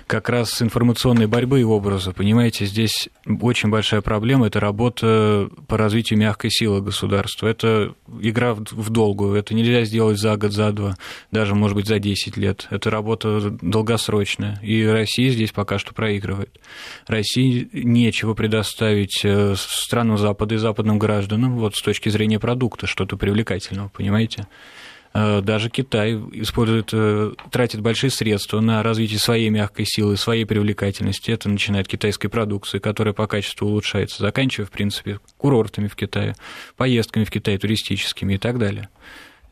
как 0.06 0.28
раз 0.28 0.62
информационной 0.62 1.26
борьбы 1.26 1.60
и 1.60 1.64
образа. 1.64 2.12
Понимаете, 2.12 2.66
здесь 2.66 3.08
очень 3.40 3.70
большая 3.70 4.00
проблема– 4.00 4.46
это 4.48 4.60
работа 4.60 5.48
по 5.68 5.76
развитию 5.76 6.18
мягкой 6.18 6.50
силы 6.50 6.82
государства. 6.82 7.46
Это 7.46 7.94
игра 8.20 8.54
в 8.54 8.90
долгую, 8.90 9.34
это 9.34 9.54
нельзя 9.54 9.84
сделать 9.84 10.18
за 10.18 10.36
год, 10.36 10.52
за 10.52 10.72
два, 10.72 10.96
даже, 11.30 11.54
может 11.54 11.76
быть, 11.76 11.86
за 11.86 11.98
10 11.98 12.36
лет. 12.36 12.66
Это 12.70 12.90
работа 12.90 13.50
долгосрочная, 13.50 14.58
и 14.62 14.84
Россия 14.84 15.30
здесь 15.30 15.52
пока 15.52 15.78
что 15.78 15.94
проигрывает. 15.94 16.60
России 17.06 17.68
нечего 17.72 18.34
предоставить 18.34 19.20
э, 19.24 19.54
странам 19.56 20.18
Запада 20.18 20.54
и 20.54 20.58
западным 20.58 20.98
гражданам 20.98 21.58
вот 21.58 21.74
с 21.74 21.82
точки 21.82 22.08
зрения 22.08 22.38
продукта, 22.38 22.86
что-то 22.86 23.16
привлекательного, 23.16 23.88
понимаете? 24.02 24.48
Э, 25.14 25.40
даже 25.42 25.70
Китай 25.70 26.14
использует, 26.32 26.90
э, 26.92 27.32
тратит 27.52 27.80
большие 27.80 28.10
средства 28.10 28.60
на 28.60 28.82
развитие 28.82 29.20
своей 29.20 29.48
мягкой 29.48 29.86
силы, 29.86 30.16
своей 30.16 30.44
привлекательности. 30.44 31.30
Это 31.30 31.48
начинает 31.48 31.86
китайской 31.86 32.26
продукции, 32.28 32.80
которая 32.80 33.14
по 33.14 33.28
качеству 33.28 33.68
улучшается, 33.68 34.20
заканчивая, 34.20 34.66
в 34.66 34.72
принципе, 34.72 35.20
курортами 35.36 35.86
в 35.86 35.94
Китае, 35.94 36.34
поездками 36.76 37.24
в 37.24 37.30
Китай 37.30 37.56
туристическими 37.58 38.34
и 38.34 38.38
так 38.38 38.58
далее. 38.58 38.88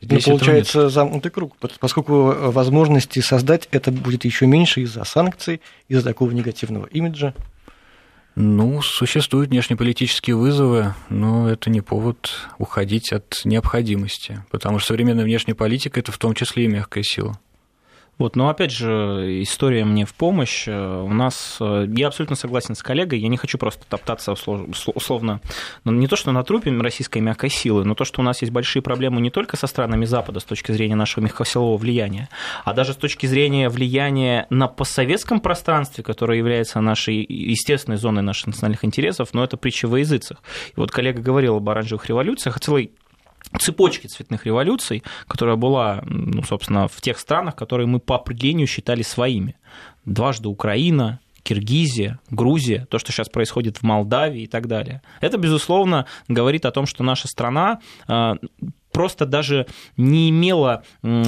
Здесь 0.01 0.27
ну, 0.27 0.39
получается 0.39 0.89
замкнутый 0.89 1.31
круг, 1.31 1.55
поскольку 1.79 2.51
возможности 2.51 3.21
создать 3.21 3.69
это 3.71 3.93
будет 3.93 4.25
еще 4.25 4.47
меньше 4.47 4.81
из-за 4.81 5.05
санкций, 5.05 5.61
из-за 5.89 6.03
такого 6.03 6.33
негативного 6.33 6.87
имиджа. 6.87 7.35
Ну, 8.37 8.81
существуют 8.81 9.51
внешнеполитические 9.51 10.37
вызовы, 10.37 10.95
но 11.09 11.51
это 11.51 11.69
не 11.69 11.81
повод 11.81 12.33
уходить 12.59 13.13
от 13.13 13.41
необходимости, 13.45 14.45
потому 14.51 14.79
что 14.79 14.89
современная 14.89 15.25
внешняя 15.25 15.55
политика– 15.55 16.01
это 16.01 16.13
в 16.13 16.19
том 16.19 16.35
числе 16.35 16.65
и 16.65 16.69
мягкая 16.69 17.03
сила. 17.03 17.39
Вот, 18.21 18.37
но 18.37 18.51
опять 18.51 18.71
же, 18.71 19.43
история 19.43 19.87
мне 19.87 20.05
в 20.05 20.13
помощь. 20.13 20.69
У 20.69 21.09
нас, 21.09 21.57
э, 21.59 21.87
я 21.97 22.09
абсолютно 22.09 22.37
согласен 22.37 22.75
с 22.75 22.83
коллегой, 22.83 23.19
я 23.19 23.29
не 23.29 23.39
хочу 23.39 23.57
просто 23.57 23.83
топтаться 23.89 24.33
условно, 24.33 25.41
ну, 25.85 25.93
не 25.93 26.07
то, 26.07 26.17
что 26.17 26.31
на 26.31 26.45
трупе 26.45 26.71
российской 26.71 27.21
мягкой 27.21 27.49
силы, 27.49 27.83
но 27.85 27.95
то, 27.95 28.05
что 28.05 28.21
у 28.21 28.23
нас 28.23 28.43
есть 28.43 28.53
большие 28.53 28.83
проблемы 28.83 29.23
не 29.23 29.31
только 29.31 29.57
со 29.57 29.67
странами 29.67 30.05
Запада 30.05 30.39
с 30.41 30.45
точки 30.45 30.71
зрения 30.71 30.97
нашего 30.97 31.25
мягкосилового 31.25 31.79
влияния, 31.79 32.29
а 32.67 32.75
даже 32.75 32.93
с 32.93 32.97
точки 32.97 33.25
зрения 33.25 33.71
влияния 33.71 34.47
на 34.51 34.69
постсоветском 34.69 35.41
пространстве, 35.41 36.05
которое 36.05 36.37
является 36.37 36.79
нашей 36.83 37.25
естественной 37.27 37.97
зоной 37.97 38.21
наших 38.21 38.49
национальных 38.49 38.85
интересов, 38.85 39.31
но 39.33 39.43
это 39.43 39.57
притча 39.57 39.89
во 39.89 39.99
языцах. 39.99 40.43
И 40.77 40.79
вот 40.79 40.91
коллега 40.91 41.23
говорил 41.23 41.57
об 41.57 41.71
оранжевых 41.71 42.07
революциях, 42.07 42.61
целый 42.61 42.93
цепочки 43.59 44.07
цветных 44.07 44.47
революций, 44.47 45.03
которая 45.27 45.57
была, 45.57 46.03
ну, 46.07 46.43
собственно, 46.43 46.89
в 46.89 47.01
тех 47.01 47.19
странах, 47.19 47.57
которые 47.57 47.87
мы 47.87 47.99
по 47.99 48.17
определению 48.17 48.67
считали 48.67 49.03
своими. 49.03 49.57
Дважды 50.05 50.49
Украина, 50.49 51.21
Киргизия, 51.43 52.21
Грузия, 52.31 52.87
то, 52.91 52.99
что 52.99 53.13
сейчас 53.13 53.29
происходит 53.29 53.79
в 53.79 53.83
Молдавии 53.83 54.43
и 54.43 54.47
так 54.47 54.67
далее. 54.67 55.03
Это, 55.21 55.39
безусловно, 55.39 56.07
говорит 56.29 56.65
о 56.65 56.71
том, 56.71 56.87
что 56.87 57.03
наша 57.03 57.29
страна 57.29 57.81
а, 58.07 58.37
просто 58.93 59.27
даже 59.27 59.67
не 59.97 60.31
имела, 60.31 60.83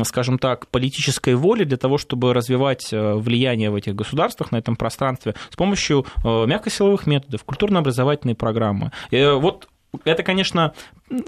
скажем 0.05 0.39
так, 0.39 0.69
политической 0.69 1.35
воли 1.35 1.65
для 1.65 1.77
того, 1.77 1.99
чтобы 1.99 2.35
развивать 2.35 2.93
э, 2.93 3.15
влияние 3.15 3.71
в 3.71 3.75
этих 3.75 3.95
государствах 3.95 4.53
на 4.53 4.57
этом 4.57 4.77
пространстве 4.77 5.35
с 5.51 5.57
помощью 5.57 6.05
э, 6.25 6.47
мягкосиловых 6.47 7.07
методов, 7.07 7.45
культурно-образовательной 7.45 8.35
программы. 8.35 8.91
И 9.11 9.25
вот 9.25 9.69
это, 10.05 10.23
конечно, 10.23 10.73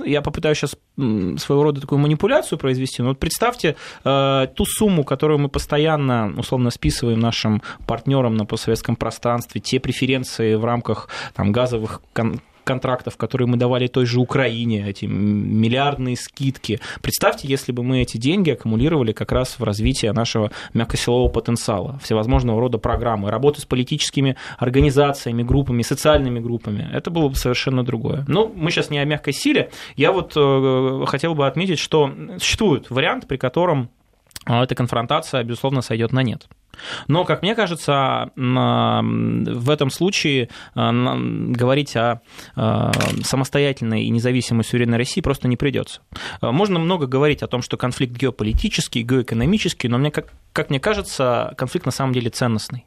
я 0.05 0.23
попытаюсь 0.23 0.59
сейчас 0.59 0.77
своего 0.97 1.63
рода 1.63 1.81
такую 1.81 1.99
манипуляцию 1.99 2.59
произвести, 2.59 3.03
но 3.03 3.09
вот 3.09 3.19
представьте 3.19 3.77
э, 4.05 4.47
ту 4.55 4.65
сумму, 4.65 5.05
которую 5.05 5.39
мы 5.39 5.49
постоянно, 5.49 6.33
условно, 6.37 6.71
списываем 6.71 7.21
нашим 7.21 7.63
партнерам 7.87 8.37
на 8.37 8.47
постсоветском 8.47 8.97
пространстве, 8.97 9.61
те 9.61 9.81
преференции 9.81 10.55
в 10.55 10.65
рамках 10.65 11.09
там, 11.35 11.53
газовых 11.53 12.01
контрактов, 12.65 13.17
которые 13.17 13.47
мы 13.47 13.57
давали 13.57 13.87
той 13.87 14.07
же 14.07 14.21
Украине, 14.21 14.89
эти 14.89 15.05
миллиардные 15.05 16.17
скидки. 16.17 16.81
Представьте, 17.03 17.49
если 17.49 17.73
бы 17.73 17.83
мы 17.83 18.01
эти 18.03 18.17
деньги 18.17 18.51
аккумулировали 18.51 19.13
как 19.13 19.33
раз 19.33 19.59
в 19.59 19.63
развитие 19.63 20.13
нашего 20.13 20.51
мягкосилового 20.73 21.29
потенциала, 21.29 21.99
всевозможного 22.03 22.61
рода 22.61 22.79
программы, 22.79 23.31
работы 23.31 23.61
с 23.61 23.65
политическими 23.65 24.37
организациями, 24.59 25.43
группами, 25.43 25.83
социальными 25.83 26.41
группами. 26.41 26.89
Это 26.93 27.11
было 27.11 27.29
бы 27.29 27.37
совершенно 27.37 27.85
другое. 27.85 28.25
Но 28.29 28.51
мы 28.55 28.71
сейчас 28.71 28.91
не 28.91 28.99
о 28.99 29.05
мягкой 29.05 29.33
силе. 29.33 29.71
Я 29.97 30.13
вот 30.13 30.33
э, 30.37 31.05
хотел 31.07 31.35
бы 31.35 31.47
отметить, 31.47 31.79
что 31.79 32.13
существует 32.39 32.91
вариант, 32.91 33.27
при 33.29 33.37
котором 33.37 33.91
э, 34.47 34.63
эта 34.63 34.75
конфронтация, 34.75 35.43
безусловно, 35.45 35.83
сойдет 35.83 36.13
на 36.13 36.23
нет. 36.23 36.49
Но, 37.09 37.25
как 37.25 37.43
мне 37.43 37.55
кажется, 37.55 38.31
в 38.37 39.71
этом 39.71 39.91
случае 39.91 40.49
э, 40.75 40.91
говорить 41.51 41.97
о 41.97 42.21
э, 42.57 42.91
самостоятельной 43.23 44.05
и 44.05 44.11
независимой 44.11 44.65
суверенной 44.65 44.99
России 44.99 45.21
просто 45.21 45.49
не 45.49 45.57
придется. 45.57 46.01
Э, 46.41 46.51
можно 46.51 46.79
много 46.79 47.07
говорить 47.07 47.43
о 47.43 47.47
том, 47.47 47.63
что 47.63 47.77
конфликт 47.77 48.17
геополитический, 48.17 49.03
геоэкономический, 49.03 49.89
но 49.89 49.99
мне, 49.99 50.11
как, 50.11 50.33
как 50.53 50.71
мне 50.71 50.81
кажется, 50.81 51.55
конфликт 51.57 51.87
на 51.87 51.93
самом 51.93 52.13
деле 52.13 52.31
ценностный. 52.31 52.85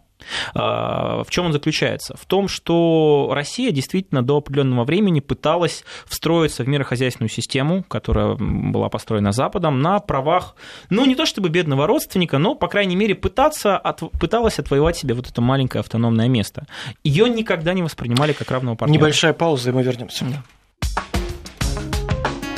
А, 0.53 1.23
в 1.23 1.29
чем 1.29 1.47
он 1.47 1.53
заключается? 1.53 2.15
В 2.17 2.25
том, 2.25 2.47
что 2.47 3.29
Россия 3.31 3.71
действительно 3.71 4.23
до 4.23 4.37
определенного 4.37 4.85
времени 4.85 5.19
пыталась 5.19 5.83
встроиться 6.05 6.63
в 6.63 6.67
мирохозяйственную 6.67 7.29
систему, 7.29 7.83
которая 7.83 8.35
была 8.35 8.89
построена 8.89 9.31
Западом, 9.31 9.81
на 9.81 9.99
правах, 9.99 10.55
ну, 10.89 11.05
не 11.05 11.15
то 11.15 11.25
чтобы 11.25 11.49
бедного 11.49 11.87
родственника, 11.87 12.37
но, 12.37 12.55
по 12.55 12.67
крайней 12.67 12.95
мере, 12.95 13.15
пытаться 13.15 13.77
от, 13.77 13.99
пыталась 14.19 14.59
отвоевать 14.59 14.97
себе 14.97 15.13
вот 15.13 15.27
это 15.27 15.41
маленькое 15.41 15.81
автономное 15.81 16.27
место. 16.27 16.65
Ее 17.03 17.29
никогда 17.29 17.73
не 17.73 17.83
воспринимали 17.83 18.33
как 18.33 18.51
равного 18.51 18.75
партнера. 18.75 18.99
Небольшая 18.99 19.33
пауза, 19.33 19.69
и 19.69 19.73
мы 19.73 19.83
вернемся. 19.83 20.25
Да. 20.25 20.43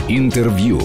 Интервью. 0.07 0.82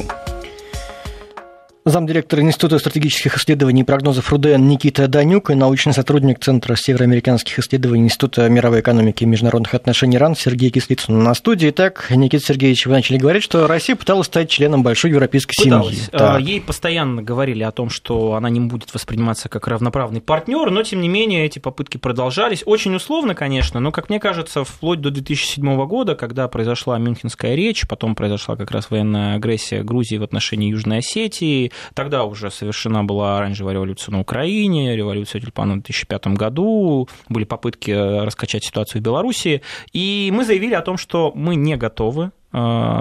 Замдиректора 1.87 2.41
Института 2.41 2.79
стратегических 2.79 3.37
исследований 3.37 3.83
и 3.83 3.85
прогнозов 3.85 4.33
РУДН 4.33 4.69
Никита 4.69 5.07
Данюк 5.07 5.51
и 5.51 5.55
научный 5.55 5.93
сотрудник 5.93 6.39
Центра 6.41 6.77
североамериканских 6.77 7.59
исследований 7.59 8.05
Института 8.05 8.49
мировой 8.49 8.81
экономики 8.81 9.25
и 9.25 9.27
международных 9.27 9.75
отношений 9.75 10.17
РАН 10.17 10.35
Сергей 10.35 10.71
Кислицын 10.71 11.23
на 11.23 11.35
студии. 11.35 11.69
Итак, 11.69 12.07
Никита 12.09 12.43
Сергеевич, 12.43 12.87
вы 12.87 12.93
начали 12.93 13.19
говорить, 13.19 13.43
что 13.43 13.67
Россия 13.67 13.97
пыталась 13.97 14.29
стать 14.29 14.49
членом 14.49 14.83
большой 14.83 15.11
европейской 15.11 15.63
пыталась. 15.63 15.95
семьи. 15.95 16.09
Так. 16.11 16.41
Ей 16.41 16.63
постоянно 16.63 17.23
говорили 17.23 17.63
о 17.63 17.71
том, 17.71 17.91
что 17.91 18.33
она 18.33 18.49
не 18.49 18.61
будет 18.61 18.95
восприниматься 18.95 19.51
как 19.51 19.69
равноправный 19.69 20.23
партнер, 20.23 20.71
но 20.71 20.83
тем 20.85 21.03
не 21.03 21.11
менее 21.11 21.45
эти 21.45 21.59
попытки 21.59 21.99
продолжались. 21.99 22.63
Очень 22.65 22.95
условно, 22.95 23.35
конечно, 23.35 23.79
но, 23.79 23.93
как 23.93 24.09
мне 24.09 24.21
кажется, 24.21 24.65
вплоть 24.65 25.03
до 25.03 25.11
2007 25.11 25.85
года, 25.85 26.15
когда 26.15 26.49
произошла 26.49 26.97
Мюнхенская 26.97 27.55
речь, 27.55 27.87
потом 27.87 28.15
произошла 28.15 28.57
как 28.57 28.71
раз 28.71 28.89
военная 28.89 29.35
агрессия 29.35 29.83
Грузии 29.83 30.17
в 30.17 30.23
отношении 30.23 30.71
Южной 30.71 31.01
Осетии, 31.01 31.73
Тогда 31.95 32.25
уже 32.25 32.51
совершена 32.51 33.05
была 33.05 33.39
оранжевая 33.39 33.75
революция 33.75 34.13
на 34.13 34.21
Украине, 34.21 34.97
революция 34.97 35.41
тюльпана 35.41 35.75
в 35.75 35.83
2005 35.83 36.27
году, 36.29 37.09
были 37.29 37.45
попытки 37.45 37.91
раскачать 37.91 38.65
ситуацию 38.65 39.01
в 39.01 39.05
Беларуси, 39.05 39.63
и 39.93 40.31
мы 40.33 40.45
заявили 40.45 40.75
о 40.75 40.83
том, 40.83 40.97
что 40.97 41.33
мы 41.35 41.55
не 41.55 41.77
готовы 41.77 42.31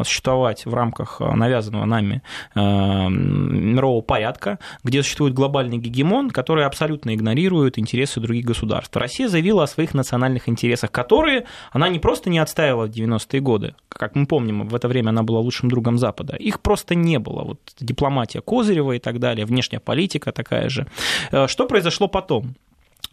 существовать 0.04 0.66
в 0.66 0.74
рамках 0.74 1.20
навязанного 1.20 1.86
нами 1.86 2.24
э, 2.56 2.60
мирового 2.60 4.02
порядка, 4.02 4.60
где 4.84 5.04
существует 5.04 5.34
глобальный 5.34 5.78
гегемон, 5.78 6.32
который 6.32 6.66
абсолютно 6.66 7.14
игнорирует 7.14 7.78
интересы 7.78 8.20
других 8.20 8.46
государств. 8.46 8.96
Россия 8.96 9.28
заявила 9.28 9.64
о 9.64 9.68
своих 9.68 9.94
национальных 9.94 10.50
интересах, 10.50 10.92
которые 10.92 11.46
она 11.72 11.90
не 11.90 12.00
просто 12.00 12.30
не 12.30 12.40
отстаивала 12.40 12.88
в 12.88 12.90
90-е 12.90 13.42
годы, 13.42 13.76
как 13.90 14.16
мы 14.16 14.26
помним, 14.26 14.68
в 14.68 14.76
это 14.76 14.88
время 14.88 15.10
она 15.10 15.24
была 15.24 15.40
лучшим 15.40 15.70
другом 15.70 15.98
Запада, 15.98 16.36
их 16.36 16.60
просто 16.62 16.96
не 16.96 17.20
было. 17.20 17.44
Вот 17.44 17.60
дипломатия 17.80 18.42
Козырева 18.42 18.94
и 18.94 19.00
так 19.00 19.20
далее, 19.20 19.46
внешняя 19.46 19.80
политика 19.80 20.32
такая 20.32 20.70
же. 20.70 20.88
Э, 21.32 21.48
что 21.48 21.66
произошло 21.66 22.08
потом? 22.08 22.56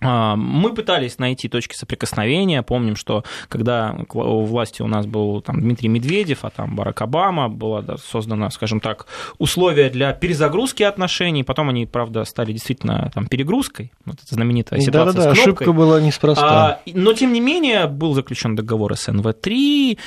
А, 0.01 0.37
мы 0.37 0.73
пытались 0.75 1.19
найти 1.19 1.49
точки 1.49 1.75
соприкосновения. 1.75 2.63
Помним, 2.63 2.97
что 2.97 3.25
когда 3.49 3.97
у 4.13 4.45
власти 4.45 4.83
у 4.83 4.87
нас 4.87 5.07
был 5.07 5.43
там, 5.43 5.61
Дмитрий 5.61 5.89
Медведев, 5.89 6.45
а 6.45 6.51
там 6.51 6.75
Барак 6.75 7.03
Обама, 7.03 7.49
было 7.49 7.83
да, 7.83 7.97
создано, 7.99 8.51
скажем 8.51 8.81
так, 8.81 9.07
условия 9.39 9.91
для 9.91 10.13
перезагрузки 10.13 10.83
отношений. 10.83 11.45
Потом 11.45 11.69
они, 11.69 11.87
правда, 11.87 12.25
стали 12.25 12.53
действительно 12.53 13.11
там, 13.15 13.27
перегрузкой. 13.27 13.93
Вот 14.07 14.17
эта 14.25 14.35
знаменитая 14.35 14.81
ситуация 14.81 15.13
Да-да-да, 15.13 15.31
ошибка 15.31 15.73
была 15.73 16.01
неспроста. 16.01 16.81
А, 16.85 16.91
но, 16.93 17.13
тем 17.13 17.33
не 17.33 17.41
менее, 17.41 17.87
был 17.87 18.15
заключен 18.15 18.57
договор 18.57 18.93
СНВ-3, 18.93 19.99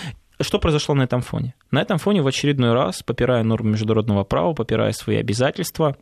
что 0.42 0.60
произошло 0.60 0.96
на 0.96 1.04
этом 1.04 1.22
фоне? 1.22 1.54
На 1.72 1.82
этом 1.82 1.98
фоне 2.00 2.22
в 2.22 2.28
очередной 2.28 2.74
раз, 2.74 3.04
попирая 3.04 3.44
нормы 3.44 3.72
международного 3.72 4.24
права, 4.24 4.54
попирая 4.54 4.92
свои 4.92 5.18
обязательства, 5.18 5.96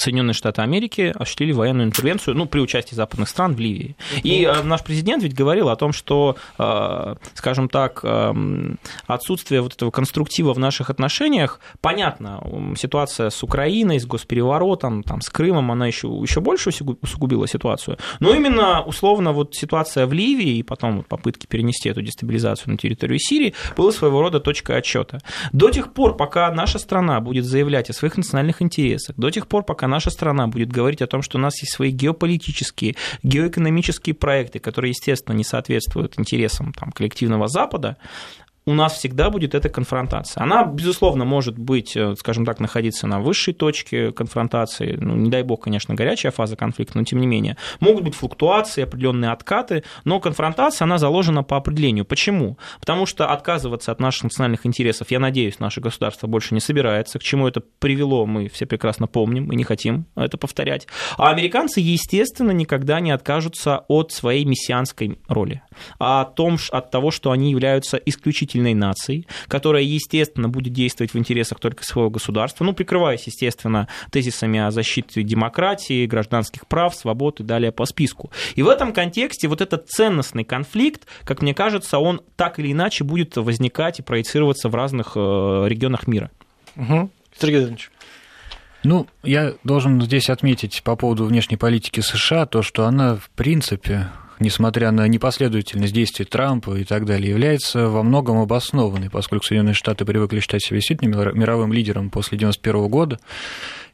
Соединенные 0.00 0.34
Штаты 0.34 0.62
Америки 0.62 1.12
осуществили 1.14 1.52
военную 1.52 1.86
интервенцию, 1.86 2.36
ну, 2.36 2.46
при 2.46 2.60
участии 2.60 2.94
западных 2.94 3.28
стран 3.28 3.54
в 3.54 3.60
Ливии. 3.60 3.96
И 4.22 4.44
э, 4.44 4.62
наш 4.62 4.82
президент 4.82 5.22
ведь 5.22 5.34
говорил 5.34 5.68
о 5.68 5.76
том, 5.76 5.92
что, 5.92 6.36
э, 6.58 7.14
скажем 7.34 7.68
так, 7.68 8.00
э, 8.02 8.34
отсутствие 9.06 9.60
вот 9.60 9.74
этого 9.74 9.90
конструктива 9.90 10.54
в 10.54 10.58
наших 10.58 10.90
отношениях, 10.90 11.60
понятно, 11.80 12.42
ситуация 12.76 13.30
с 13.30 13.42
Украиной, 13.42 14.00
с 14.00 14.06
госпереворотом, 14.06 15.02
там, 15.02 15.20
с 15.20 15.28
Крымом, 15.28 15.70
она 15.70 15.86
еще, 15.86 16.08
еще 16.08 16.40
больше 16.40 16.70
усугубила 17.02 17.46
ситуацию. 17.46 17.98
Но 18.20 18.34
именно, 18.34 18.82
условно, 18.82 19.32
вот 19.32 19.54
ситуация 19.54 20.06
в 20.06 20.12
Ливии 20.12 20.58
и 20.58 20.62
потом 20.62 21.02
попытки 21.02 21.46
перенести 21.46 21.88
эту 21.88 22.00
дестабилизацию 22.02 22.72
на 22.72 22.78
территорию 22.78 23.18
Сирии 23.18 23.54
была 23.76 23.92
своего 23.92 24.22
рода 24.22 24.40
точкой 24.40 24.78
отчета. 24.78 25.18
До 25.52 25.70
тех 25.70 25.92
пор, 25.92 26.16
пока 26.16 26.50
наша 26.50 26.78
страна 26.78 27.20
будет 27.20 27.44
заявлять 27.44 27.90
о 27.90 27.92
своих 27.92 28.16
национальных 28.16 28.62
интересах, 28.62 29.16
до 29.16 29.30
тех 29.30 29.46
пор, 29.46 29.62
пока 29.64 29.89
наша 29.90 30.10
страна 30.10 30.46
будет 30.46 30.70
говорить 30.70 31.02
о 31.02 31.06
том, 31.06 31.22
что 31.22 31.38
у 31.38 31.40
нас 31.40 31.60
есть 31.60 31.74
свои 31.74 31.90
геополитические, 31.90 32.96
геоэкономические 33.22 34.14
проекты, 34.14 34.58
которые, 34.58 34.90
естественно, 34.90 35.36
не 35.36 35.44
соответствуют 35.44 36.18
интересам 36.18 36.72
там, 36.72 36.92
коллективного 36.92 37.48
Запада, 37.48 37.96
у 38.70 38.74
нас 38.74 38.94
всегда 38.94 39.30
будет 39.30 39.54
эта 39.54 39.68
конфронтация. 39.68 40.42
Она, 40.42 40.64
безусловно, 40.64 41.24
может 41.24 41.58
быть, 41.58 41.96
э, 41.96 42.14
скажем 42.16 42.46
так, 42.46 42.60
находиться 42.60 43.08
на 43.08 43.18
высшей 43.20 43.52
точке 43.52 44.12
конфронтации. 44.12 44.96
Ну, 44.96 45.16
не 45.16 45.28
дай 45.28 45.42
бог, 45.42 45.64
конечно, 45.64 45.94
горячая 45.94 46.30
фаза 46.30 46.54
конфликта, 46.54 46.96
но 46.96 47.04
тем 47.04 47.20
не 47.20 47.26
менее. 47.26 47.56
Могут 47.80 48.04
быть 48.04 48.14
флуктуации, 48.14 48.84
определенные 48.84 49.32
откаты, 49.32 49.82
но 50.04 50.20
конфронтация, 50.20 50.84
она 50.84 50.98
заложена 50.98 51.42
по 51.42 51.56
определению. 51.56 52.04
Почему? 52.04 52.58
Потому 52.78 53.06
что 53.06 53.26
отказываться 53.26 53.90
от 53.90 54.00
наших 54.00 54.24
национальных 54.24 54.64
интересов, 54.66 55.10
я 55.10 55.18
надеюсь, 55.18 55.58
наше 55.58 55.80
государство 55.80 56.28
больше 56.28 56.54
не 56.54 56.60
собирается. 56.60 57.18
К 57.18 57.22
чему 57.22 57.48
это 57.48 57.60
привело, 57.80 58.24
мы 58.24 58.48
все 58.48 58.66
прекрасно 58.66 59.08
помним 59.08 59.50
и 59.50 59.56
не 59.56 59.64
хотим 59.64 60.06
это 60.14 60.38
повторять. 60.38 60.86
А 61.16 61.30
американцы, 61.30 61.80
естественно, 61.80 62.52
никогда 62.52 63.00
не 63.00 63.10
откажутся 63.10 63.84
от 63.88 64.12
своей 64.12 64.44
мессианской 64.44 65.18
роли, 65.26 65.62
о 65.98 66.24
том, 66.24 66.56
от 66.70 66.90
того, 66.92 67.10
что 67.10 67.32
они 67.32 67.50
являются 67.50 67.96
исключительно 67.96 68.59
сильной 68.60 68.74
нацией, 68.74 69.26
которая, 69.48 69.82
естественно, 69.82 70.48
будет 70.48 70.72
действовать 70.72 71.14
в 71.14 71.18
интересах 71.18 71.58
только 71.58 71.84
своего 71.84 72.10
государства, 72.10 72.64
ну, 72.64 72.72
прикрываясь, 72.72 73.26
естественно, 73.26 73.88
тезисами 74.10 74.58
о 74.60 74.70
защите 74.70 75.22
демократии, 75.22 76.06
гражданских 76.06 76.66
прав, 76.66 76.94
свобод 76.94 77.40
и 77.40 77.42
далее 77.42 77.72
по 77.72 77.86
списку. 77.86 78.30
И 78.54 78.62
в 78.62 78.68
этом 78.68 78.92
контексте 78.92 79.48
вот 79.48 79.60
этот 79.60 79.88
ценностный 79.88 80.44
конфликт, 80.44 81.06
как 81.24 81.42
мне 81.42 81.54
кажется, 81.54 81.98
он 81.98 82.20
так 82.36 82.58
или 82.58 82.72
иначе 82.72 83.04
будет 83.04 83.36
возникать 83.36 83.98
и 83.98 84.02
проецироваться 84.02 84.68
в 84.68 84.74
разных 84.74 85.12
э, 85.14 85.18
регионах 85.66 86.06
мира. 86.06 86.30
Угу. 86.76 87.10
Сергей 87.38 87.60
Иванович. 87.60 87.90
Ну, 88.82 89.06
я 89.22 89.54
должен 89.64 90.00
здесь 90.02 90.30
отметить 90.30 90.82
по 90.82 90.96
поводу 90.96 91.24
внешней 91.24 91.56
политики 91.56 92.00
США 92.00 92.46
то, 92.46 92.62
что 92.62 92.86
она, 92.86 93.16
в 93.16 93.28
принципе, 93.30 94.08
несмотря 94.40 94.90
на 94.90 95.06
непоследовательность 95.06 95.92
действий 95.92 96.24
Трампа 96.24 96.76
и 96.76 96.84
так 96.84 97.04
далее, 97.04 97.30
является 97.30 97.88
во 97.88 98.02
многом 98.02 98.38
обоснованной, 98.38 99.10
поскольку 99.10 99.44
Соединенные 99.44 99.74
Штаты 99.74 100.04
привыкли 100.04 100.40
считать 100.40 100.62
себя 100.62 100.78
действительно 100.78 101.32
мировым 101.32 101.72
лидером 101.72 102.10
после 102.10 102.36
1991 102.36 102.90
года, 102.90 103.20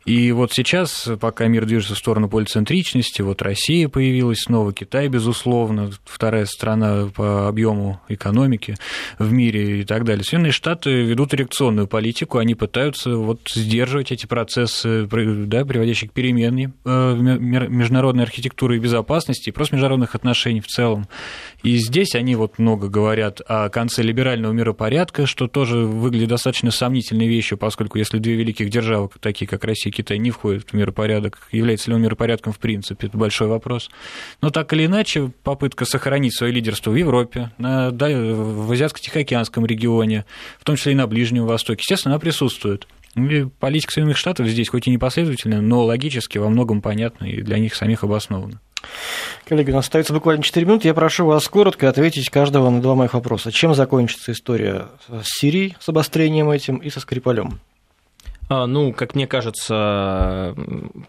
и 0.06 0.30
вот 0.30 0.52
сейчас, 0.52 1.08
пока 1.20 1.48
мир 1.48 1.66
движется 1.66 1.96
в 1.96 1.98
сторону 1.98 2.28
полицентричности, 2.28 3.22
вот 3.22 3.42
Россия 3.42 3.88
появилась 3.88 4.38
снова, 4.38 4.72
Китай, 4.72 5.08
безусловно, 5.08 5.90
вторая 6.04 6.46
страна 6.46 7.08
по 7.12 7.48
объему 7.48 8.00
экономики 8.08 8.76
в 9.18 9.32
мире 9.32 9.80
и 9.80 9.84
так 9.84 10.04
далее. 10.04 10.22
Соединенные 10.22 10.52
Штаты 10.52 11.02
ведут 11.02 11.34
реакционную 11.34 11.88
политику, 11.88 12.38
они 12.38 12.54
пытаются 12.54 13.16
вот 13.16 13.40
сдерживать 13.52 14.12
эти 14.12 14.26
процессы, 14.26 15.08
да, 15.10 15.64
приводящие 15.64 16.08
к 16.08 16.12
перемене 16.12 16.72
э, 16.84 17.14
международной 17.16 18.22
архитектуры 18.22 18.76
и 18.76 18.78
безопасности, 18.78 19.48
и 19.48 19.52
просто 19.52 19.74
международных 19.74 20.14
отношений 20.14 20.60
в 20.60 20.68
целом. 20.68 21.08
И 21.64 21.78
здесь 21.78 22.14
они 22.14 22.36
вот 22.36 22.60
много 22.60 22.88
говорят 22.88 23.40
о 23.48 23.68
конце 23.70 24.04
либерального 24.04 24.52
миропорядка, 24.52 25.26
что 25.26 25.48
тоже 25.48 25.78
выглядит 25.78 26.28
достаточно 26.28 26.70
сомнительной 26.70 27.26
вещью, 27.26 27.58
поскольку 27.58 27.98
если 27.98 28.18
две 28.18 28.36
великих 28.36 28.70
державы, 28.70 29.10
такие 29.18 29.48
как 29.48 29.64
Россия 29.64 29.95
Китай 29.96 30.18
не 30.18 30.30
входит 30.30 30.70
в 30.70 30.72
миропорядок. 30.74 31.48
Является 31.52 31.90
ли 31.90 31.94
он 31.94 32.02
миропорядком 32.02 32.52
в 32.52 32.58
принципе? 32.58 33.06
Это 33.06 33.16
большой 33.16 33.48
вопрос. 33.48 33.90
Но 34.42 34.50
так 34.50 34.72
или 34.74 34.84
иначе, 34.84 35.30
попытка 35.42 35.86
сохранить 35.86 36.36
свое 36.36 36.52
лидерство 36.52 36.90
в 36.90 36.96
Европе, 36.96 37.50
на, 37.56 37.90
да, 37.90 38.08
в 38.08 38.70
Азиатско-Тихоокеанском 38.70 39.64
регионе, 39.64 40.26
в 40.60 40.64
том 40.64 40.76
числе 40.76 40.92
и 40.92 40.94
на 40.94 41.06
Ближнем 41.06 41.46
Востоке, 41.46 41.80
естественно, 41.80 42.14
она 42.14 42.20
присутствует. 42.20 42.86
И 43.14 43.46
политика 43.58 43.92
Соединенных 43.92 44.18
Штатов 44.18 44.46
здесь 44.46 44.68
хоть 44.68 44.86
и 44.86 44.90
непоследовательная, 44.90 45.62
но 45.62 45.84
логически 45.84 46.36
во 46.36 46.50
многом 46.50 46.82
понятна 46.82 47.24
и 47.24 47.40
для 47.40 47.58
них 47.58 47.74
самих 47.74 48.04
обоснована. 48.04 48.60
Коллеги, 49.46 49.70
у 49.70 49.74
нас 49.74 49.86
остается 49.86 50.12
буквально 50.12 50.42
4 50.42 50.66
минуты. 50.66 50.88
Я 50.88 50.94
прошу 50.94 51.24
вас 51.24 51.48
коротко 51.48 51.88
ответить 51.88 52.28
каждого 52.28 52.68
на 52.68 52.82
два 52.82 52.94
моих 52.94 53.14
вопроса. 53.14 53.50
Чем 53.50 53.74
закончится 53.74 54.32
история 54.32 54.88
с 55.08 55.40
Сирией, 55.40 55.76
с 55.80 55.88
обострением 55.88 56.50
этим 56.50 56.76
и 56.76 56.90
со 56.90 57.00
Скрипалем? 57.00 57.60
А, 58.48 58.66
ну, 58.66 58.92
как 58.92 59.14
мне 59.14 59.26
кажется, 59.26 60.54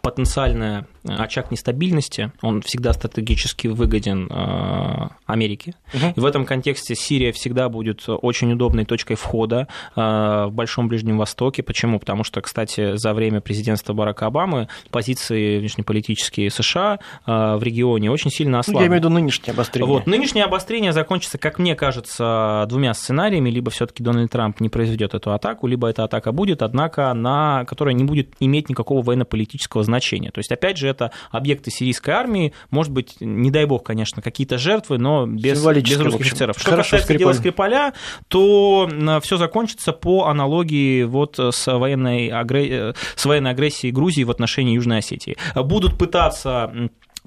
потенциальный 0.01 0.85
очаг 1.03 1.51
нестабильности, 1.51 2.31
он 2.41 2.61
всегда 2.61 2.93
стратегически 2.93 3.67
выгоден 3.67 4.27
а, 4.31 5.11
Америке. 5.25 5.75
Угу. 5.93 6.13
И 6.15 6.19
в 6.19 6.25
этом 6.25 6.45
контексте 6.45 6.95
Сирия 6.95 7.31
всегда 7.31 7.69
будет 7.69 8.03
очень 8.07 8.51
удобной 8.51 8.85
точкой 8.85 9.15
входа 9.15 9.67
а, 9.95 10.47
в 10.47 10.53
Большом 10.53 10.87
Ближнем 10.87 11.17
Востоке. 11.17 11.63
Почему? 11.63 11.99
Потому 11.99 12.23
что, 12.23 12.41
кстати, 12.41 12.97
за 12.97 13.13
время 13.13 13.41
президентства 13.41 13.93
Барака 13.93 14.25
Обамы 14.25 14.67
позиции 14.89 15.59
внешнеполитические 15.59 16.49
США 16.49 16.99
в 17.25 17.59
регионе 17.61 18.11
очень 18.11 18.31
сильно 18.31 18.59
ослабли. 18.59 18.77
Ну, 18.77 18.81
я 18.81 18.87
имею 18.87 19.01
в 19.01 19.05
виду 19.05 19.13
нынешнее 19.13 19.53
обострение. 19.53 19.93
Вот. 19.93 20.07
Нынешнее 20.07 20.45
обострение 20.45 20.91
закончится, 20.91 21.37
как 21.37 21.59
мне 21.59 21.75
кажется, 21.75 22.65
двумя 22.67 22.93
сценариями. 22.93 23.49
Либо 23.49 23.71
все 23.71 23.85
таки 23.85 24.03
Дональд 24.03 24.31
Трамп 24.31 24.59
не 24.59 24.69
произведет 24.69 25.13
эту 25.13 25.31
атаку, 25.33 25.67
либо 25.67 25.87
эта 25.87 26.03
атака 26.03 26.31
будет, 26.31 26.61
однако 26.61 27.13
на, 27.27 27.65
которая 27.65 27.93
не 27.93 28.03
будет 28.03 28.29
иметь 28.39 28.69
никакого 28.69 29.01
военно-политического 29.01 29.83
значения. 29.83 30.31
То 30.31 30.39
есть, 30.39 30.51
опять 30.51 30.77
же, 30.77 30.87
это 30.87 31.11
объекты 31.31 31.71
сирийской 31.71 32.11
армии, 32.11 32.53
может 32.69 32.93
быть, 32.93 33.17
не 33.19 33.51
дай 33.51 33.65
бог, 33.65 33.83
конечно, 33.83 34.21
какие-то 34.21 34.57
жертвы, 34.57 34.97
но 34.97 35.27
без, 35.27 35.63
без 35.63 35.99
русских 35.99 36.21
офицеров. 36.21 36.57
Что 36.57 36.71
Хорошо, 36.71 36.97
касается 36.97 37.05
Скрипаль. 37.05 37.19
дела 37.19 37.33
Скрипаля, 37.33 37.93
то 38.27 38.89
все 39.21 39.37
закончится 39.37 39.91
по 39.93 40.27
аналогии 40.27 41.03
вот 41.03 41.37
с 41.39 41.67
военной, 41.67 42.29
агре... 42.29 42.93
с 43.15 43.25
военной 43.25 43.51
агрессией 43.51 43.91
Грузии 43.91 44.23
в 44.23 44.31
отношении 44.31 44.75
Южной 44.75 44.99
Осетии. 44.99 45.37
Будут 45.55 45.97
пытаться 45.97 46.71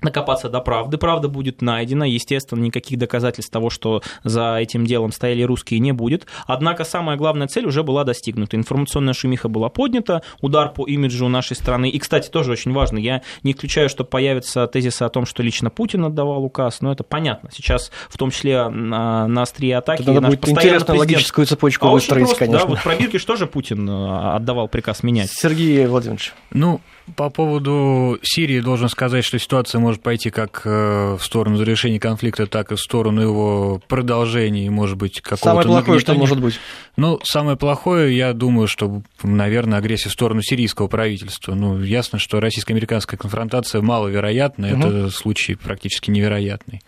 накопаться 0.02 0.48
до 0.48 0.60
правды. 0.60 0.98
Правда 0.98 1.28
будет 1.28 1.62
найдена. 1.62 2.04
Естественно, 2.04 2.60
никаких 2.60 2.98
доказательств 2.98 3.52
того, 3.52 3.70
что 3.70 4.02
за 4.24 4.56
этим 4.56 4.86
делом 4.86 5.12
стояли 5.12 5.42
русские, 5.42 5.80
не 5.80 5.92
будет. 5.92 6.26
Однако 6.46 6.84
самая 6.84 7.16
главная 7.16 7.48
цель 7.48 7.66
уже 7.66 7.82
была 7.82 8.04
достигнута. 8.04 8.56
Информационная 8.56 9.14
шумиха 9.14 9.48
была 9.48 9.68
поднята, 9.68 10.22
удар 10.40 10.72
по 10.72 10.86
имиджу 10.86 11.28
нашей 11.28 11.56
страны. 11.56 11.88
И, 11.90 11.98
кстати, 11.98 12.28
тоже 12.28 12.52
очень 12.52 12.72
важно, 12.72 12.98
я 12.98 13.22
не 13.42 13.52
исключаю, 13.52 13.88
что 13.88 14.04
появятся 14.04 14.66
тезисы 14.66 15.02
о 15.02 15.08
том, 15.08 15.26
что 15.26 15.42
лично 15.42 15.70
Путин 15.70 16.04
отдавал 16.04 16.44
указ, 16.44 16.80
но 16.80 16.92
это 16.92 17.04
понятно. 17.04 17.50
Сейчас, 17.52 17.90
в 18.08 18.18
том 18.18 18.30
числе 18.30 18.68
на, 18.68 19.26
на 19.28 19.42
острие 19.42 19.76
атаки... 19.76 20.02
Это 20.02 20.12
надо 20.12 20.28
будет 20.28 20.48
интересно 20.48 20.94
логическую 20.94 21.46
цепочку 21.46 21.88
а 21.88 21.90
выстроить, 21.90 22.26
просто, 22.26 22.44
конечно. 22.44 22.66
Да, 22.66 22.74
вот 22.74 22.82
про 22.82 22.96
Биркиш 22.96 23.24
тоже 23.24 23.46
Путин 23.46 23.88
э, 23.88 24.34
отдавал 24.34 24.68
приказ 24.68 25.02
менять. 25.02 25.30
Сергей 25.32 25.86
Владимирович. 25.86 26.32
Ну, 26.52 26.80
по 27.16 27.30
поводу 27.30 28.18
Сирии 28.22 28.60
должен 28.60 28.88
сказать, 28.88 29.24
что 29.24 29.38
ситуация 29.38 29.78
может 29.80 30.02
пойти 30.02 30.30
как 30.30 30.62
э, 30.64 31.16
в 31.18 31.24
сторону 31.24 31.60
разрешения 31.60 32.00
конфликта, 32.00 32.46
так 32.46 32.72
и 32.72 32.74
в 32.74 32.80
сторону 32.80 33.20
его 33.20 33.80
продолжения, 33.88 34.66
и, 34.66 34.70
может 34.70 34.96
быть, 34.96 35.20
какого-то 35.20 35.62
Самое 35.62 35.66
плохое, 35.66 36.00
что 36.00 36.14
может 36.14 36.40
быть? 36.40 36.58
Ну, 36.96 37.20
самое 37.22 37.56
плохое, 37.56 38.16
я 38.16 38.32
думаю, 38.32 38.68
что, 38.68 39.02
наверное, 39.22 39.78
агрессия 39.78 40.08
в 40.08 40.12
сторону 40.12 40.42
сирийского 40.42 40.88
правительства. 40.88 41.54
Ну, 41.54 41.80
ясно, 41.82 42.18
что 42.18 42.40
российско-американская 42.40 43.18
конфронтация 43.18 43.82
маловероятна, 43.82 44.72
угу. 44.72 44.88
это 44.88 45.10
случай 45.10 45.54
практически 45.54 46.10
невероятный. 46.10 46.80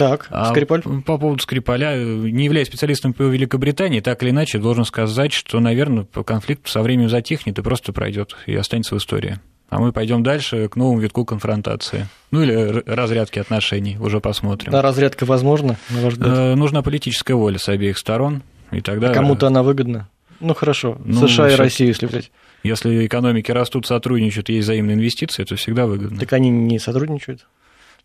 Так, 0.00 0.28
а 0.30 0.48
Скрипаль? 0.48 0.80
По 0.80 1.18
поводу 1.18 1.42
Скрипаля, 1.42 1.94
не 1.94 2.46
являясь 2.46 2.68
специалистом 2.68 3.12
по 3.12 3.24
Великобритании, 3.24 4.00
так 4.00 4.22
или 4.22 4.30
иначе, 4.30 4.58
должен 4.58 4.86
сказать, 4.86 5.34
что, 5.34 5.60
наверное, 5.60 6.04
конфликт 6.04 6.66
со 6.68 6.80
временем 6.80 7.10
затихнет 7.10 7.58
и 7.58 7.62
просто 7.62 7.92
пройдет, 7.92 8.34
и 8.46 8.54
останется 8.54 8.94
в 8.94 8.98
истории 8.98 9.40
а 9.70 9.78
мы 9.78 9.92
пойдем 9.92 10.22
дальше 10.22 10.68
к 10.68 10.76
новому 10.76 11.00
витку 11.00 11.24
конфронтации. 11.24 12.08
Ну 12.30 12.42
или 12.42 12.82
разрядки 12.86 13.38
отношений, 13.38 13.96
уже 13.98 14.20
посмотрим. 14.20 14.72
Да, 14.72 14.82
разрядка 14.82 15.24
возможна, 15.24 15.76
на 15.88 16.00
ваш 16.02 16.14
взгляд? 16.14 16.36
Э, 16.36 16.54
нужна 16.56 16.82
политическая 16.82 17.34
воля 17.34 17.58
с 17.58 17.68
обеих 17.68 17.96
сторон, 17.96 18.42
и 18.72 18.80
тогда... 18.80 19.10
А 19.10 19.14
кому-то 19.14 19.46
она 19.46 19.62
выгодна? 19.62 20.08
Ну 20.40 20.54
хорошо, 20.54 20.98
ну, 21.04 21.26
США 21.26 21.50
и 21.50 21.54
Россию, 21.54 21.88
если 21.88 22.06
взять. 22.06 22.30
Если 22.62 23.06
экономики 23.06 23.50
растут, 23.52 23.86
сотрудничают, 23.86 24.48
есть 24.48 24.64
взаимные 24.64 24.94
инвестиции, 24.94 25.42
это 25.42 25.56
всегда 25.56 25.86
выгодно. 25.86 26.18
Так 26.18 26.32
они 26.32 26.50
не 26.50 26.78
сотрудничают? 26.78 27.46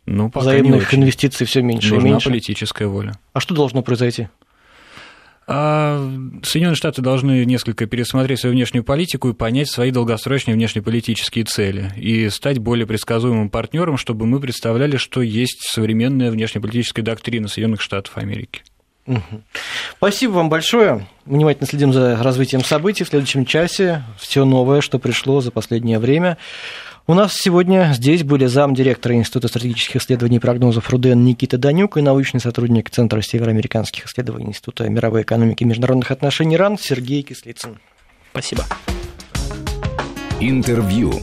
Ну, 0.05 0.29
пока 0.29 0.47
Взаимных 0.47 0.93
не 0.93 0.99
инвестиций 0.99 1.47
все 1.47 1.61
меньше 1.61 1.93
Нужна 1.95 2.09
и 2.09 2.11
меньше. 2.11 2.29
политическая 2.29 2.85
воля. 2.85 3.13
А 3.33 3.39
что 3.39 3.55
должно 3.55 3.81
произойти? 3.81 4.29
А 5.47 5.99
Соединенные 6.43 6.75
Штаты 6.75 7.03
должны 7.03 7.45
несколько 7.45 7.85
пересмотреть 7.85 8.39
свою 8.39 8.55
внешнюю 8.55 8.83
политику 8.83 9.29
и 9.29 9.33
понять 9.33 9.69
свои 9.69 9.91
долгосрочные 9.91 10.55
внешнеполитические 10.55 11.45
цели 11.45 11.91
и 11.97 12.29
стать 12.29 12.57
более 12.57 12.87
предсказуемым 12.87 13.49
партнером, 13.49 13.97
чтобы 13.97 14.25
мы 14.25 14.39
представляли, 14.39 14.97
что 14.97 15.21
есть 15.21 15.61
современная 15.61 16.31
внешнеполитическая 16.31 17.05
доктрина 17.05 17.47
Соединенных 17.47 17.81
Штатов 17.81 18.17
Америки. 18.17 18.63
Спасибо 19.97 20.31
вам 20.31 20.49
большое. 20.49 21.07
Внимательно 21.25 21.67
следим 21.67 21.93
за 21.93 22.15
развитием 22.23 22.63
событий. 22.63 23.03
В 23.03 23.07
следующем 23.07 23.45
часе 23.45 24.03
все 24.17 24.45
новое, 24.45 24.81
что 24.81 24.97
пришло 24.97 25.41
за 25.41 25.51
последнее 25.51 25.99
время. 25.99 26.37
У 27.07 27.13
нас 27.13 27.35
сегодня 27.35 27.91
здесь 27.93 28.23
были 28.23 28.47
замдиректора 28.47 29.13
Института 29.13 29.47
стратегических 29.47 29.97
исследований 29.97 30.37
и 30.37 30.39
прогнозов 30.39 30.89
РУДН 30.89 31.23
Никита 31.23 31.59
Данюк 31.59 31.97
и 31.97 32.01
научный 32.01 32.39
сотрудник 32.39 32.89
Центра 32.89 33.21
североамериканских 33.21 34.07
исследований 34.07 34.47
Института 34.47 34.89
мировой 34.89 35.21
экономики 35.21 35.61
и 35.61 35.67
международных 35.67 36.09
отношений 36.09 36.57
РАН 36.57 36.79
Сергей 36.79 37.21
Кислицын. 37.21 37.77
Спасибо. 38.31 38.63
Интервью. 40.39 41.13